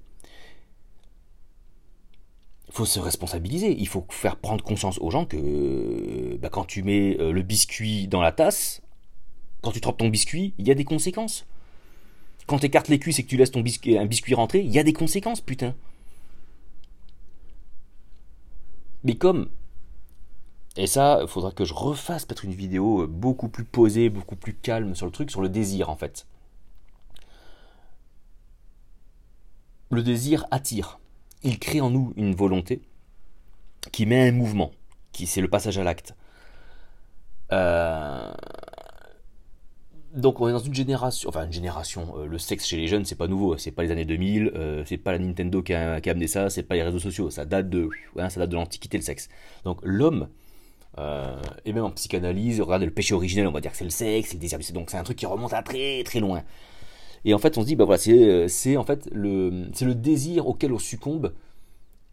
Faut 2.71 2.85
se 2.85 2.99
responsabiliser. 2.99 3.75
Il 3.77 3.87
faut 3.87 4.05
faire 4.09 4.37
prendre 4.37 4.63
conscience 4.63 4.97
aux 4.99 5.11
gens 5.11 5.25
que 5.25 6.37
bah, 6.37 6.49
quand 6.49 6.65
tu 6.65 6.83
mets 6.83 7.17
euh, 7.19 7.31
le 7.31 7.41
biscuit 7.41 8.07
dans 8.07 8.21
la 8.21 8.31
tasse, 8.31 8.81
quand 9.61 9.71
tu 9.71 9.81
trempes 9.81 9.97
ton 9.97 10.09
biscuit, 10.09 10.53
il 10.57 10.67
y 10.67 10.71
a 10.71 10.75
des 10.75 10.85
conséquences. 10.85 11.45
Quand 12.47 12.59
tu 12.59 12.65
écartes 12.65 12.87
les 12.87 12.99
cuisses 12.99 13.19
et 13.19 13.23
que 13.23 13.29
tu 13.29 13.37
laisses 13.37 13.51
ton 13.51 13.61
biscuit, 13.61 13.97
un 13.97 14.05
biscuit 14.05 14.33
rentrer, 14.33 14.61
il 14.61 14.71
y 14.71 14.79
a 14.79 14.83
des 14.83 14.93
conséquences, 14.93 15.41
putain. 15.41 15.75
Mais 19.03 19.15
comme 19.15 19.49
Et 20.77 20.87
ça, 20.87 21.19
il 21.21 21.27
faudra 21.27 21.51
que 21.51 21.65
je 21.65 21.73
refasse 21.73 22.25
peut-être 22.25 22.45
une 22.45 22.53
vidéo 22.53 23.07
beaucoup 23.07 23.49
plus 23.49 23.65
posée, 23.65 24.09
beaucoup 24.09 24.35
plus 24.37 24.53
calme 24.53 24.95
sur 24.95 25.05
le 25.05 25.11
truc, 25.11 25.29
sur 25.29 25.41
le 25.41 25.49
désir 25.49 25.89
en 25.89 25.95
fait. 25.97 26.25
Le 29.91 30.01
désir 30.01 30.45
attire. 30.51 31.00
Il 31.43 31.59
crée 31.59 31.81
en 31.81 31.89
nous 31.89 32.13
une 32.15 32.35
volonté 32.35 32.81
qui 33.91 34.05
met 34.05 34.29
un 34.29 34.31
mouvement, 34.31 34.71
qui 35.11 35.25
c'est 35.25 35.41
le 35.41 35.47
passage 35.47 35.77
à 35.77 35.83
l'acte. 35.83 36.13
Euh, 37.51 38.31
donc 40.13 40.39
on 40.39 40.47
est 40.47 40.51
dans 40.51 40.59
une 40.59 40.73
génération, 40.73 41.29
enfin 41.29 41.45
une 41.45 41.51
génération, 41.53 42.13
euh, 42.17 42.25
le 42.25 42.37
sexe 42.37 42.65
chez 42.65 42.77
les 42.77 42.87
jeunes 42.87 43.05
c'est 43.05 43.15
pas 43.15 43.27
nouveau, 43.27 43.57
c'est 43.57 43.71
pas 43.71 43.83
les 43.83 43.91
années 43.91 44.05
2000, 44.05 44.51
euh, 44.55 44.83
c'est 44.85 44.97
pas 44.97 45.11
la 45.11 45.19
Nintendo 45.19 45.61
qui 45.61 45.73
a, 45.73 45.95
amené 45.95 46.27
ça, 46.27 46.49
c'est 46.49 46.63
pas 46.63 46.75
les 46.75 46.83
réseaux 46.83 46.99
sociaux, 46.99 47.29
ça 47.29 47.45
date 47.45 47.69
de, 47.69 47.89
ça 48.15 48.39
date 48.39 48.49
de 48.49 48.55
l'antiquité 48.55 48.97
le 48.97 49.03
sexe. 49.03 49.29
Donc 49.63 49.79
l'homme, 49.83 50.29
et 51.65 51.73
même 51.73 51.85
en 51.85 51.91
psychanalyse, 51.91 52.61
regarde 52.61 52.83
le 52.83 52.91
péché 52.91 53.13
originel, 53.13 53.47
on 53.47 53.51
va 53.51 53.61
dire 53.61 53.71
que 53.71 53.77
c'est 53.77 53.83
le 53.85 53.89
sexe, 53.89 54.29
c'est 54.29 54.35
le 54.35 54.41
désir, 54.41 54.59
donc 54.73 54.91
c'est 54.91 54.97
un 54.97 55.03
truc 55.03 55.17
qui 55.17 55.25
remonte 55.25 55.53
à 55.53 55.63
très 55.63 56.03
très 56.03 56.19
loin. 56.19 56.43
Et 57.25 57.33
en 57.33 57.37
fait 57.37 57.57
on 57.57 57.61
se 57.61 57.67
dit 57.67 57.75
bah 57.75 57.85
voilà 57.85 58.01
c'est 58.47 58.77
en 58.77 58.83
fait 58.83 59.09
le 59.11 59.67
le 59.81 59.95
désir 59.95 60.47
auquel 60.47 60.73
on 60.73 60.79
succombe 60.79 61.33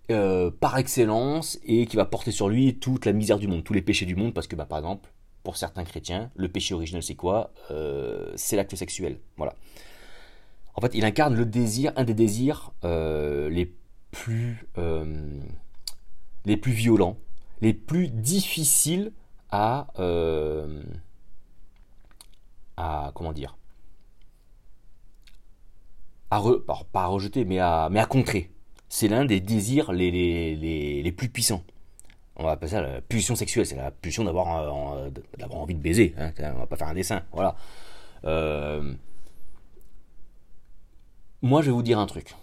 par 0.09 0.79
excellence 0.79 1.59
et 1.65 1.87
qui 1.87 1.97
va 1.97 2.07
porter 2.07 2.31
sur 2.31 2.49
lui 2.49 2.77
toute 2.77 3.05
la 3.05 3.13
misère 3.13 3.39
du 3.39 3.47
monde, 3.47 3.63
tous 3.63 3.75
les 3.75 3.83
péchés 3.83 4.07
du 4.07 4.17
monde, 4.17 4.33
parce 4.33 4.47
que 4.47 4.57
bah, 4.57 4.65
par 4.65 4.79
exemple 4.79 5.11
pour 5.43 5.57
certains 5.57 5.85
chrétiens, 5.85 6.31
le 6.37 6.49
péché 6.49 6.75
originel 6.75 7.03
c'est 7.03 7.15
quoi? 7.15 7.53
Euh, 7.71 8.33
C'est 8.37 8.57
l'acte 8.57 8.75
sexuel. 8.75 9.19
Voilà. 9.37 9.55
En 10.75 10.81
fait, 10.81 10.95
il 10.95 11.05
incarne 11.05 11.35
le 11.35 11.45
désir, 11.45 11.93
un 11.97 12.05
des 12.05 12.15
désirs 12.15 12.73
euh, 12.85 13.49
les 13.51 13.75
plus 14.11 14.67
euh, 14.79 15.41
les 16.45 16.57
plus 16.57 16.73
violents, 16.73 17.17
les 17.61 17.75
plus 17.75 18.09
difficiles 18.09 19.13
à 19.51 19.89
à 22.77 23.13
comment 23.15 23.33
dire 23.33 23.58
à 26.31 26.43
pas 26.93 27.03
à 27.03 27.07
rejeter, 27.07 27.45
mais 27.45 27.59
à 27.59 27.89
mais 27.91 28.01
à 28.01 28.07
contrer. 28.07 28.51
C'est 28.89 29.09
l'un 29.09 29.25
des 29.25 29.41
désirs 29.41 29.93
les, 29.93 31.13
plus 31.17 31.29
puissants 31.29 31.63
on 32.39 32.45
va 32.45 32.53
appeler 32.53 32.71
ça 32.71 32.81
la 32.81 33.01
pulsion 33.01 33.35
sexuelle, 33.35 33.67
c'est 33.67 33.77
la 33.77 33.91
pulsion 33.91 34.23
d'avoir 34.23 34.47
envie 35.51 35.75
de 35.75 35.81
baiser. 35.81 36.15
Hein. 36.19 36.33
On 36.39 36.61
va 36.61 36.67
pas 36.67 36.77
faire 36.77 36.87
un 36.87 36.95
dessin, 36.95 37.23
voilà. 37.33 37.57
Euh, 38.25 38.95
moi, 41.43 41.63
je 41.63 41.67
vais 41.67 41.73
vous 41.73 41.83
dire 41.83 41.99
un 41.99 42.07
truc. 42.07 42.35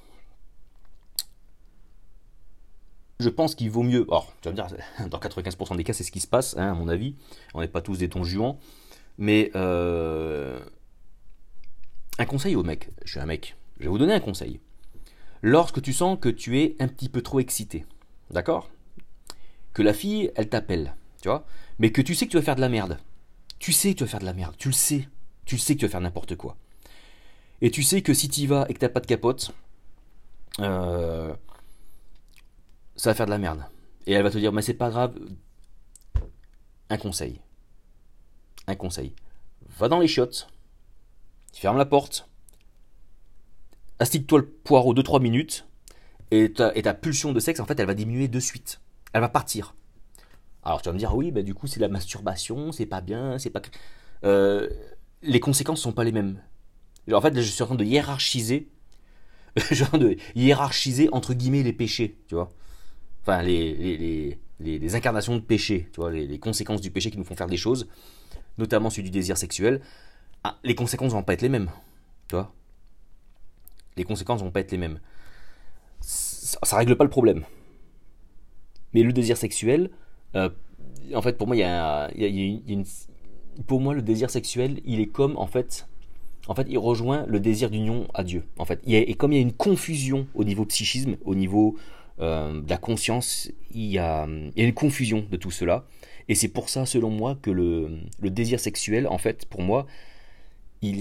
Je 3.19 3.29
pense 3.29 3.55
qu'il 3.55 3.69
vaut 3.71 3.83
mieux. 3.83 4.05
Or, 4.09 4.33
tu 4.41 4.49
vas 4.49 4.51
me 4.51 4.55
dire, 4.55 4.77
dans 5.09 5.19
95% 5.19 5.77
des 5.77 5.83
cas, 5.83 5.93
c'est 5.93 6.03
ce 6.03 6.11
qui 6.11 6.19
se 6.19 6.27
passe, 6.27 6.55
hein, 6.57 6.71
à 6.71 6.73
mon 6.73 6.87
avis. 6.89 7.15
On 7.53 7.61
n'est 7.61 7.67
pas 7.67 7.81
tous 7.81 7.99
des 7.99 8.09
tons 8.09 8.23
juants. 8.23 8.59
Mais 9.17 9.51
euh, 9.55 10.59
un 12.19 12.25
conseil 12.25 12.55
au 12.55 12.63
mec. 12.63 12.89
Je 13.05 13.11
suis 13.11 13.19
un 13.19 13.25
mec. 13.25 13.55
Je 13.77 13.83
vais 13.83 13.89
vous 13.89 13.97
donner 13.97 14.13
un 14.13 14.19
conseil. 14.19 14.59
Lorsque 15.41 15.81
tu 15.81 15.93
sens 15.93 16.17
que 16.19 16.29
tu 16.29 16.59
es 16.59 16.75
un 16.79 16.87
petit 16.87 17.09
peu 17.09 17.21
trop 17.21 17.39
excité, 17.39 17.85
d'accord? 18.31 18.69
Que 19.73 19.81
la 19.81 19.93
fille, 19.93 20.31
elle 20.35 20.49
t'appelle, 20.49 20.95
tu 21.21 21.27
vois, 21.27 21.45
mais 21.79 21.91
que 21.91 22.01
tu 22.01 22.15
sais 22.15 22.25
que 22.25 22.31
tu 22.31 22.37
vas 22.37 22.43
faire 22.43 22.55
de 22.55 22.61
la 22.61 22.69
merde. 22.69 22.97
Tu 23.59 23.73
sais 23.73 23.93
que 23.93 23.99
tu 23.99 24.03
vas 24.03 24.09
faire 24.09 24.19
de 24.19 24.25
la 24.25 24.33
merde, 24.33 24.55
tu 24.57 24.69
le 24.69 24.73
sais. 24.73 25.07
Tu 25.45 25.55
le 25.55 25.59
sais 25.59 25.75
que 25.75 25.81
tu 25.81 25.85
vas 25.85 25.91
faire 25.91 26.01
n'importe 26.01 26.35
quoi. 26.35 26.57
Et 27.61 27.71
tu 27.71 27.83
sais 27.83 28.01
que 28.01 28.13
si 28.13 28.29
tu 28.29 28.41
y 28.41 28.47
vas 28.47 28.65
et 28.69 28.73
que 28.73 28.79
t'as 28.79 28.89
pas 28.89 28.99
de 28.99 29.05
capote, 29.05 29.51
euh, 30.59 31.33
ça 32.95 33.09
va 33.11 33.13
faire 33.15 33.25
de 33.25 33.31
la 33.31 33.37
merde. 33.37 33.65
Et 34.07 34.13
elle 34.13 34.23
va 34.23 34.31
te 34.31 34.37
dire, 34.37 34.51
mais 34.51 34.61
c'est 34.61 34.73
pas 34.73 34.89
grave. 34.89 35.15
Un 36.89 36.97
conseil. 36.97 37.41
Un 38.67 38.75
conseil. 38.75 39.13
Va 39.77 39.89
dans 39.89 39.99
les 39.99 40.07
chiottes, 40.07 40.47
ferme 41.53 41.77
la 41.77 41.85
porte, 41.85 42.27
astique-toi 43.99 44.39
le 44.39 44.45
poireau 44.45 44.93
2-3 44.93 45.21
minutes, 45.21 45.67
et 46.31 46.51
ta, 46.51 46.93
pulsion 46.93 47.31
de 47.33 47.39
sexe, 47.39 47.59
en 47.59 47.65
fait, 47.65 47.79
elle 47.79 47.87
va 47.87 47.93
diminuer 47.93 48.27
de 48.27 48.39
suite 48.39 48.79
elle 49.15 49.21
va 49.21 49.29
partir. 49.29 49.75
Alors 50.63 50.81
tu 50.81 50.89
vas 50.89 50.93
me 50.93 50.99
dire, 50.99 51.15
oui, 51.15 51.31
bah, 51.31 51.41
du 51.41 51.53
coup, 51.53 51.67
c'est 51.67 51.79
la 51.79 51.87
masturbation, 51.87 52.73
c'est 52.73 52.85
pas 52.85 52.99
bien, 52.99 53.39
c'est 53.39 53.49
pas. 53.49 53.61
Euh, 54.25 54.69
les 55.21 55.39
conséquences 55.39 55.79
sont 55.79 55.93
pas 55.93 56.03
les 56.03 56.11
mêmes. 56.11 56.41
En 57.09 57.21
fait, 57.21 57.31
là, 57.31 57.41
je 57.41 57.47
suis 57.47 57.63
en 57.63 57.67
train 57.67 57.75
de 57.75 57.85
hiérarchiser. 57.85 58.67
de 59.55 60.17
hiérarchiser, 60.35 61.07
entre 61.13 61.33
guillemets, 61.33 61.63
les 61.63 61.71
péchés, 61.71 62.17
tu 62.27 62.35
vois. 62.35 62.51
Enfin, 63.21 63.41
les, 63.41 64.37
les, 64.59 64.95
incarnations 64.95 65.35
de 65.35 65.41
péché, 65.41 65.89
tu 65.93 66.01
vois, 66.01 66.11
les, 66.11 66.39
conséquences 66.39 66.81
du 66.81 66.91
péché 66.91 67.09
qui 67.09 67.17
nous 67.17 67.23
font 67.23 67.37
faire 67.37 67.47
des 67.47 67.55
choses, 67.55 67.87
notamment 68.57 68.89
celui 68.89 69.03
du 69.03 69.11
désir 69.11 69.37
sexuel. 69.37 69.79
Ah, 70.43 70.59
les 70.65 70.75
conséquences 70.75 71.13
vont 71.13 71.23
pas 71.23 71.33
être 71.33 71.41
les 71.41 71.49
mêmes, 71.49 71.69
tu 72.27 72.35
vois. 72.35 72.53
Les 73.97 74.03
conséquences 74.03 74.41
vont 74.41 74.51
pas 74.51 74.59
être 74.59 74.71
les 74.71 74.77
mêmes. 74.77 74.99
Ça, 76.01 76.59
ça 76.63 76.77
règle 76.77 76.95
pas 76.95 77.03
le 77.03 77.09
problème. 77.09 77.43
Mais 78.93 79.03
le 79.03 79.13
désir 79.13 79.37
sexuel, 79.37 79.89
euh, 80.35 80.49
en 81.13 81.21
fait, 81.21 81.37
pour 81.37 81.47
moi, 81.47 81.55
il 81.55 81.59
y 81.59 81.63
a, 81.63 82.09
pour 83.67 83.81
moi, 83.81 83.93
le 83.93 84.01
désir 84.01 84.29
sexuel, 84.29 84.81
il 84.85 84.99
est 84.99 85.07
comme, 85.07 85.37
en 85.37 85.47
fait, 85.47 85.87
en 86.47 86.55
fait, 86.55 86.67
il 86.69 86.77
rejoint 86.77 87.25
le 87.27 87.39
désir 87.39 87.69
d'union 87.69 88.07
à 88.13 88.23
Dieu. 88.23 88.45
En 88.57 88.65
fait, 88.65 88.79
et 88.85 89.13
comme 89.15 89.33
il 89.33 89.35
y 89.35 89.39
a 89.39 89.41
une 89.41 89.53
confusion 89.53 90.27
au 90.35 90.43
niveau 90.43 90.65
psychisme, 90.65 91.17
au 91.25 91.35
niveau 91.35 91.75
euh, 92.19 92.61
de 92.61 92.69
la 92.69 92.77
conscience, 92.77 93.51
il 93.73 93.85
y, 93.85 93.97
a, 93.97 94.27
il 94.27 94.61
y, 94.61 94.61
a, 94.61 94.67
une 94.67 94.73
confusion 94.73 95.25
de 95.29 95.37
tout 95.37 95.51
cela. 95.51 95.85
Et 96.27 96.35
c'est 96.35 96.47
pour 96.47 96.69
ça, 96.69 96.85
selon 96.85 97.09
moi, 97.09 97.37
que 97.41 97.51
le, 97.51 97.99
le 98.19 98.29
désir 98.29 98.59
sexuel, 98.59 99.07
en 99.07 99.17
fait, 99.17 99.45
pour 99.45 99.61
moi, 99.61 99.85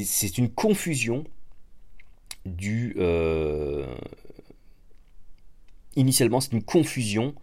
c'est 0.05 0.39
une 0.39 0.49
confusion 0.49 1.25
du. 2.45 2.95
Euh, 2.99 3.87
initialement, 5.97 6.41
c'est 6.41 6.53
une 6.53 6.63
confusion 6.63 7.35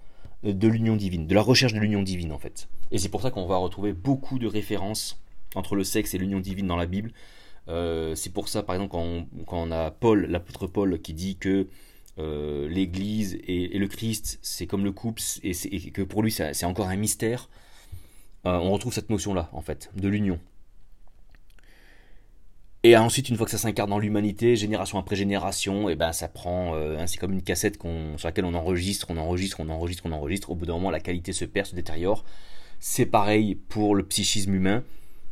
de 0.44 0.68
l'union 0.68 0.96
divine, 0.96 1.28
de 1.28 1.36
la 1.36 1.42
recherche 1.42 1.74
de 1.74 1.80
l'union 1.80 2.02
divine 2.02 2.32
en 2.32 2.40
fait. 2.40 2.68
Et 2.92 2.98
c'est 2.98 3.10
pour 3.10 3.22
ça 3.22 3.32
qu'on 3.32 3.46
va 3.46 3.58
retrouver 3.58 3.94
beaucoup 3.94 4.40
de 4.40 4.48
références 4.48 5.22
entre 5.56 5.76
le 5.76 5.84
sexe 5.84 6.14
et 6.14 6.18
l'union 6.18 6.40
divine 6.40 6.68
dans 6.68 6.78
la 6.78 6.86
Bible. 6.86 7.12
Euh, 7.68 8.16
c'est 8.16 8.32
pour 8.32 8.50
ça, 8.50 8.64
par 8.64 8.76
exemple, 8.76 8.92
quand 9.46 9.64
on, 9.64 9.72
a 9.72 9.92
Paul, 9.92 10.26
l'apôtre 10.26 10.68
Paul, 10.68 11.00
qui 11.00 11.14
dit 11.14 11.38
que 11.38 11.68
euh, 12.20 12.68
l'Église 12.68 13.38
et, 13.48 13.78
le 13.78 13.88
Christ, 13.88 14.40
c'est 14.42 14.68
comme 14.68 14.84
le 14.84 14.92
couple, 14.92 15.22
et, 15.44 15.92
que 15.92 16.02
pour 16.02 16.24
lui, 16.24 16.32
c'est 16.32 16.66
encore 16.66 16.88
un 16.88 16.96
mystère, 16.96 17.50
euh, 18.46 18.58
on 18.58 18.72
retrouve 18.72 18.94
cette 18.94 19.10
notion-là, 19.10 19.50
en 19.54 19.62
fait, 19.62 19.92
de 19.96 20.08
l'union. 20.08 20.40
Et 22.84 22.98
ensuite, 22.98 23.30
une 23.30 23.38
fois 23.38 23.46
que 23.46 23.52
ça 23.52 23.60
s'incarne 23.60 23.92
dans 23.92 24.00
l'humanité, 24.00 24.56
génération 24.56 24.98
après 24.98 25.16
génération, 25.16 25.88
et 25.88 25.94
eh 25.94 25.96
ben 25.96 26.12
ça 26.14 26.28
prend, 26.28 26.74
euh, 26.74 27.04
c'est 27.06 27.20
comme 27.20 27.34
une 27.34 27.44
cassette 27.44 27.80
sur 27.80 28.28
laquelle 28.28 28.46
on 28.46 28.56
enregistre, 28.56 29.08
on 29.12 29.18
enregistre, 29.18 29.60
on 29.60 29.70
enregistre, 29.70 30.04
on 30.08 30.12
enregistre. 30.12 30.50
Au 30.50 30.56
bout 30.56 30.66
d'un 30.66 30.74
moment, 30.74 30.90
la 30.90 31.00
qualité 31.00 31.32
se 31.32 31.46
perd, 31.46 31.68
se 31.68 31.76
détériore. 31.76 32.26
C'est 32.80 33.06
pareil 33.06 33.54
pour 33.56 33.94
le 33.94 34.04
psychisme 34.04 34.56
humain, 34.56 34.84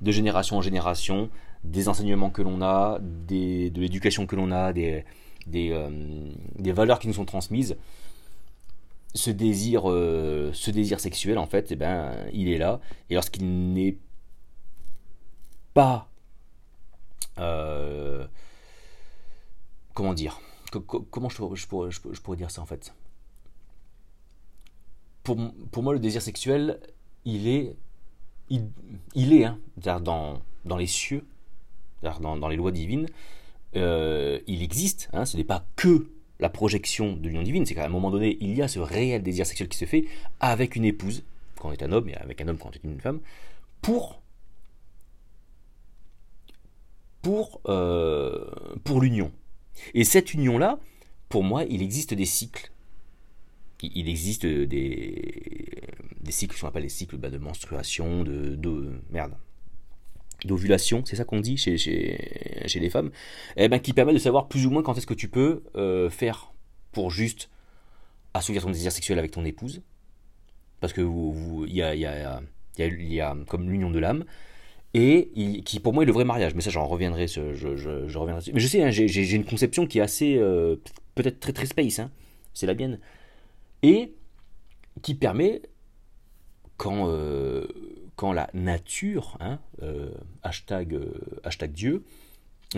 de 0.02 0.12
génération 0.12 0.58
en 0.58 0.62
génération, 0.62 1.30
des 1.64 1.89
enseignements 1.89 2.30
que 2.30 2.43
l'on 2.43 2.62
a, 2.62 3.00
des, 3.02 3.72
de 3.72 3.82
l'éducation 3.82 4.28
que 4.28 4.36
l'on 4.36 4.52
a, 4.52 4.72
des, 4.72 5.04
des, 5.47 5.72
euh, 5.72 5.89
des, 6.60 6.72
valeurs 6.72 7.00
qui 7.00 7.08
nous 7.08 7.16
sont 7.16 7.26
transmises. 7.26 7.78
Ce 9.16 9.32
désir, 9.32 9.89
euh, 9.89 10.52
ce 10.54 10.70
désir 10.70 11.00
sexuel, 11.00 11.39
en 11.39 11.47
fait, 11.47 11.72
et 11.72 11.74
eh 11.74 11.78
ben, 11.78 12.14
il 12.32 12.50
est 12.50 12.60
là. 12.60 12.80
Et 13.10 13.16
lorsqu'il 13.16 13.74
n'est 13.74 13.97
pas 15.74 16.09
euh, 17.40 18.26
comment 19.94 20.14
dire 20.14 20.40
Comment 20.72 21.30
je 21.30 21.68
pourrais, 21.68 22.38
dire 22.38 22.52
ça 22.52 22.62
en 22.62 22.66
fait? 22.66 22.94
Pour, 25.24 25.84
moi, 25.84 25.94
le 25.94 26.00
désir 26.00 26.22
sexuel, 26.22 26.80
il 27.26 27.48
est, 27.48 27.76
il, 28.50 29.34
est 29.34 29.46
hein, 29.46 29.60
dans, 29.78 30.42
les 30.78 30.88
cieux, 30.88 31.26
dans, 32.02 32.38
dans, 32.38 32.48
les 32.48 32.56
lois 32.56 32.72
divines, 32.72 33.08
euh, 33.76 34.40
il 34.48 34.62
existe. 34.64 35.10
Hein, 35.14 35.26
ce 35.26 35.38
n'est 35.38 35.44
pas 35.44 35.66
que 35.76 36.08
la 36.40 36.50
projection 36.50 37.16
de 37.16 37.28
l'union 37.28 37.44
divine, 37.44 37.66
c'est 37.66 37.76
qu'à 37.76 37.86
un 37.86 37.90
moment 37.90 38.12
donné, 38.12 38.38
il 38.42 38.56
y 38.56 38.62
a 38.62 38.68
ce 38.68 38.80
réel 38.80 39.22
désir 39.24 39.46
sexuel 39.46 39.70
qui 39.70 39.78
se 39.78 39.86
fait 39.86 40.06
avec 40.40 40.76
une 40.76 40.86
épouse, 40.86 41.24
quand 41.58 41.70
on 41.70 41.72
est 41.72 41.84
un 41.84 41.92
homme, 41.92 42.10
et 42.10 42.16
avec 42.16 42.42
un 42.42 42.48
homme 42.48 42.58
quand 42.58 42.70
on 42.70 42.72
est 42.72 42.84
une 42.84 43.02
femme, 43.02 43.20
pour 43.82 44.22
pour, 47.22 47.61
euh, 47.67 48.45
pour 48.84 49.01
l'union. 49.01 49.32
Et 49.93 50.03
cette 50.03 50.34
union-là, 50.34 50.80
pour 51.30 51.43
moi, 51.43 51.63
il 51.65 51.82
existe 51.82 52.13
des 52.13 52.26
cycles. 52.26 52.72
Il 53.82 54.09
existe 54.09 54.45
des, 54.45 55.82
des 56.22 56.32
cycles, 56.32 56.55
ce 56.55 56.61
qu'on 56.61 56.67
appelle 56.67 56.84
les 56.84 56.89
cycles 56.89 57.17
bah, 57.17 57.30
de 57.30 57.38
menstruation, 57.38 58.24
de, 58.24 58.55
de 58.55 58.91
merde, 59.09 59.34
d'ovulation, 60.45 61.03
c'est 61.05 61.15
ça 61.15 61.24
qu'on 61.24 61.39
dit 61.39 61.57
chez, 61.57 61.78
chez, 61.78 62.63
chez, 62.65 62.80
les 62.80 62.89
femmes, 62.89 63.11
eh 63.57 63.70
ben, 63.70 63.80
qui 63.80 63.93
permettent 63.93 64.15
de 64.15 64.20
savoir 64.20 64.47
plus 64.47 64.65
ou 64.65 64.70
moins 64.70 64.84
quand 64.84 64.97
est-ce 64.97 65.07
que 65.07 65.13
tu 65.13 65.30
peux 65.30 65.63
euh, 65.76 66.09
faire 66.09 66.51
pour 66.91 67.11
juste 67.11 67.49
assouvir 68.34 68.63
ton 68.63 68.70
désir 68.70 68.91
sexuel 68.91 69.17
avec 69.20 69.32
ton 69.32 69.45
épouse, 69.45 69.82
parce 70.82 70.93
que 70.93 71.01
il 71.67 71.74
y 71.74 71.82
a, 71.82 71.95
y, 71.95 72.05
a, 72.05 72.41
y, 72.78 73.22
a, 73.22 73.38
comme 73.47 73.70
l'union 73.70 73.91
de 73.91 73.99
l'âme, 73.99 74.26
et 74.94 75.62
qui 75.66 75.80
pour 75.80 75.94
moi 75.94 76.04
est 76.04 76.06
le 76.06 76.12
vrai 76.12 76.26
mariage. 76.26 76.56
Mais 76.56 76.62
ça, 76.62 76.70
j'en 76.70 76.86
reviendrai, 76.86 77.28
je, 77.28 77.54
je, 77.54 77.76
je, 77.76 78.52
Mais 78.52 78.60
je 78.60 78.68
sais, 78.68 78.84
hein, 78.84 78.90
j'ai 78.90 79.36
une 79.36 79.46
conception 79.46 79.86
qui 79.86 80.00
est 80.00 80.02
assez, 80.02 80.38
euh, 80.38 80.78
peut-être 81.16 81.40
très 81.40 81.54
très 81.54 81.66
space, 81.66 82.00
hein, 82.00 82.12
c'est 82.54 82.66
la 82.66 82.74
mienne, 82.74 83.00
et 83.84 84.14
qui 85.02 85.16
permet, 85.16 85.62
quand, 86.78 87.10
euh, 87.10 87.68
quand 88.16 88.34
la 88.34 88.50
nature, 88.54 89.38
hein, 89.40 89.60
euh, 89.82 90.12
hashtag, 90.44 91.00
hashtag 91.44 91.72
Dieu, 91.72 92.04
quand, 92.74 92.78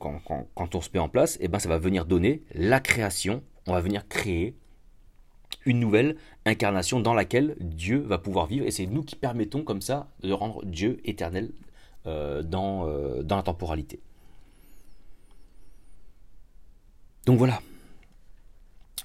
quand, 0.00 0.20
quand, 0.24 0.48
quand, 0.54 0.74
on 0.74 0.80
se 0.80 0.90
met 0.92 0.98
en 0.98 1.08
place, 1.08 1.36
et 1.36 1.44
eh 1.44 1.48
ben 1.48 1.58
ça 1.58 1.68
va 1.68 1.78
venir 1.78 2.04
donner 2.04 2.42
la 2.54 2.80
création, 2.80 3.42
on 3.66 3.72
va 3.72 3.80
venir 3.80 4.08
créer 4.08 4.56
une 5.64 5.78
nouvelle 5.78 6.16
incarnation 6.46 7.00
dans 7.00 7.14
laquelle 7.14 7.56
Dieu 7.60 7.98
va 7.98 8.18
pouvoir 8.18 8.46
vivre. 8.46 8.64
Et 8.66 8.70
c'est 8.70 8.86
nous 8.86 9.02
qui 9.02 9.16
permettons 9.16 9.64
comme 9.64 9.82
ça 9.82 10.08
de 10.22 10.32
rendre 10.32 10.64
Dieu 10.64 11.00
éternel 11.04 11.50
euh, 12.06 12.42
dans, 12.42 12.86
euh, 12.86 13.22
dans 13.22 13.36
la 13.36 13.42
temporalité. 13.42 14.00
Donc 17.26 17.38
voilà. 17.38 17.60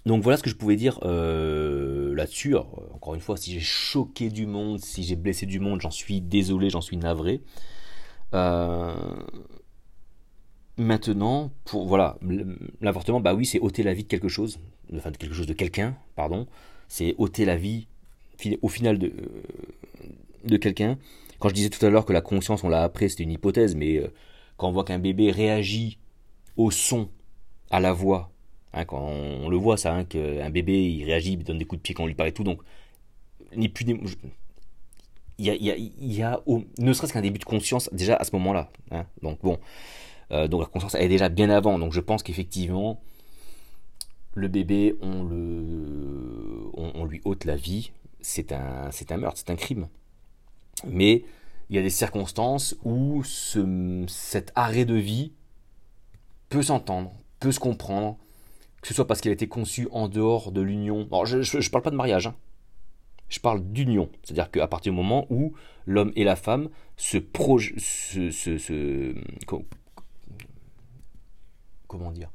Donc 0.05 0.23
voilà 0.23 0.37
ce 0.37 0.43
que 0.43 0.49
je 0.49 0.55
pouvais 0.55 0.75
dire 0.75 0.99
euh, 1.03 2.15
là-dessus. 2.15 2.55
Encore 2.55 3.15
une 3.15 3.21
fois, 3.21 3.37
si 3.37 3.51
j'ai 3.51 3.59
choqué 3.59 4.29
du 4.29 4.45
monde, 4.45 4.79
si 4.79 5.03
j'ai 5.03 5.15
blessé 5.15 5.45
du 5.45 5.59
monde, 5.59 5.81
j'en 5.81 5.91
suis 5.91 6.21
désolé, 6.21 6.69
j'en 6.69 6.81
suis 6.81 6.97
navré. 6.97 7.41
Maintenant, 10.77 11.51
pour 11.65 11.85
voilà, 11.85 12.17
l'avortement, 12.79 13.19
bah 13.19 13.33
oui, 13.33 13.45
c'est 13.45 13.59
ôter 13.59 13.83
la 13.83 13.93
vie 13.93 14.03
de 14.03 14.07
quelque 14.07 14.29
chose, 14.29 14.59
enfin 14.95 15.11
de 15.11 15.17
quelque 15.17 15.35
chose 15.35 15.45
de 15.45 15.53
quelqu'un, 15.53 15.95
pardon. 16.15 16.47
C'est 16.91 17.15
ôter 17.17 17.45
la 17.45 17.55
vie 17.55 17.87
au 18.61 18.67
final 18.67 18.99
de, 18.99 19.07
euh, 19.07 19.43
de 20.43 20.57
quelqu'un. 20.57 20.97
Quand 21.39 21.47
je 21.47 21.53
disais 21.53 21.69
tout 21.69 21.85
à 21.85 21.89
l'heure 21.89 22.03
que 22.03 22.11
la 22.11 22.19
conscience, 22.19 22.65
on 22.65 22.69
l'a 22.69 22.83
après, 22.83 23.07
c'était 23.07 23.23
une 23.23 23.31
hypothèse, 23.31 23.75
mais 23.75 23.95
euh, 23.95 24.11
quand 24.57 24.67
on 24.67 24.73
voit 24.73 24.83
qu'un 24.83 24.99
bébé 24.99 25.31
réagit 25.31 25.99
au 26.57 26.69
son, 26.69 27.07
à 27.69 27.79
la 27.79 27.93
voix, 27.93 28.29
hein, 28.73 28.83
quand 28.83 28.99
on, 28.99 29.47
le 29.47 29.55
voit 29.55 29.77
ça, 29.77 29.95
hein, 29.95 30.03
qu'un 30.03 30.49
bébé 30.49 30.83
il 30.83 31.05
réagit, 31.05 31.31
il 31.31 31.43
donne 31.45 31.59
des 31.59 31.63
coups 31.63 31.79
de 31.79 31.83
pied 31.83 31.95
quand 31.95 32.03
on 32.03 32.07
lui 32.07 32.13
parle 32.13 32.27
et 32.27 32.33
tout, 32.33 32.43
donc 32.43 32.61
il 33.53 33.63
y 33.63 35.49
a, 35.49 35.55
il 35.55 36.13
y 36.13 36.21
a, 36.21 36.33
a 36.33 36.43
ne 36.77 36.91
serait-ce 36.91 37.13
qu'un 37.13 37.21
début 37.21 37.39
de 37.39 37.45
conscience 37.45 37.89
déjà 37.93 38.17
à 38.17 38.25
ce 38.25 38.35
moment-là. 38.35 38.69
Hein, 38.91 39.05
donc 39.21 39.39
bon, 39.41 39.59
euh, 40.31 40.49
donc 40.49 40.59
la 40.59 40.67
conscience 40.67 40.95
elle 40.95 41.03
est 41.03 41.07
déjà 41.07 41.29
bien 41.29 41.49
avant. 41.49 41.79
Donc 41.79 41.93
je 41.93 42.01
pense 42.01 42.21
qu'effectivement, 42.21 43.01
le 44.33 44.47
bébé, 44.47 44.95
on, 45.01 45.23
lui 47.05 47.21
ôte 47.25 47.45
la 47.45 47.55
vie. 47.55 47.91
C'est 48.21 48.51
un, 48.51 48.89
meurtre, 49.17 49.37
c'est 49.37 49.49
un 49.49 49.55
crime. 49.55 49.87
Mais 50.87 51.23
il 51.69 51.75
y 51.75 51.79
a 51.79 51.81
des 51.81 51.89
circonstances 51.89 52.75
où 52.83 53.23
ce, 53.23 54.05
cet 54.07 54.51
arrêt 54.55 54.85
de 54.85 54.95
vie 54.95 55.33
peut 56.49 56.61
s'entendre, 56.61 57.11
peut 57.39 57.51
se 57.51 57.59
comprendre, 57.59 58.17
que 58.81 58.87
ce 58.87 58.93
soit 58.93 59.07
parce 59.07 59.21
qu'il 59.21 59.29
a 59.29 59.33
été 59.33 59.47
conçu 59.47 59.87
en 59.91 60.07
dehors 60.07 60.51
de 60.51 60.61
l'union. 60.61 61.07
Alors 61.11 61.25
je 61.25 61.37
ne 61.37 61.69
parle 61.69 61.83
pas 61.83 61.91
de 61.91 61.95
mariage, 61.95 62.27
hein. 62.27 62.35
je 63.29 63.39
parle 63.39 63.63
d'union. 63.63 64.09
C'est-à-dire 64.23 64.51
qu'à 64.51 64.67
partir 64.67 64.91
du 64.91 64.97
moment 64.97 65.25
où 65.29 65.53
l'homme 65.85 66.11
et 66.15 66.23
la 66.23 66.35
femme 66.35 66.69
se, 66.97 67.17
projettent, 67.17 67.77
comment 71.87 72.11
dire, 72.11 72.31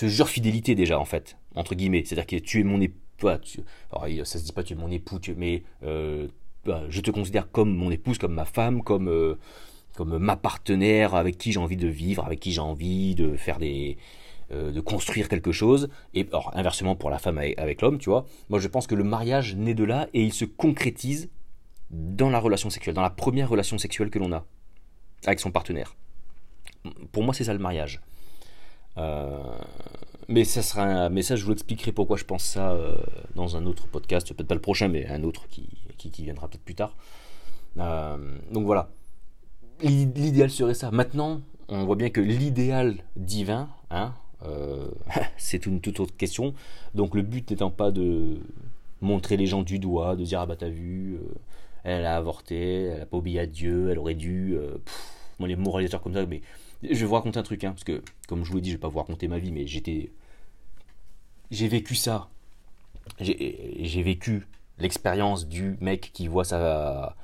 ce 0.00 0.08
jure 0.08 0.30
fidélité 0.30 0.74
déjà 0.74 0.98
en 0.98 1.04
fait, 1.04 1.36
entre 1.54 1.74
guillemets. 1.74 2.02
C'est-à-dire 2.06 2.26
que 2.26 2.36
tu 2.36 2.60
es 2.60 2.64
mon 2.64 2.80
époux. 2.80 2.96
ça 3.20 3.38
se 3.42 4.38
dit 4.38 4.52
pas 4.52 4.62
tu 4.62 4.72
es 4.72 4.76
mon 4.76 4.90
époux, 4.90 5.20
mais 5.36 5.62
euh, 5.82 6.26
bah, 6.64 6.84
je 6.88 7.02
te 7.02 7.10
considère 7.10 7.50
comme 7.50 7.74
mon 7.74 7.90
épouse, 7.90 8.16
comme 8.16 8.32
ma 8.32 8.46
femme, 8.46 8.82
comme 8.82 9.08
euh, 9.08 9.34
comme 9.96 10.16
ma 10.16 10.36
partenaire 10.36 11.14
avec 11.14 11.36
qui 11.36 11.52
j'ai 11.52 11.60
envie 11.60 11.76
de 11.76 11.86
vivre, 11.86 12.24
avec 12.24 12.40
qui 12.40 12.52
j'ai 12.52 12.62
envie 12.62 13.14
de 13.14 13.36
faire 13.36 13.58
des 13.58 13.98
euh, 14.52 14.72
de 14.72 14.80
construire 14.80 15.28
quelque 15.28 15.52
chose. 15.52 15.90
Et 16.14 16.26
inversement 16.54 16.96
pour 16.96 17.10
la 17.10 17.18
femme 17.18 17.36
avec, 17.36 17.82
l'homme, 17.82 17.98
tu 17.98 18.08
vois. 18.08 18.24
Moi, 18.48 18.58
je 18.58 18.68
pense 18.68 18.86
que 18.86 18.94
le 18.94 19.04
mariage 19.04 19.54
naît 19.54 19.74
de 19.74 19.84
là 19.84 20.08
et 20.14 20.22
il 20.22 20.32
se 20.32 20.46
concrétise 20.46 21.28
dans 21.90 22.30
la 22.30 22.38
relation 22.38 22.70
sexuelle, 22.70 22.94
dans 22.94 23.02
la 23.02 23.10
première 23.10 23.50
relation 23.50 23.76
sexuelle 23.76 24.08
que 24.08 24.18
l'on 24.18 24.32
a 24.32 24.46
avec 25.26 25.40
son 25.40 25.50
partenaire. 25.50 25.94
Pour 27.12 27.22
moi, 27.22 27.34
c'est 27.34 27.44
ça 27.44 27.52
le 27.52 27.58
mariage. 27.58 28.00
Euh, 29.00 29.38
mais 30.28 30.44
ça 30.44 30.62
sera 30.62 30.84
un 30.84 31.08
message, 31.08 31.40
je 31.40 31.46
vous 31.46 31.52
expliquerai 31.52 31.92
pourquoi 31.92 32.16
je 32.16 32.24
pense 32.24 32.44
ça 32.44 32.72
euh, 32.72 32.94
dans 33.34 33.56
un 33.56 33.66
autre 33.66 33.88
podcast, 33.88 34.32
peut-être 34.32 34.46
pas 34.46 34.54
le 34.54 34.60
prochain, 34.60 34.88
mais 34.88 35.06
un 35.06 35.24
autre 35.24 35.48
qui, 35.48 35.68
qui, 35.96 36.22
viendra 36.22 36.48
peut-être 36.48 36.62
plus 36.62 36.74
tard. 36.74 36.94
Euh, 37.78 38.16
donc 38.52 38.64
voilà. 38.64 38.90
L'idéal 39.82 40.50
serait 40.50 40.74
ça. 40.74 40.90
Maintenant, 40.90 41.40
on 41.68 41.84
voit 41.84 41.96
bien 41.96 42.10
que 42.10 42.20
l'idéal 42.20 42.96
divin, 43.16 43.68
hein, 43.90 44.12
c'est 45.36 45.66
une 45.66 45.80
toute 45.80 46.00
autre 46.00 46.16
question. 46.16 46.54
Donc 46.94 47.14
le 47.14 47.22
but 47.22 47.50
n'étant 47.50 47.70
pas 47.70 47.90
de 47.90 48.38
montrer 49.00 49.36
les 49.36 49.46
gens 49.46 49.62
du 49.62 49.78
doigt, 49.78 50.16
de 50.16 50.24
dire 50.24 50.40
ah 50.40 50.46
bah 50.46 50.56
t'as 50.56 50.68
vu, 50.68 51.18
elle 51.82 52.04
a 52.04 52.16
avorté, 52.16 52.84
elle 52.84 53.00
a 53.00 53.06
pas 53.06 53.16
obéi 53.16 53.38
à 53.38 53.46
Dieu, 53.46 53.88
elle 53.90 53.98
aurait 53.98 54.14
dû. 54.14 54.58
moi 55.38 55.48
les 55.48 55.56
moralisateurs 55.56 56.02
comme 56.02 56.14
ça, 56.14 56.26
mais 56.26 56.42
je 56.82 56.94
vais 56.94 57.06
vous 57.06 57.14
raconter 57.14 57.38
un 57.38 57.42
truc, 57.42 57.64
hein, 57.64 57.72
parce 57.72 57.84
que, 57.84 58.02
comme 58.28 58.44
je 58.44 58.50
vous 58.50 58.56
l'ai 58.56 58.62
dit, 58.62 58.70
je 58.70 58.76
vais 58.76 58.80
pas 58.80 58.88
vous 58.88 58.98
raconter 58.98 59.28
ma 59.28 59.38
vie, 59.38 59.52
mais 59.52 59.66
j'étais. 59.66 60.10
J'ai 61.50 61.68
vécu 61.68 61.94
ça. 61.94 62.28
J'ai 63.18 64.02
vécu 64.02 64.46
l'expérience 64.78 65.46
du 65.46 65.76
mec 65.80 66.10
qui 66.12 66.28
voit 66.28 66.44
sa 66.44 67.16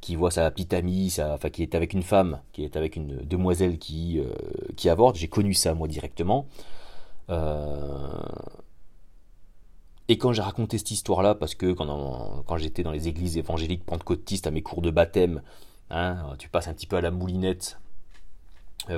qui 0.00 0.14
voit 0.14 0.30
sa 0.30 0.50
petite 0.50 0.74
amie, 0.74 1.14
enfin 1.18 1.50
qui 1.50 1.62
est 1.62 1.74
avec 1.74 1.92
une 1.92 2.02
femme, 2.02 2.40
qui 2.52 2.64
est 2.64 2.76
avec 2.76 2.96
une 2.96 3.16
demoiselle 3.24 3.78
qui 3.78 4.20
euh, 4.20 4.32
qui 4.76 4.88
avorte. 4.88 5.16
J'ai 5.16 5.28
connu 5.28 5.54
ça 5.54 5.74
moi 5.74 5.88
directement. 5.88 6.46
Euh, 7.30 8.08
et 10.08 10.16
quand 10.16 10.32
j'ai 10.32 10.42
raconté 10.42 10.78
cette 10.78 10.90
histoire-là, 10.90 11.34
parce 11.34 11.54
que 11.54 11.72
quand, 11.72 12.56
j'étais 12.56 12.82
dans 12.82 12.92
les 12.92 13.08
églises 13.08 13.36
évangéliques 13.36 13.84
pentecôtistes 13.84 14.46
à 14.46 14.50
mes 14.50 14.62
cours 14.62 14.80
de 14.80 14.90
baptême, 14.90 15.42
hein, 15.90 16.34
tu 16.38 16.48
passes 16.48 16.68
un 16.68 16.72
petit 16.72 16.86
peu 16.86 16.96
à 16.96 17.02
la 17.02 17.10
moulinette 17.10 17.78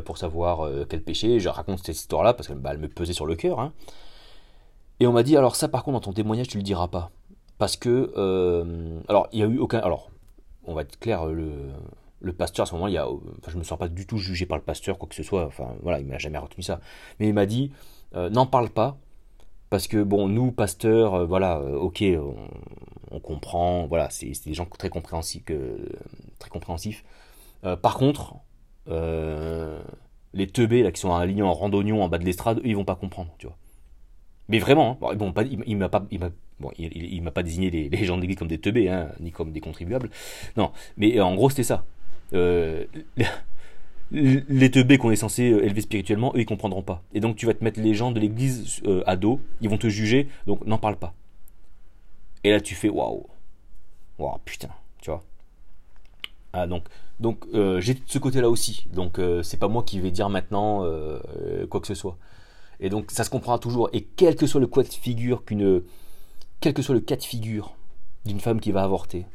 pour 0.01 0.19
savoir 0.19 0.65
euh, 0.65 0.87
quel 0.89 1.03
péché. 1.03 1.41
Je 1.41 1.49
raconte 1.49 1.79
cette 1.85 1.97
histoire-là 1.97 2.35
parce 2.35 2.49
qu'elle 2.49 2.59
bah, 2.59 2.77
me 2.77 2.89
pesait 2.89 3.13
sur 3.13 3.27
le 3.27 3.35
cœur. 3.35 3.61
Hein. 3.61 3.73
Et 5.01 5.07
on 5.07 5.13
m'a 5.13 5.23
dit 5.23 5.37
alors 5.37 5.57
ça 5.57 5.69
par 5.69 5.83
contre 5.83 5.95
dans 5.95 6.01
ton 6.01 6.13
témoignage 6.13 6.49
tu 6.49 6.59
le 6.59 6.63
diras 6.63 6.89
pas 6.89 7.11
parce 7.57 7.77
que 7.77 8.13
euh, 8.17 9.01
alors 9.09 9.29
il 9.33 9.41
y 9.41 9.43
a 9.43 9.47
eu 9.47 9.59
aucun 9.59 9.79
alors 9.79 10.11
on 10.65 10.75
va 10.75 10.83
être 10.83 10.99
clair 10.99 11.25
le 11.25 12.33
pasteur 12.35 12.65
à 12.65 12.67
ce 12.67 12.75
moment 12.75 12.87
il 12.87 12.93
y 12.93 12.99
a 12.99 13.09
je 13.49 13.57
me 13.57 13.63
sens 13.63 13.79
pas 13.79 13.89
du 13.89 14.07
tout 14.07 14.19
jugé 14.19 14.45
par 14.45 14.59
le 14.59 14.63
pasteur 14.63 14.99
quoi 14.99 15.09
que 15.09 15.15
ce 15.15 15.23
soit 15.23 15.47
enfin 15.47 15.75
voilà 15.83 16.01
il 16.01 16.07
m'a 16.07 16.19
jamais 16.19 16.37
retenu 16.37 16.63
ça 16.63 16.81
mais 17.19 17.29
il 17.29 17.33
m'a 17.33 17.47
dit 17.47 17.73
n'en 18.15 18.45
parle 18.45 18.69
pas 18.69 18.99
parce 19.71 19.89
que 19.89 20.03
bon 20.03 20.29
nous 20.29 20.53
pasteurs 20.53 21.27
voilà 21.27 21.63
ok 21.63 22.05
on, 23.11 23.21
comprend 23.21 23.87
voilà 23.87 24.11
c'est 24.11 24.33
des 24.45 24.53
gens 24.53 24.67
très 24.67 24.91
compréhensifs 24.91 25.45
très 26.39 26.51
compréhensifs 26.51 27.05
par 27.81 27.97
contre 27.97 28.35
euh, 28.89 29.81
les 30.33 30.47
teubés 30.47 30.83
là 30.83 30.93
qui 30.93 31.01
sont 31.01 31.15
alignés 31.15 31.43
en 31.43 31.53
randonnion 31.53 32.03
en 32.03 32.09
bas 32.09 32.19
de 32.19 32.25
l'estrade, 32.25 32.61
ils 32.65 32.77
vont 32.77 32.85
pas 32.85 32.95
comprendre, 32.95 33.35
tu 33.39 33.47
vois. 33.47 33.57
Mais 34.49 34.59
vraiment, 34.59 34.99
hein. 35.03 35.33
pas, 35.33 35.45
il, 35.45 35.77
m'a 35.77 35.89
pas, 35.89 36.05
il 36.11 36.19
m'a, 36.19 36.31
bon, 36.59 36.71
il, 36.77 37.23
pas 37.31 37.43
désigné 37.43 37.71
les, 37.71 38.05
gens 38.05 38.17
de 38.17 38.23
l'église 38.23 38.39
comme 38.39 38.49
des 38.49 38.59
teubés, 38.59 38.89
hein, 38.89 39.11
ni 39.21 39.31
comme 39.31 39.53
des 39.53 39.61
contribuables. 39.61 40.11
Non, 40.57 40.73
mais 40.97 41.17
euh, 41.19 41.25
en 41.25 41.35
gros 41.35 41.51
c'était 41.51 41.63
ça. 41.63 41.85
Euh, 42.33 42.85
les 44.11 44.71
teubés 44.71 44.99
qu'on 44.99 45.13
est 45.13 45.17
censé 45.17 45.45
élever 45.45 45.83
spirituellement, 45.83 46.33
eux 46.35 46.41
ils 46.41 46.47
comprendront 46.47 46.83
pas. 46.83 47.03
Et 47.15 47.21
donc 47.21 47.37
tu 47.37 47.47
vas 47.47 47.55
te 47.55 47.63
mettre 47.63 47.81
les 47.81 47.95
gens 47.95 48.11
de 48.11 48.19
l'église 48.19 48.83
à 49.07 49.17
dos, 49.17 49.41
ils 49.61 49.69
vont 49.69 49.79
te 49.79 49.89
juger, 49.89 50.29
donc 50.47 50.67
n'en 50.67 50.79
parle 50.79 50.97
pas. 50.97 51.15
Et 52.43 52.51
là 52.51 52.61
tu 52.61 52.75
fais 52.75 52.89
waouh, 52.89 53.27
waouh 54.19 54.39
putain, 54.45 54.71
tu 55.01 55.11
vois. 55.11 55.23
Ah, 56.53 56.67
donc, 56.67 56.85
donc 57.21 57.45
euh, 57.55 57.81
j'ai 57.81 58.03
ce 58.07 58.19
côté-là 58.19 58.49
aussi. 58.49 58.87
Donc 58.93 59.19
euh, 59.19 59.43
c'est 59.43 59.59
pas 59.59 59.69
moi 59.69 59.83
qui 59.85 60.01
vais 60.01 60.11
dire 60.11 60.29
maintenant 60.31 60.85
euh, 60.85 61.21
quoi 61.69 61.81
que 61.81 61.87
ce 61.87 61.95
soit. 61.95 62.17
Et 62.81 62.89
donc 62.89 63.11
ça 63.11 63.25
se 63.25 63.31
comprendra 63.31 63.59
toujours. 63.59 63.91
Et 63.93 64.03
quel 64.03 64.37
que 64.37 64.47
soit 64.47 64.61
le 64.61 64.67
cas 64.67 64.83
de 64.83 64.89
figure 64.89 65.45
qu'une, 65.45 65.83
quel 66.61 66.73
que 66.73 66.83
soit 66.83 66.95
le 66.95 67.03
cas 67.03 67.17
de 67.17 67.23
figure 67.23 67.75
d'une 68.25 68.41
femme 68.41 68.59
qui 68.59 68.73
va 68.73 68.83
avorter, 68.83 69.27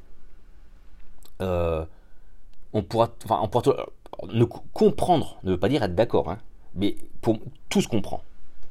on 1.40 2.82
pourra, 2.84 3.10
enfin, 3.24 3.40
on 3.42 3.48
pourra 3.48 3.86
ne 4.34 4.46
comprendre, 4.46 5.38
ne 5.44 5.52
veut 5.52 5.60
pas 5.60 5.70
dire 5.70 5.84
être 5.84 5.96
d'accord, 5.96 6.30
hein, 6.30 6.40
mais 6.74 6.96
pour 7.22 7.40
tous 7.70 7.88
comprend. 7.88 8.22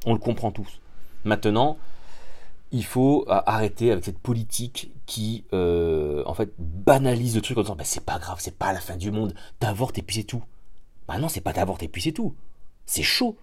On 0.05 0.13
le 0.13 0.19
comprend 0.19 0.51
tous. 0.51 0.79
Maintenant, 1.23 1.77
il 2.75 2.83
faut 2.83 3.25
euh, 3.29 3.41
arrêter 3.45 3.89
avec 3.89 4.03
cette 4.03 4.19
politique 4.19 4.91
qui 5.05 5.45
euh, 5.53 6.23
en 6.25 6.33
fait 6.33 6.53
banalise 6.59 7.33
le 7.33 7.41
truc 7.41 7.57
en 7.57 7.61
disant 7.61 7.75
bah, 7.77 7.85
c'est 7.85 8.03
pas 8.03 8.19
grave, 8.19 8.39
c'est 8.41 8.57
pas 8.57 8.73
la 8.73 8.81
fin 8.81 8.97
du 8.97 9.11
monde, 9.11 9.33
t'avortes 9.59 9.97
et 9.97 10.01
puis 10.01 10.17
c'est 10.17 10.23
tout. 10.23 10.43
Bah 11.07 11.17
non, 11.17 11.29
c'est 11.29 11.39
pas 11.39 11.53
t'avortes 11.53 11.83
et 11.83 11.87
puis 11.87 12.01
c'est 12.01 12.11
tout. 12.11 12.35
C'est 12.85 13.01
chaud. 13.01 13.37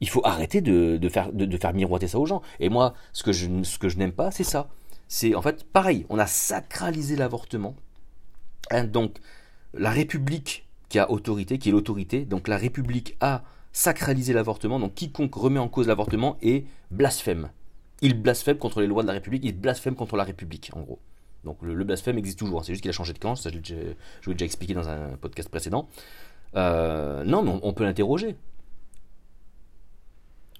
Il 0.00 0.08
faut 0.08 0.26
arrêter 0.26 0.60
de, 0.60 1.08
faire, 1.08 1.32
de, 1.32 1.56
faire 1.56 1.72
miroiter 1.72 2.08
ça 2.08 2.18
aux 2.18 2.26
gens. 2.26 2.42
Et 2.58 2.68
moi, 2.68 2.94
ce 3.12 3.22
que 3.22 3.32
je, 3.32 3.62
ce 3.62 3.78
que 3.78 3.88
je 3.88 3.96
n'aime 3.96 4.12
pas, 4.12 4.32
c'est 4.32 4.44
ça. 4.44 4.68
C'est 5.06 5.36
en 5.36 5.40
fait 5.40 5.62
pareil, 5.62 6.04
on 6.08 6.18
a 6.18 6.26
sacralisé 6.26 7.14
l'avortement. 7.14 7.76
Hein, 8.72 8.84
donc, 8.84 9.18
la 9.72 9.90
République 9.90 10.66
qui 10.88 10.98
a 10.98 11.12
autorité, 11.12 11.58
qui 11.58 11.68
est 11.68 11.72
l'autorité, 11.72 12.24
donc 12.24 12.48
la 12.48 12.56
République 12.56 13.16
a 13.20 13.44
sacralisé 13.76 14.32
l'avortement, 14.32 14.80
donc 14.80 14.94
quiconque 14.94 15.34
remet 15.34 15.60
en 15.60 15.68
cause 15.68 15.86
l'avortement 15.86 16.38
est 16.40 16.64
blasphème. 16.90 17.50
Il 18.00 18.14
blasphème 18.20 18.56
contre 18.56 18.80
les 18.80 18.86
lois 18.86 19.02
de 19.02 19.06
la 19.06 19.12
République, 19.12 19.44
il 19.44 19.52
blasphème 19.52 19.94
contre 19.94 20.16
la 20.16 20.24
République, 20.24 20.70
en 20.74 20.80
gros. 20.80 20.98
Donc 21.44 21.58
le, 21.60 21.84
blasphème 21.84 22.16
existe 22.16 22.38
toujours, 22.38 22.64
c'est 22.64 22.72
juste 22.72 22.80
qu'il 22.80 22.88
a 22.88 22.94
changé 22.94 23.12
de 23.12 23.18
camp, 23.18 23.36
ça 23.36 23.50
je, 23.50 23.58
l'ai 23.58 24.32
déjà 24.32 24.46
expliqué 24.46 24.72
dans 24.72 24.88
un 24.88 25.18
podcast 25.18 25.50
précédent. 25.50 25.88
Euh, 26.56 27.22
non, 27.24 27.42
mais 27.42 27.60
on, 27.62 27.72
peut 27.74 27.84
l'interroger. 27.84 28.36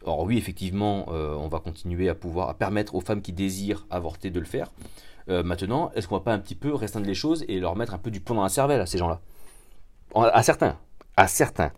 Or 0.04 0.24
oui, 0.24 0.36
effectivement, 0.36 1.06
euh, 1.08 1.34
on 1.36 1.48
va 1.48 1.60
continuer 1.60 2.10
à 2.10 2.14
pouvoir 2.14 2.54
permettre 2.56 2.94
aux 2.94 3.00
femmes 3.00 3.22
qui 3.22 3.32
désirent 3.32 3.86
avorter 3.88 4.28
de 4.28 4.40
le 4.40 4.46
faire. 4.46 4.70
Euh, 5.30 5.42
maintenant, 5.42 5.90
est-ce 5.94 6.06
qu'on 6.06 6.16
va 6.16 6.20
pas 6.20 6.34
un 6.34 6.38
petit 6.38 6.54
peu 6.54 6.74
restreindre 6.74 7.06
les 7.06 7.14
choses 7.14 7.46
et 7.48 7.60
leur 7.60 7.76
mettre 7.76 7.94
un 7.94 7.98
peu 7.98 8.10
du 8.10 8.20
plomb 8.20 8.36
dans 8.36 8.42
la 8.42 8.50
cervelle 8.50 8.82
à 8.82 8.86
ces 8.86 8.98
gens-là? 8.98 9.22
À 10.14 10.42
certains, 10.42 10.78
à 11.16 11.26
certains. 11.28 11.72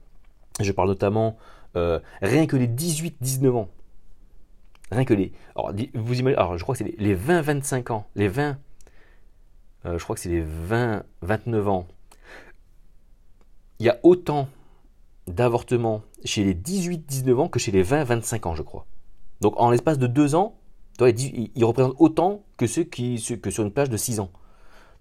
Je 0.61 0.73
parle 0.73 0.89
notamment 0.89 1.37
rien 1.75 2.47
que 2.47 2.57
les 2.57 2.67
18-19 2.67 3.51
ans. 3.51 3.69
Rien 4.91 5.05
que 5.05 5.15
les. 5.15 5.33
Alors, 5.55 5.73
vous 5.95 6.19
imaginez, 6.19 6.35
alors 6.37 6.57
je 6.59 6.63
crois 6.63 6.75
que 6.75 6.79
c'est 6.79 6.95
les 6.99 7.17
20-25 7.17 7.93
ans, 7.93 8.07
les 8.17 8.29
20, 8.29 8.59
je 9.85 10.03
crois 10.03 10.17
que 10.17 10.21
c'est 10.21 10.31
les 10.31 10.43
20-29 10.43 11.69
ans 11.69 11.87
il 13.79 13.87
y 13.87 13.89
a 13.89 13.99
autant 14.03 14.49
d'avortements 15.27 16.03
chez 16.25 16.45
les 16.45 16.55
18-19 16.55 17.35
ans 17.37 17.49
que 17.49 17.59
chez 17.59 17.71
les 17.71 17.85
20-25 17.85 18.49
ans, 18.49 18.55
je 18.55 18.63
crois. 18.63 18.87
Donc 19.41 19.55
en 19.59 19.71
l'espace 19.71 19.99
de 19.99 20.07
deux 20.07 20.35
ans, 20.35 20.57
ils 21.01 21.65
représentent 21.65 21.95
autant 21.99 22.43
que 22.57 22.67
ceux 22.67 22.83
qui 22.85 23.23
que 23.41 23.51
sur 23.51 23.63
une 23.63 23.73
plage 23.73 23.91
de 23.91 23.97
6 23.97 24.21
ans. 24.21 24.31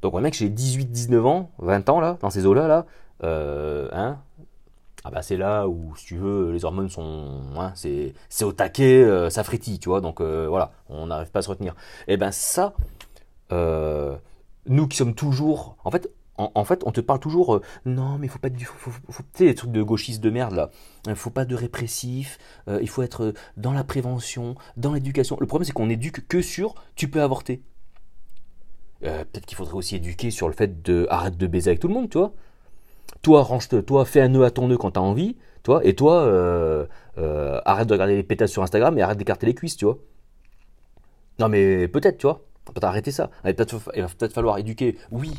Donc 0.01 0.13
on 0.13 0.19
voit 0.19 0.29
que 0.29 0.35
chez 0.35 0.49
les 0.49 0.55
18-19 0.55 1.21
ans, 1.21 1.51
20 1.59 1.89
ans 1.89 1.99
là, 1.99 2.17
dans 2.21 2.29
ces 2.29 2.45
eaux-là, 2.45 2.67
là, 2.67 2.85
euh, 3.23 3.89
hein, 3.91 4.19
ah 5.07 5.11
bah 5.11 5.21
c'est 5.21 5.37
là 5.37 5.67
où, 5.67 5.95
si 5.95 6.05
tu 6.05 6.17
veux, 6.17 6.51
les 6.51 6.65
hormones 6.65 6.89
sont, 6.89 7.41
hein, 7.57 7.71
c'est, 7.75 8.13
au 8.43 8.51
taquet, 8.51 9.03
euh, 9.03 9.29
ça 9.29 9.43
frétille, 9.43 9.79
tu 9.79 9.89
vois, 9.89 10.01
donc 10.01 10.21
euh, 10.21 10.47
voilà, 10.49 10.71
on 10.89 11.07
n'arrive 11.07 11.31
pas 11.31 11.39
à 11.39 11.41
se 11.41 11.49
retenir. 11.49 11.73
Et 12.07 12.13
eh 12.13 12.17
ben 12.17 12.31
ça, 12.31 12.73
nous 13.51 14.87
qui 14.87 14.97
sommes 14.97 15.15
toujours, 15.15 15.77
en 15.83 15.91
fait, 15.91 16.09
en, 16.37 16.65
fait, 16.65 16.83
on 16.85 16.91
te 16.91 17.01
parle 17.01 17.19
toujours, 17.19 17.55
euh, 17.55 17.61
non, 17.85 18.17
mais 18.17 18.27
il 18.27 18.29
faut 18.29 18.39
pas, 18.39 18.49
faut, 18.49 18.91
faut, 18.91 19.23
tu 19.23 19.39
sais, 19.39 19.45
les 19.45 19.55
trucs 19.55 19.71
de 19.71 19.81
gauchistes 19.81 20.21
de 20.21 20.29
merde 20.29 20.53
là. 20.53 20.69
Il 21.07 21.15
faut 21.15 21.31
pas 21.31 21.45
de 21.45 21.55
répressif. 21.55 22.37
Euh, 22.67 22.79
il 22.81 22.89
faut 22.89 23.01
être 23.01 23.33
dans 23.57 23.73
la 23.73 23.83
prévention, 23.83 24.55
dans 24.75 24.93
l'éducation. 24.93 25.37
Le 25.39 25.47
problème, 25.47 25.65
c'est 25.65 25.73
qu'on 25.73 25.89
éduque 25.89 26.27
que 26.27 26.41
sur, 26.41 26.75
tu 26.95 27.09
peux 27.09 27.23
avorter. 27.23 27.63
Euh, 29.03 29.23
peut-être 29.25 29.45
qu'il 29.45 29.57
faudrait 29.57 29.75
aussi 29.75 29.95
éduquer 29.95 30.31
sur 30.31 30.47
le 30.47 30.53
fait 30.53 30.81
de 30.83 31.07
arrête 31.09 31.37
de 31.37 31.47
baiser 31.47 31.71
avec 31.71 31.79
tout 31.79 31.87
le 31.87 31.93
monde, 31.93 32.09
tu 32.09 32.17
vois. 32.17 32.33
Toi, 33.21 33.43
range 33.43 33.67
toi, 33.85 34.05
fais 34.05 34.21
un 34.21 34.29
nœud 34.29 34.43
à 34.45 34.51
ton 34.51 34.67
nœud 34.67 34.77
quand 34.77 34.91
t'as 34.91 35.01
envie, 35.01 35.37
toi, 35.63 35.81
et 35.83 35.95
toi, 35.95 36.21
arrête 37.65 37.87
de 37.87 37.93
regarder 37.93 38.15
les 38.15 38.23
pétasses 38.23 38.51
sur 38.51 38.63
Instagram 38.63 38.97
et 38.97 39.01
arrête 39.01 39.17
d'écarter 39.17 39.45
les 39.45 39.53
cuisses, 39.53 39.77
tu 39.77 39.85
vois. 39.85 39.97
Non, 41.39 41.49
mais 41.49 41.87
peut-être, 41.87 42.17
tu 42.17 42.27
vois. 42.27 42.45
Peut-être 42.65 42.83
arrêter 42.83 43.11
ça. 43.11 43.29
Il 43.45 43.53
va 43.55 43.65
peut-être 44.07 44.33
falloir 44.33 44.57
éduquer. 44.57 44.97
Oui, 45.11 45.33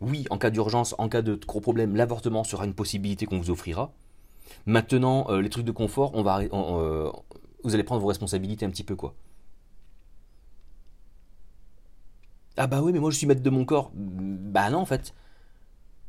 oui, 0.00 0.26
en 0.30 0.38
cas 0.38 0.50
d'urgence, 0.50 0.94
en 0.98 1.08
cas 1.08 1.22
de 1.22 1.34
gros 1.34 1.60
problème, 1.60 1.96
l'avortement 1.96 2.44
sera 2.44 2.64
une 2.64 2.74
possibilité 2.74 3.26
qu'on 3.26 3.38
vous 3.38 3.50
offrira. 3.50 3.92
Maintenant, 4.66 5.26
euh, 5.30 5.40
les 5.40 5.48
trucs 5.48 5.64
de 5.64 5.72
confort, 5.72 6.12
euh, 6.14 7.10
vous 7.64 7.74
allez 7.74 7.82
prendre 7.84 8.00
vos 8.00 8.08
responsabilités 8.08 8.66
un 8.66 8.70
petit 8.70 8.84
peu, 8.84 8.94
quoi. 8.94 9.14
Ah 12.56 12.66
bah 12.66 12.80
oui, 12.82 12.92
mais 12.92 13.00
moi 13.00 13.10
je 13.10 13.16
suis 13.16 13.26
maître 13.26 13.42
de 13.42 13.50
mon 13.50 13.64
corps. 13.64 13.90
Bah 13.94 14.70
non, 14.70 14.78
en 14.78 14.86
fait. 14.86 15.14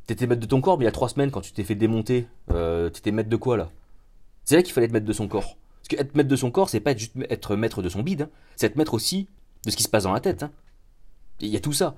T'étais 0.07 0.25
maître 0.25 0.41
de 0.41 0.47
ton 0.47 0.61
corps, 0.61 0.81
il 0.81 0.85
y 0.85 0.87
a 0.87 0.91
trois 0.91 1.09
semaines, 1.09 1.31
quand 1.31 1.41
tu 1.41 1.51
t'es 1.51 1.63
fait 1.63 1.75
démonter, 1.75 2.27
euh, 2.51 2.89
t'étais 2.89 3.11
maître 3.11 3.29
de 3.29 3.35
quoi, 3.35 3.57
là? 3.57 3.69
C'est 4.45 4.55
là 4.55 4.63
qu'il 4.63 4.73
fallait 4.73 4.85
être 4.85 4.93
maître 4.93 5.05
de 5.05 5.13
son 5.13 5.27
corps. 5.27 5.57
Parce 5.81 5.89
que 5.89 5.95
être 5.97 6.15
maître 6.15 6.29
de 6.29 6.35
son 6.37 6.49
corps, 6.49 6.69
c'est 6.69 6.79
pas 6.79 6.91
être 6.91 6.99
juste 6.99 7.13
être 7.29 7.55
maître 7.57 7.81
de 7.81 7.89
son 7.89 8.01
bide, 8.01 8.23
hein. 8.23 8.29
c'est 8.55 8.67
être 8.67 8.77
maître 8.77 8.93
aussi 8.93 9.27
de 9.65 9.71
ce 9.71 9.75
qui 9.75 9.83
se 9.83 9.89
passe 9.89 10.03
dans 10.03 10.13
la 10.13 10.21
tête. 10.21 10.43
Hein. 10.43 10.51
Il 11.41 11.49
y 11.49 11.57
a 11.57 11.59
tout 11.59 11.73
ça. 11.73 11.95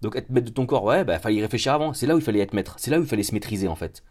Donc 0.00 0.16
être 0.16 0.30
maître 0.30 0.46
de 0.46 0.52
ton 0.52 0.66
corps, 0.66 0.84
ouais, 0.84 1.04
bah 1.04 1.18
fallait 1.18 1.36
y 1.36 1.42
réfléchir 1.42 1.72
avant. 1.72 1.92
C'est 1.92 2.06
là 2.06 2.14
où 2.14 2.18
il 2.18 2.24
fallait 2.24 2.40
être 2.40 2.54
maître. 2.54 2.76
C'est 2.78 2.90
là 2.90 2.98
où 2.98 3.02
il 3.02 3.08
fallait 3.08 3.22
se 3.24 3.34
maîtriser 3.34 3.68
en 3.68 3.76
fait. 3.76 4.02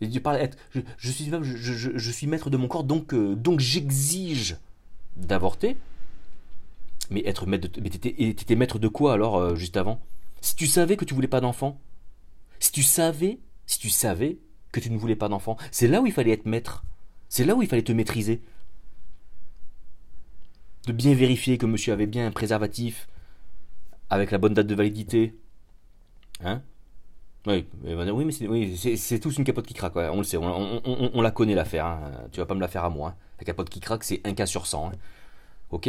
Tu 0.00 0.20
parles, 0.20 0.50
je, 0.98 2.10
suis 2.10 2.26
maître 2.26 2.50
de 2.50 2.56
mon 2.56 2.68
corps, 2.68 2.82
donc, 2.82 3.14
euh, 3.14 3.36
donc 3.36 3.60
j'exige 3.60 4.56
d'avorter. 5.16 5.76
Mais 7.10 7.22
être 7.26 7.46
maître 7.46 7.68
de, 7.68 7.80
mais 7.80 7.90
t'étais, 7.90 8.56
maître 8.56 8.78
de 8.78 8.88
quoi 8.88 9.12
alors 9.12 9.36
euh, 9.36 9.54
juste 9.54 9.76
avant? 9.76 10.00
Si 10.42 10.56
tu 10.56 10.66
savais 10.66 10.96
que 10.96 11.04
tu 11.04 11.14
voulais 11.14 11.28
pas 11.28 11.40
d'enfant, 11.40 11.80
si 12.58 12.72
tu 12.72 12.82
savais, 12.82 13.38
si 13.64 13.78
tu 13.78 13.88
savais 13.88 14.38
que 14.72 14.80
tu 14.80 14.90
ne 14.90 14.98
voulais 14.98 15.16
pas 15.16 15.28
d'enfant, 15.28 15.56
c'est 15.70 15.86
là 15.86 16.02
où 16.02 16.06
il 16.06 16.12
fallait 16.12 16.32
être 16.32 16.46
maître. 16.46 16.84
C'est 17.28 17.44
là 17.44 17.54
où 17.54 17.62
il 17.62 17.68
fallait 17.68 17.82
te 17.82 17.92
maîtriser. 17.92 18.42
De 20.86 20.92
bien 20.92 21.14
vérifier 21.14 21.58
que 21.58 21.64
monsieur 21.64 21.92
avait 21.92 22.06
bien 22.06 22.26
un 22.26 22.32
préservatif, 22.32 23.08
avec 24.10 24.32
la 24.32 24.38
bonne 24.38 24.52
date 24.52 24.66
de 24.66 24.74
validité. 24.74 25.34
Hein? 26.40 26.60
Oui, 27.46 27.66
oui, 27.84 28.24
mais 28.24 28.32
c'est 28.32 28.48
oui, 28.48 29.20
tous 29.20 29.38
une 29.38 29.44
capote 29.44 29.66
qui 29.66 29.74
craque, 29.74 29.96
on 29.96 30.18
le 30.18 30.24
sait, 30.24 30.36
on, 30.36 31.22
la 31.22 31.30
connaît 31.30 31.54
l'affaire, 31.54 31.86
hein. 31.86 32.12
tu 32.30 32.40
vas 32.40 32.46
pas 32.46 32.54
me 32.54 32.60
la 32.60 32.68
faire 32.68 32.84
à 32.84 32.90
moi. 32.90 33.10
Hein. 33.10 33.16
La 33.38 33.44
capote 33.44 33.70
qui 33.70 33.80
craque, 33.80 34.04
c'est 34.04 34.20
un 34.24 34.34
cas 34.34 34.46
sur 34.46 34.66
100. 34.66 34.88
Hein. 34.88 34.92
Ok? 35.70 35.88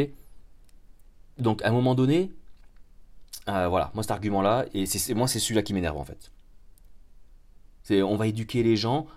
Donc 1.39 1.61
à 1.63 1.69
un 1.69 1.71
moment 1.71 1.95
donné, 1.95 2.31
euh, 3.49 3.67
voilà, 3.67 3.91
moi 3.93 4.03
cet 4.03 4.11
argument-là, 4.11 4.65
et 4.73 4.85
c'est 4.85 5.13
moi 5.13 5.27
c'est 5.27 5.39
celui-là 5.39 5.63
qui 5.63 5.73
m'énerve 5.73 5.97
en 5.97 6.05
fait. 6.05 6.31
C'est 7.83 8.01
on 8.01 8.15
va 8.15 8.27
éduquer 8.27 8.63
les 8.63 8.77
gens 8.77 9.07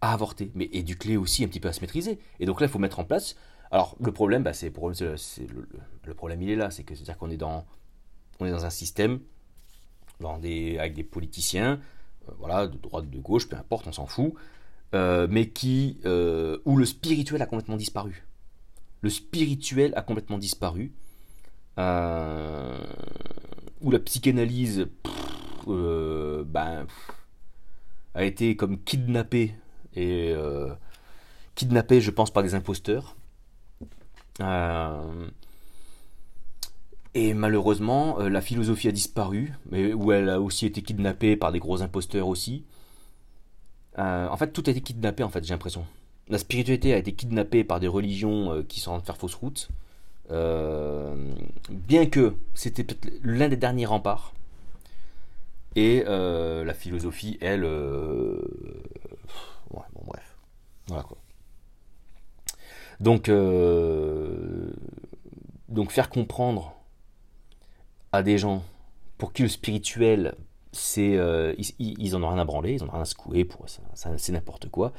à 0.00 0.12
avorter, 0.12 0.50
mais 0.54 0.68
éduquer 0.72 1.16
aussi 1.16 1.44
un 1.44 1.48
petit 1.48 1.60
peu 1.60 1.68
à 1.68 1.72
se 1.72 1.80
maîtriser. 1.80 2.18
Et 2.38 2.46
donc 2.46 2.60
là, 2.60 2.66
il 2.66 2.70
faut 2.70 2.78
mettre 2.78 2.98
en 2.98 3.04
place. 3.04 3.36
Alors 3.70 3.96
le 4.00 4.12
problème, 4.12 4.42
bah, 4.42 4.52
c'est 4.52 4.70
le, 4.76 5.68
le, 6.04 6.14
problème, 6.14 6.42
il 6.42 6.50
est 6.50 6.56
là, 6.56 6.70
c'est 6.70 6.84
que 6.84 6.94
c'est-à-dire 6.94 7.16
qu'on 7.16 7.30
est 7.30 7.38
dans 7.38 7.64
on 8.40 8.46
est 8.46 8.50
dans 8.50 8.66
un 8.66 8.70
système 8.70 9.20
avec 10.20 10.94
des 10.94 11.04
politiciens, 11.04 11.80
euh, 12.28 12.32
voilà, 12.38 12.66
de 12.66 12.76
droite, 12.76 13.10
de 13.10 13.18
gauche, 13.18 13.48
peu 13.48 13.56
importe, 13.56 13.86
on 13.86 13.92
s'en 13.92 14.06
fout, 14.06 14.34
euh, 14.94 15.26
mais 15.30 15.48
qui, 15.48 15.98
où 16.64 16.76
le 16.76 16.84
spirituel 16.84 17.42
a 17.42 17.46
complètement 17.46 17.76
disparu. 17.76 18.26
Le 19.00 19.10
spirituel 19.10 19.92
a 19.96 20.02
complètement 20.02 20.38
disparu. 20.38 20.92
Où 21.76 21.80
la 23.90 23.98
psychanalyse 24.04 24.86
ben, 25.66 26.86
a 28.14 28.24
été 28.24 28.56
comme 28.56 28.82
kidnappée, 28.82 29.54
et 29.94 30.34
kidnappée, 31.54 32.00
je 32.00 32.10
pense, 32.10 32.30
par 32.30 32.42
des 32.42 32.54
imposteurs. 32.54 33.16
Et 37.14 37.32
malheureusement, 37.32 38.18
euh, 38.18 38.28
la 38.28 38.40
philosophie 38.40 38.88
a 38.88 38.92
disparu, 38.92 39.52
mais 39.70 39.92
où 39.92 40.10
elle 40.10 40.28
a 40.28 40.40
aussi 40.40 40.66
été 40.66 40.82
kidnappée 40.82 41.36
par 41.36 41.52
des 41.52 41.60
gros 41.60 41.80
imposteurs 41.80 42.26
aussi. 42.26 42.64
Euh, 43.98 44.26
en 44.26 44.36
fait, 44.36 44.52
tout 44.52 44.64
a 44.66 44.70
été 44.70 44.80
kidnappé, 44.80 45.22
en 45.22 45.28
fait, 45.28 45.44
j'ai 45.44 45.54
l'impression. 45.54 45.86
La 46.28 46.38
spiritualité 46.38 46.92
a 46.92 46.98
été 46.98 47.12
kidnappée 47.12 47.62
par 47.62 47.78
des 47.78 47.86
religions 47.86 48.52
euh, 48.52 48.62
qui 48.64 48.80
sont 48.80 48.90
en 48.90 48.94
train 48.94 49.02
de 49.02 49.06
faire 49.06 49.16
fausse 49.16 49.36
route. 49.36 49.68
Bien 50.28 52.06
que 52.06 52.34
c'était 52.54 52.86
l'un 53.22 53.48
des 53.48 53.56
derniers 53.56 53.86
remparts. 53.86 54.34
Et 55.76 56.04
la 56.04 56.74
philosophie, 56.74 57.38
elle... 57.40 57.64
Ouais, 57.64 59.82
bon, 59.92 60.02
bref. 60.06 60.36
Voilà 60.86 61.02
quoi. 61.02 61.18
Donc, 63.00 63.28
donc 65.68 65.90
faire 65.90 66.08
comprendre 66.08 66.74
à 68.12 68.22
des 68.22 68.38
gens 68.38 68.62
pour 69.18 69.32
qui 69.32 69.42
le 69.42 69.48
spirituel, 69.48 70.34
c'est, 70.72 71.16
euh, 71.16 71.54
ils, 71.78 72.16
en 72.16 72.22
ont 72.22 72.28
rien 72.28 72.38
à 72.38 72.44
branler, 72.44 72.74
ils 72.74 72.82
en 72.82 72.88
ont 72.88 72.92
rien 72.92 73.02
à 73.02 73.06
secouer, 73.06 73.44
pour 73.44 73.66
c'est 73.94 74.32
n'importe 74.32 74.70
quoi. 74.70 74.92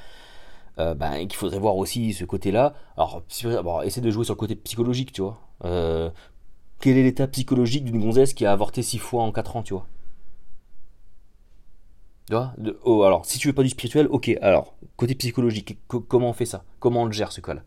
Ben, 0.77 1.27
qu'il 1.27 1.35
faudrait 1.35 1.59
voir 1.59 1.77
aussi 1.77 2.13
ce 2.13 2.25
côté-là. 2.25 2.73
Alors, 2.97 3.23
bon, 3.63 3.81
de 3.81 4.11
jouer 4.11 4.25
sur 4.25 4.33
le 4.33 4.39
côté 4.39 4.55
psychologique, 4.55 5.11
tu 5.11 5.21
vois. 5.21 5.39
Euh, 5.63 6.09
quel 6.79 6.97
est 6.97 7.03
l'état 7.03 7.27
psychologique 7.27 7.85
d'une 7.85 7.99
gonzesse 7.99 8.33
qui 8.33 8.45
a 8.45 8.51
avorté 8.51 8.81
six 8.81 8.97
fois 8.97 9.23
en 9.23 9.31
4 9.31 9.55
ans, 9.55 9.63
tu 9.63 9.73
vois? 9.73 9.87
Vois? 12.29 12.53
Oh, 12.83 13.03
alors, 13.03 13.25
si 13.25 13.37
tu 13.37 13.47
veux 13.47 13.53
pas 13.53 13.63
du 13.63 13.69
spirituel, 13.69 14.07
ok. 14.09 14.31
Alors, 14.41 14.75
côté 14.97 15.15
psychologique, 15.15 15.77
comment 15.87 16.29
on 16.29 16.33
fait 16.33 16.45
ça? 16.45 16.63
Comment 16.79 17.03
on 17.03 17.05
le 17.05 17.11
gère 17.11 17.31
ce 17.31 17.41
cas-là 17.41 17.61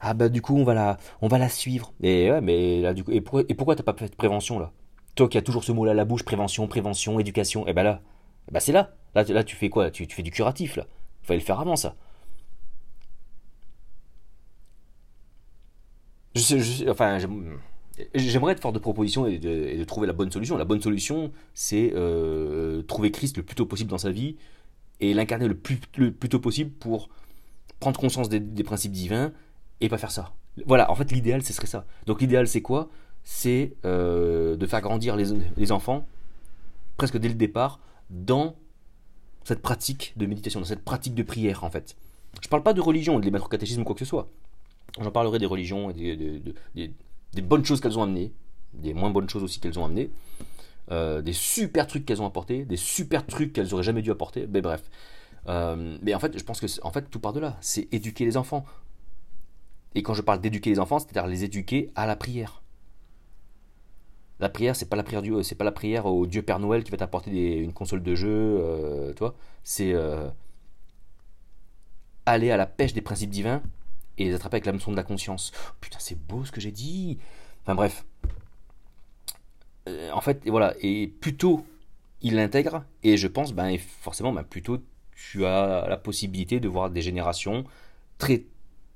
ah 0.00 0.14
bah 0.14 0.28
du 0.28 0.42
coup 0.42 0.56
on 0.56 0.64
va 0.64 0.74
la, 0.74 0.96
on 1.20 1.28
va 1.28 1.38
la 1.38 1.48
suivre. 1.48 1.92
Et 2.02 2.30
ouais, 2.30 2.40
mais 2.40 2.80
là 2.80 2.94
du 2.94 3.04
coup, 3.04 3.10
et, 3.10 3.20
pourquoi, 3.20 3.74
t'as 3.76 3.82
pas 3.82 3.94
fait 3.94 4.08
de 4.08 4.14
prévention 4.14 4.58
là? 4.58 4.72
Toi 5.14 5.28
qui 5.28 5.38
as 5.38 5.42
toujours 5.42 5.64
ce 5.64 5.72
mot 5.72 5.84
là 5.84 5.92
à 5.92 5.94
la 5.94 6.04
bouche, 6.04 6.24
prévention, 6.24 6.68
prévention, 6.68 7.18
éducation. 7.18 7.66
Et 7.66 7.72
bah 7.72 7.82
là, 7.82 8.00
bah 8.52 8.60
c'est 8.60 8.72
là. 8.72 8.92
Là, 9.14 9.24
là 9.24 9.44
tu 9.44 9.56
fais 9.56 9.70
quoi? 9.70 9.90
Tu, 9.90 10.06
tu 10.06 10.14
fais 10.14 10.22
du 10.22 10.30
curatif 10.30 10.76
là. 10.76 10.86
Il 11.22 11.26
fallait 11.26 11.40
le 11.40 11.44
faire 11.44 11.60
avant 11.60 11.76
ça. 11.76 11.96
Enfin, 16.88 17.18
j'aimerais 18.14 18.52
être 18.52 18.60
fort 18.60 18.72
de 18.72 18.78
proposition 18.78 19.26
et 19.26 19.38
de, 19.38 19.84
trouver 19.84 20.06
la 20.06 20.12
bonne 20.12 20.30
solution. 20.30 20.56
La 20.56 20.64
bonne 20.64 20.80
solution, 20.80 21.32
c'est 21.54 21.92
euh, 21.94 22.82
trouver 22.82 23.10
Christ 23.10 23.36
le 23.36 23.42
plus 23.42 23.56
tôt 23.56 23.66
possible 23.66 23.90
dans 23.90 23.98
sa 23.98 24.10
vie 24.10 24.36
et 25.00 25.14
l'incarner 25.14 25.48
le 25.48 25.56
plus, 25.56 25.80
le 25.96 26.12
plus 26.12 26.28
tôt 26.28 26.40
possible 26.40 26.70
pour 26.70 27.08
prendre 27.80 27.98
conscience 27.98 28.28
des, 28.28 28.64
principes 28.64 28.92
divins 28.92 29.32
et 29.80 29.88
pas 29.88 29.98
faire 29.98 30.10
ça. 30.10 30.32
Voilà, 30.66 30.90
en 30.90 30.94
fait, 30.94 31.12
l'idéal, 31.12 31.42
ce 31.42 31.52
serait 31.52 31.68
ça. 31.68 31.86
Donc, 32.06 32.20
l'idéal, 32.20 32.48
c'est 32.48 32.62
quoi? 32.62 32.88
C'est 33.22 33.74
euh, 33.84 34.56
de 34.56 34.66
faire 34.66 34.80
grandir 34.80 35.14
les, 35.16 35.72
enfants, 35.72 36.06
presque 36.96 37.18
dès 37.18 37.28
le 37.28 37.34
départ, 37.34 37.78
dans 38.10 38.56
cette 39.44 39.62
pratique 39.62 40.14
de 40.16 40.26
méditation, 40.26 40.60
dans 40.60 40.66
cette 40.66 40.84
pratique 40.84 41.14
de 41.14 41.22
prière, 41.22 41.62
en 41.62 41.70
fait. 41.70 41.96
Je 42.42 42.48
parle 42.48 42.62
pas 42.62 42.72
de 42.72 42.80
religion, 42.80 43.18
de 43.18 43.24
les 43.24 43.30
mettre 43.30 43.46
au 43.46 43.48
catéchisme 43.48 43.82
ou 43.82 43.84
quoi 43.84 43.94
que 43.94 44.00
ce 44.00 44.04
soit. 44.04 44.28
J'en 45.00 45.10
parlerai 45.10 45.38
des 45.38 45.46
religions 45.46 45.90
et 45.90 46.16
des, 46.16 47.42
bonnes 47.42 47.64
choses 47.64 47.80
qu'elles 47.80 47.98
ont 47.98 48.02
amenées, 48.02 48.32
des 48.74 48.94
moins 48.94 49.10
bonnes 49.10 49.28
choses 49.28 49.42
aussi 49.42 49.60
qu'elles 49.60 49.78
ont 49.78 49.84
amenées, 49.84 50.10
euh, 50.90 51.22
des 51.22 51.32
super 51.32 51.86
trucs 51.86 52.06
qu'elles 52.06 52.22
ont 52.22 52.26
apportés, 52.26 52.64
des 52.64 52.76
super 52.76 53.26
trucs 53.26 53.52
qu'elles 53.52 53.74
auraient 53.74 53.82
jamais 53.82 54.02
dû 54.02 54.10
apporter, 54.10 54.46
mais 54.46 54.60
bref. 54.60 54.82
Euh, 55.48 55.98
mais 56.02 56.14
en 56.14 56.18
fait, 56.18 56.36
je 56.36 56.44
pense 56.44 56.60
que 56.60 56.66
en 56.82 56.90
fait, 56.90 57.10
tout 57.10 57.20
part 57.20 57.32
de 57.32 57.40
là. 57.40 57.56
C'est 57.60 57.88
éduquer 57.92 58.24
les 58.24 58.36
enfants. 58.36 58.64
Et 59.94 60.02
quand 60.02 60.14
je 60.14 60.22
parle 60.22 60.40
d'éduquer 60.40 60.70
les 60.70 60.78
enfants, 60.78 60.98
c'est-à-dire 60.98 61.26
les 61.26 61.44
éduquer 61.44 61.90
à 61.94 62.06
la 62.06 62.16
prière. 62.16 62.62
La 64.40 64.48
prière, 64.48 64.76
c'est 64.76 64.88
pas 64.88 64.96
la 64.96 65.02
prière 65.02 65.22
du, 65.22 65.32
c'est 65.42 65.56
pas 65.56 65.64
la 65.64 65.72
prière 65.72 66.06
au 66.06 66.26
Dieu 66.26 66.42
Père 66.42 66.60
Noël 66.60 66.84
qui 66.84 66.90
va 66.90 66.96
t'apporter 66.96 67.56
une 67.56 67.72
console 67.72 68.02
de 68.02 68.14
jeu, 68.14 68.28
euh, 68.60 69.12
toi. 69.14 69.34
C'est 69.64 69.94
aller 72.26 72.50
à 72.50 72.56
la 72.56 72.66
pêche 72.66 72.92
des 72.92 73.00
principes 73.00 73.30
divins 73.30 73.62
et 74.18 74.24
les 74.24 74.34
attraper 74.34 74.56
avec 74.56 74.66
l'hameçon 74.66 74.90
de 74.90 74.96
la 74.96 75.02
conscience. 75.02 75.52
putain, 75.80 75.98
c'est 76.00 76.18
beau 76.18 76.44
ce 76.44 76.52
que 76.52 76.60
j'ai 76.60 76.72
dit. 76.72 77.18
Enfin 77.62 77.74
bref. 77.74 78.04
Euh, 79.88 80.10
en 80.12 80.20
fait, 80.20 80.42
voilà. 80.46 80.74
Et 80.80 81.06
plutôt 81.06 81.64
il 82.20 82.34
l'intègre, 82.34 82.84
et 83.02 83.16
je 83.16 83.28
pense, 83.28 83.52
ben, 83.52 83.76
forcément, 83.78 84.32
ben, 84.32 84.42
plutôt 84.42 84.78
tu 85.14 85.44
as 85.46 85.86
la 85.88 85.96
possibilité 85.96 86.60
de 86.60 86.68
voir 86.68 86.90
des 86.90 87.02
générations 87.02 87.64
très 88.18 88.44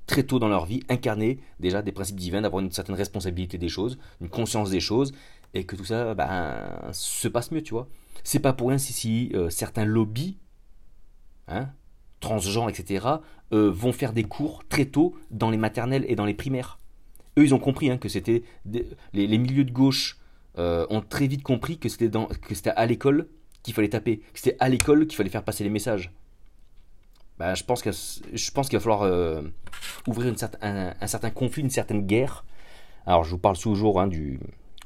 très 0.06 0.24
tôt 0.24 0.40
dans 0.40 0.48
leur 0.48 0.66
vie 0.66 0.82
incarner 0.88 1.38
déjà 1.60 1.80
des 1.80 1.92
principes 1.92 2.16
divins, 2.16 2.40
d'avoir 2.42 2.62
une 2.62 2.72
certaine 2.72 2.96
responsabilité 2.96 3.56
des 3.56 3.68
choses, 3.68 3.98
une 4.20 4.28
conscience 4.28 4.70
des 4.70 4.80
choses, 4.80 5.12
et 5.54 5.64
que 5.64 5.76
tout 5.76 5.84
ça 5.84 6.14
ben, 6.14 6.90
se 6.92 7.28
passe 7.28 7.50
mieux, 7.52 7.62
tu 7.62 7.74
vois. 7.74 7.88
C'est 8.24 8.40
pas 8.40 8.52
pour 8.52 8.68
rien 8.68 8.78
si, 8.78 8.92
si 8.92 9.30
euh, 9.34 9.48
certains 9.48 9.84
lobbies, 9.84 10.38
hein, 11.48 11.68
transgenres, 12.22 12.70
etc., 12.70 13.06
euh, 13.52 13.70
vont 13.70 13.92
faire 13.92 14.14
des 14.14 14.24
cours 14.24 14.62
très 14.70 14.86
tôt 14.86 15.14
dans 15.30 15.50
les 15.50 15.58
maternelles 15.58 16.06
et 16.08 16.16
dans 16.16 16.24
les 16.24 16.32
primaires. 16.32 16.78
Eux, 17.38 17.44
ils 17.44 17.54
ont 17.54 17.58
compris 17.58 17.90
hein, 17.90 17.98
que 17.98 18.08
c'était 18.08 18.42
les, 19.12 19.38
milieux 19.38 19.64
de 19.64 19.70
gauche 19.70 20.18
euh, 20.58 20.86
ont 20.90 21.02
très 21.02 21.26
vite 21.26 21.42
compris 21.42 21.78
que 21.78 21.88
c'était 21.88 22.10
que 22.10 22.54
c'était 22.54 22.70
à 22.70 22.86
l'école 22.86 23.28
qu'il 23.62 23.74
fallait 23.74 23.88
taper, 23.88 24.18
que 24.18 24.38
c'était 24.38 24.56
à 24.60 24.68
l'école 24.68 25.06
qu'il 25.06 25.16
fallait 25.16 25.30
faire 25.30 25.44
passer 25.44 25.64
les 25.64 25.70
messages. 25.70 26.12
Bah, 27.38 27.54
je 27.54 27.64
pense 27.64 27.82
que 27.82 27.90
je 27.90 28.50
pense 28.50 28.68
qu'il 28.68 28.78
va 28.78 28.82
falloir 28.82 29.02
euh, 29.02 29.42
ouvrir 30.06 30.28
une 30.28 30.36
certain, 30.36 30.94
un, 31.00 31.06
certain 31.06 31.30
conflit, 31.30 31.62
une 31.62 31.70
certaine 31.70 32.06
guerre. 32.06 32.44
Alors, 33.06 33.24
je 33.24 33.30
vous 33.30 33.38
parle 33.38 33.58
toujours 33.58 34.00
hein, 34.00 34.06
du 34.06 34.38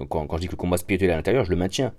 quand, 0.08 0.26
quand, 0.26 0.36
je 0.36 0.42
dis 0.42 0.46
que 0.46 0.52
le 0.52 0.56
combat 0.56 0.76
spirituel 0.76 1.10
est 1.10 1.12
à 1.12 1.16
l'intérieur, 1.16 1.44
je 1.44 1.50
le 1.50 1.56
maintiens. 1.56 1.92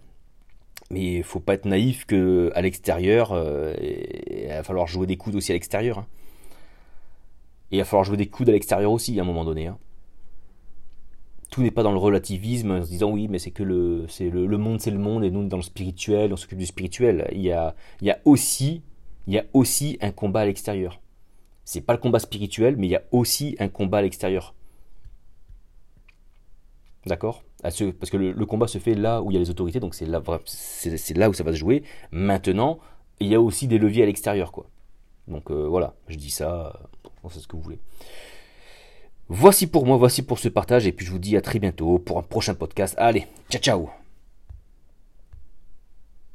Mais 0.90 1.18
il 1.18 1.24
faut 1.24 1.40
pas 1.40 1.54
être 1.54 1.66
naïf 1.66 2.06
que 2.06 2.52
à 2.56 2.62
l'extérieur, 2.62 3.34
il 3.82 4.48
va 4.48 4.64
falloir 4.64 4.88
jouer 4.88 5.06
des 5.06 5.18
coudes 5.18 5.36
aussi 5.36 5.52
à 5.52 5.56
l'extérieur. 5.56 6.00
Hein. 6.00 6.08
Et 7.72 7.78
il 7.78 7.80
va 7.80 7.86
falloir 7.86 8.06
jouer 8.06 8.18
des 8.18 8.28
coudes 8.28 8.50
à 8.50 8.54
l'extérieur 8.54 8.92
aussi 8.92 9.20
à 9.20 9.24
un 9.24 9.26
moment 9.26 9.44
donné. 9.44 9.68
Hein. 9.68 9.78
Tout 11.50 11.62
n'est 11.62 11.72
pas 11.72 11.84
dans 11.84 11.92
le 11.92 11.98
relativisme 11.98 12.72
en 12.72 12.84
se 12.84 12.90
disant 12.90 13.12
oui, 13.12 13.28
mais 13.28 13.40
c'est 13.40 13.52
que 13.52 13.64
le, 13.64 14.06
c'est 14.08 14.30
le, 14.30 14.58
monde, 14.58 14.80
c'est 14.80 14.92
le 14.92 14.98
monde, 14.98 15.24
et 15.24 15.32
nous, 15.32 15.48
dans 15.48 15.58
le 15.58 15.64
spirituel, 15.64 16.34
on 16.34 16.38
s'occupe 16.38 16.60
du 16.60 16.66
spirituel. 16.66 17.28
Il 17.32 17.42
y 17.42 17.52
a, 17.52 17.76
il 18.02 18.08
y 18.08 18.12
a 18.12 18.20
aussi, 18.26 18.82
il 19.28 19.34
y 19.34 19.40
a 19.40 19.46
aussi 19.54 19.98
un 20.02 20.12
combat 20.12 20.42
à 20.42 20.46
l'extérieur. 20.46 21.02
C'est 21.64 21.82
pas 21.82 21.94
le 21.94 22.00
combat 22.00 22.20
spirituel, 22.20 22.78
mais 22.78 22.88
il 22.88 22.92
y 22.92 22.96
a 22.96 23.04
aussi 23.12 23.56
un 23.60 23.68
combat 23.68 24.00
à 24.00 24.02
l'extérieur. 24.02 24.56
D'accord? 27.06 27.44
Parce 27.62 27.76
que 27.78 28.18
le, 28.18 28.46
combat 28.46 28.68
se 28.68 28.78
fait 28.78 28.94
là 28.94 29.22
où 29.22 29.32
il 29.32 29.34
y 29.34 29.38
a 29.38 29.40
les 29.40 29.50
autorités, 29.50 29.80
donc 29.80 29.96
c'est 29.96 30.06
là, 30.06 30.20
où 31.30 31.34
ça 31.34 31.44
va 31.44 31.52
se 31.52 31.58
jouer. 31.58 31.84
Maintenant, 32.12 32.80
il 33.20 33.28
y 33.28 33.36
a 33.36 33.42
aussi 33.42 33.68
des 33.68 33.78
leviers 33.78 34.04
à 34.04 34.06
l'extérieur, 34.06 34.52
quoi. 34.52 34.68
Donc 35.28 35.52
euh, 35.52 35.68
voilà, 35.68 35.96
je 36.08 36.16
dis 36.16 36.30
ça, 36.30 36.74
euh, 37.06 37.30
c'est 37.30 37.40
ce 37.40 37.48
que 37.48 37.56
vous 37.56 37.62
voulez. 37.62 37.80
Voici 39.28 39.68
pour 39.68 39.86
moi, 39.86 39.98
voici 39.98 40.22
pour 40.22 40.40
ce 40.40 40.48
partage, 40.48 40.88
et 40.88 40.94
puis 40.94 41.06
je 41.06 41.12
vous 41.12 41.20
dis 41.20 41.36
à 41.36 41.42
très 41.42 41.60
bientôt 41.60 42.00
pour 42.00 42.18
un 42.18 42.24
prochain 42.24 42.54
podcast. 42.54 42.96
Allez, 42.98 43.28
ciao 43.50 43.62
ciao 43.62 43.97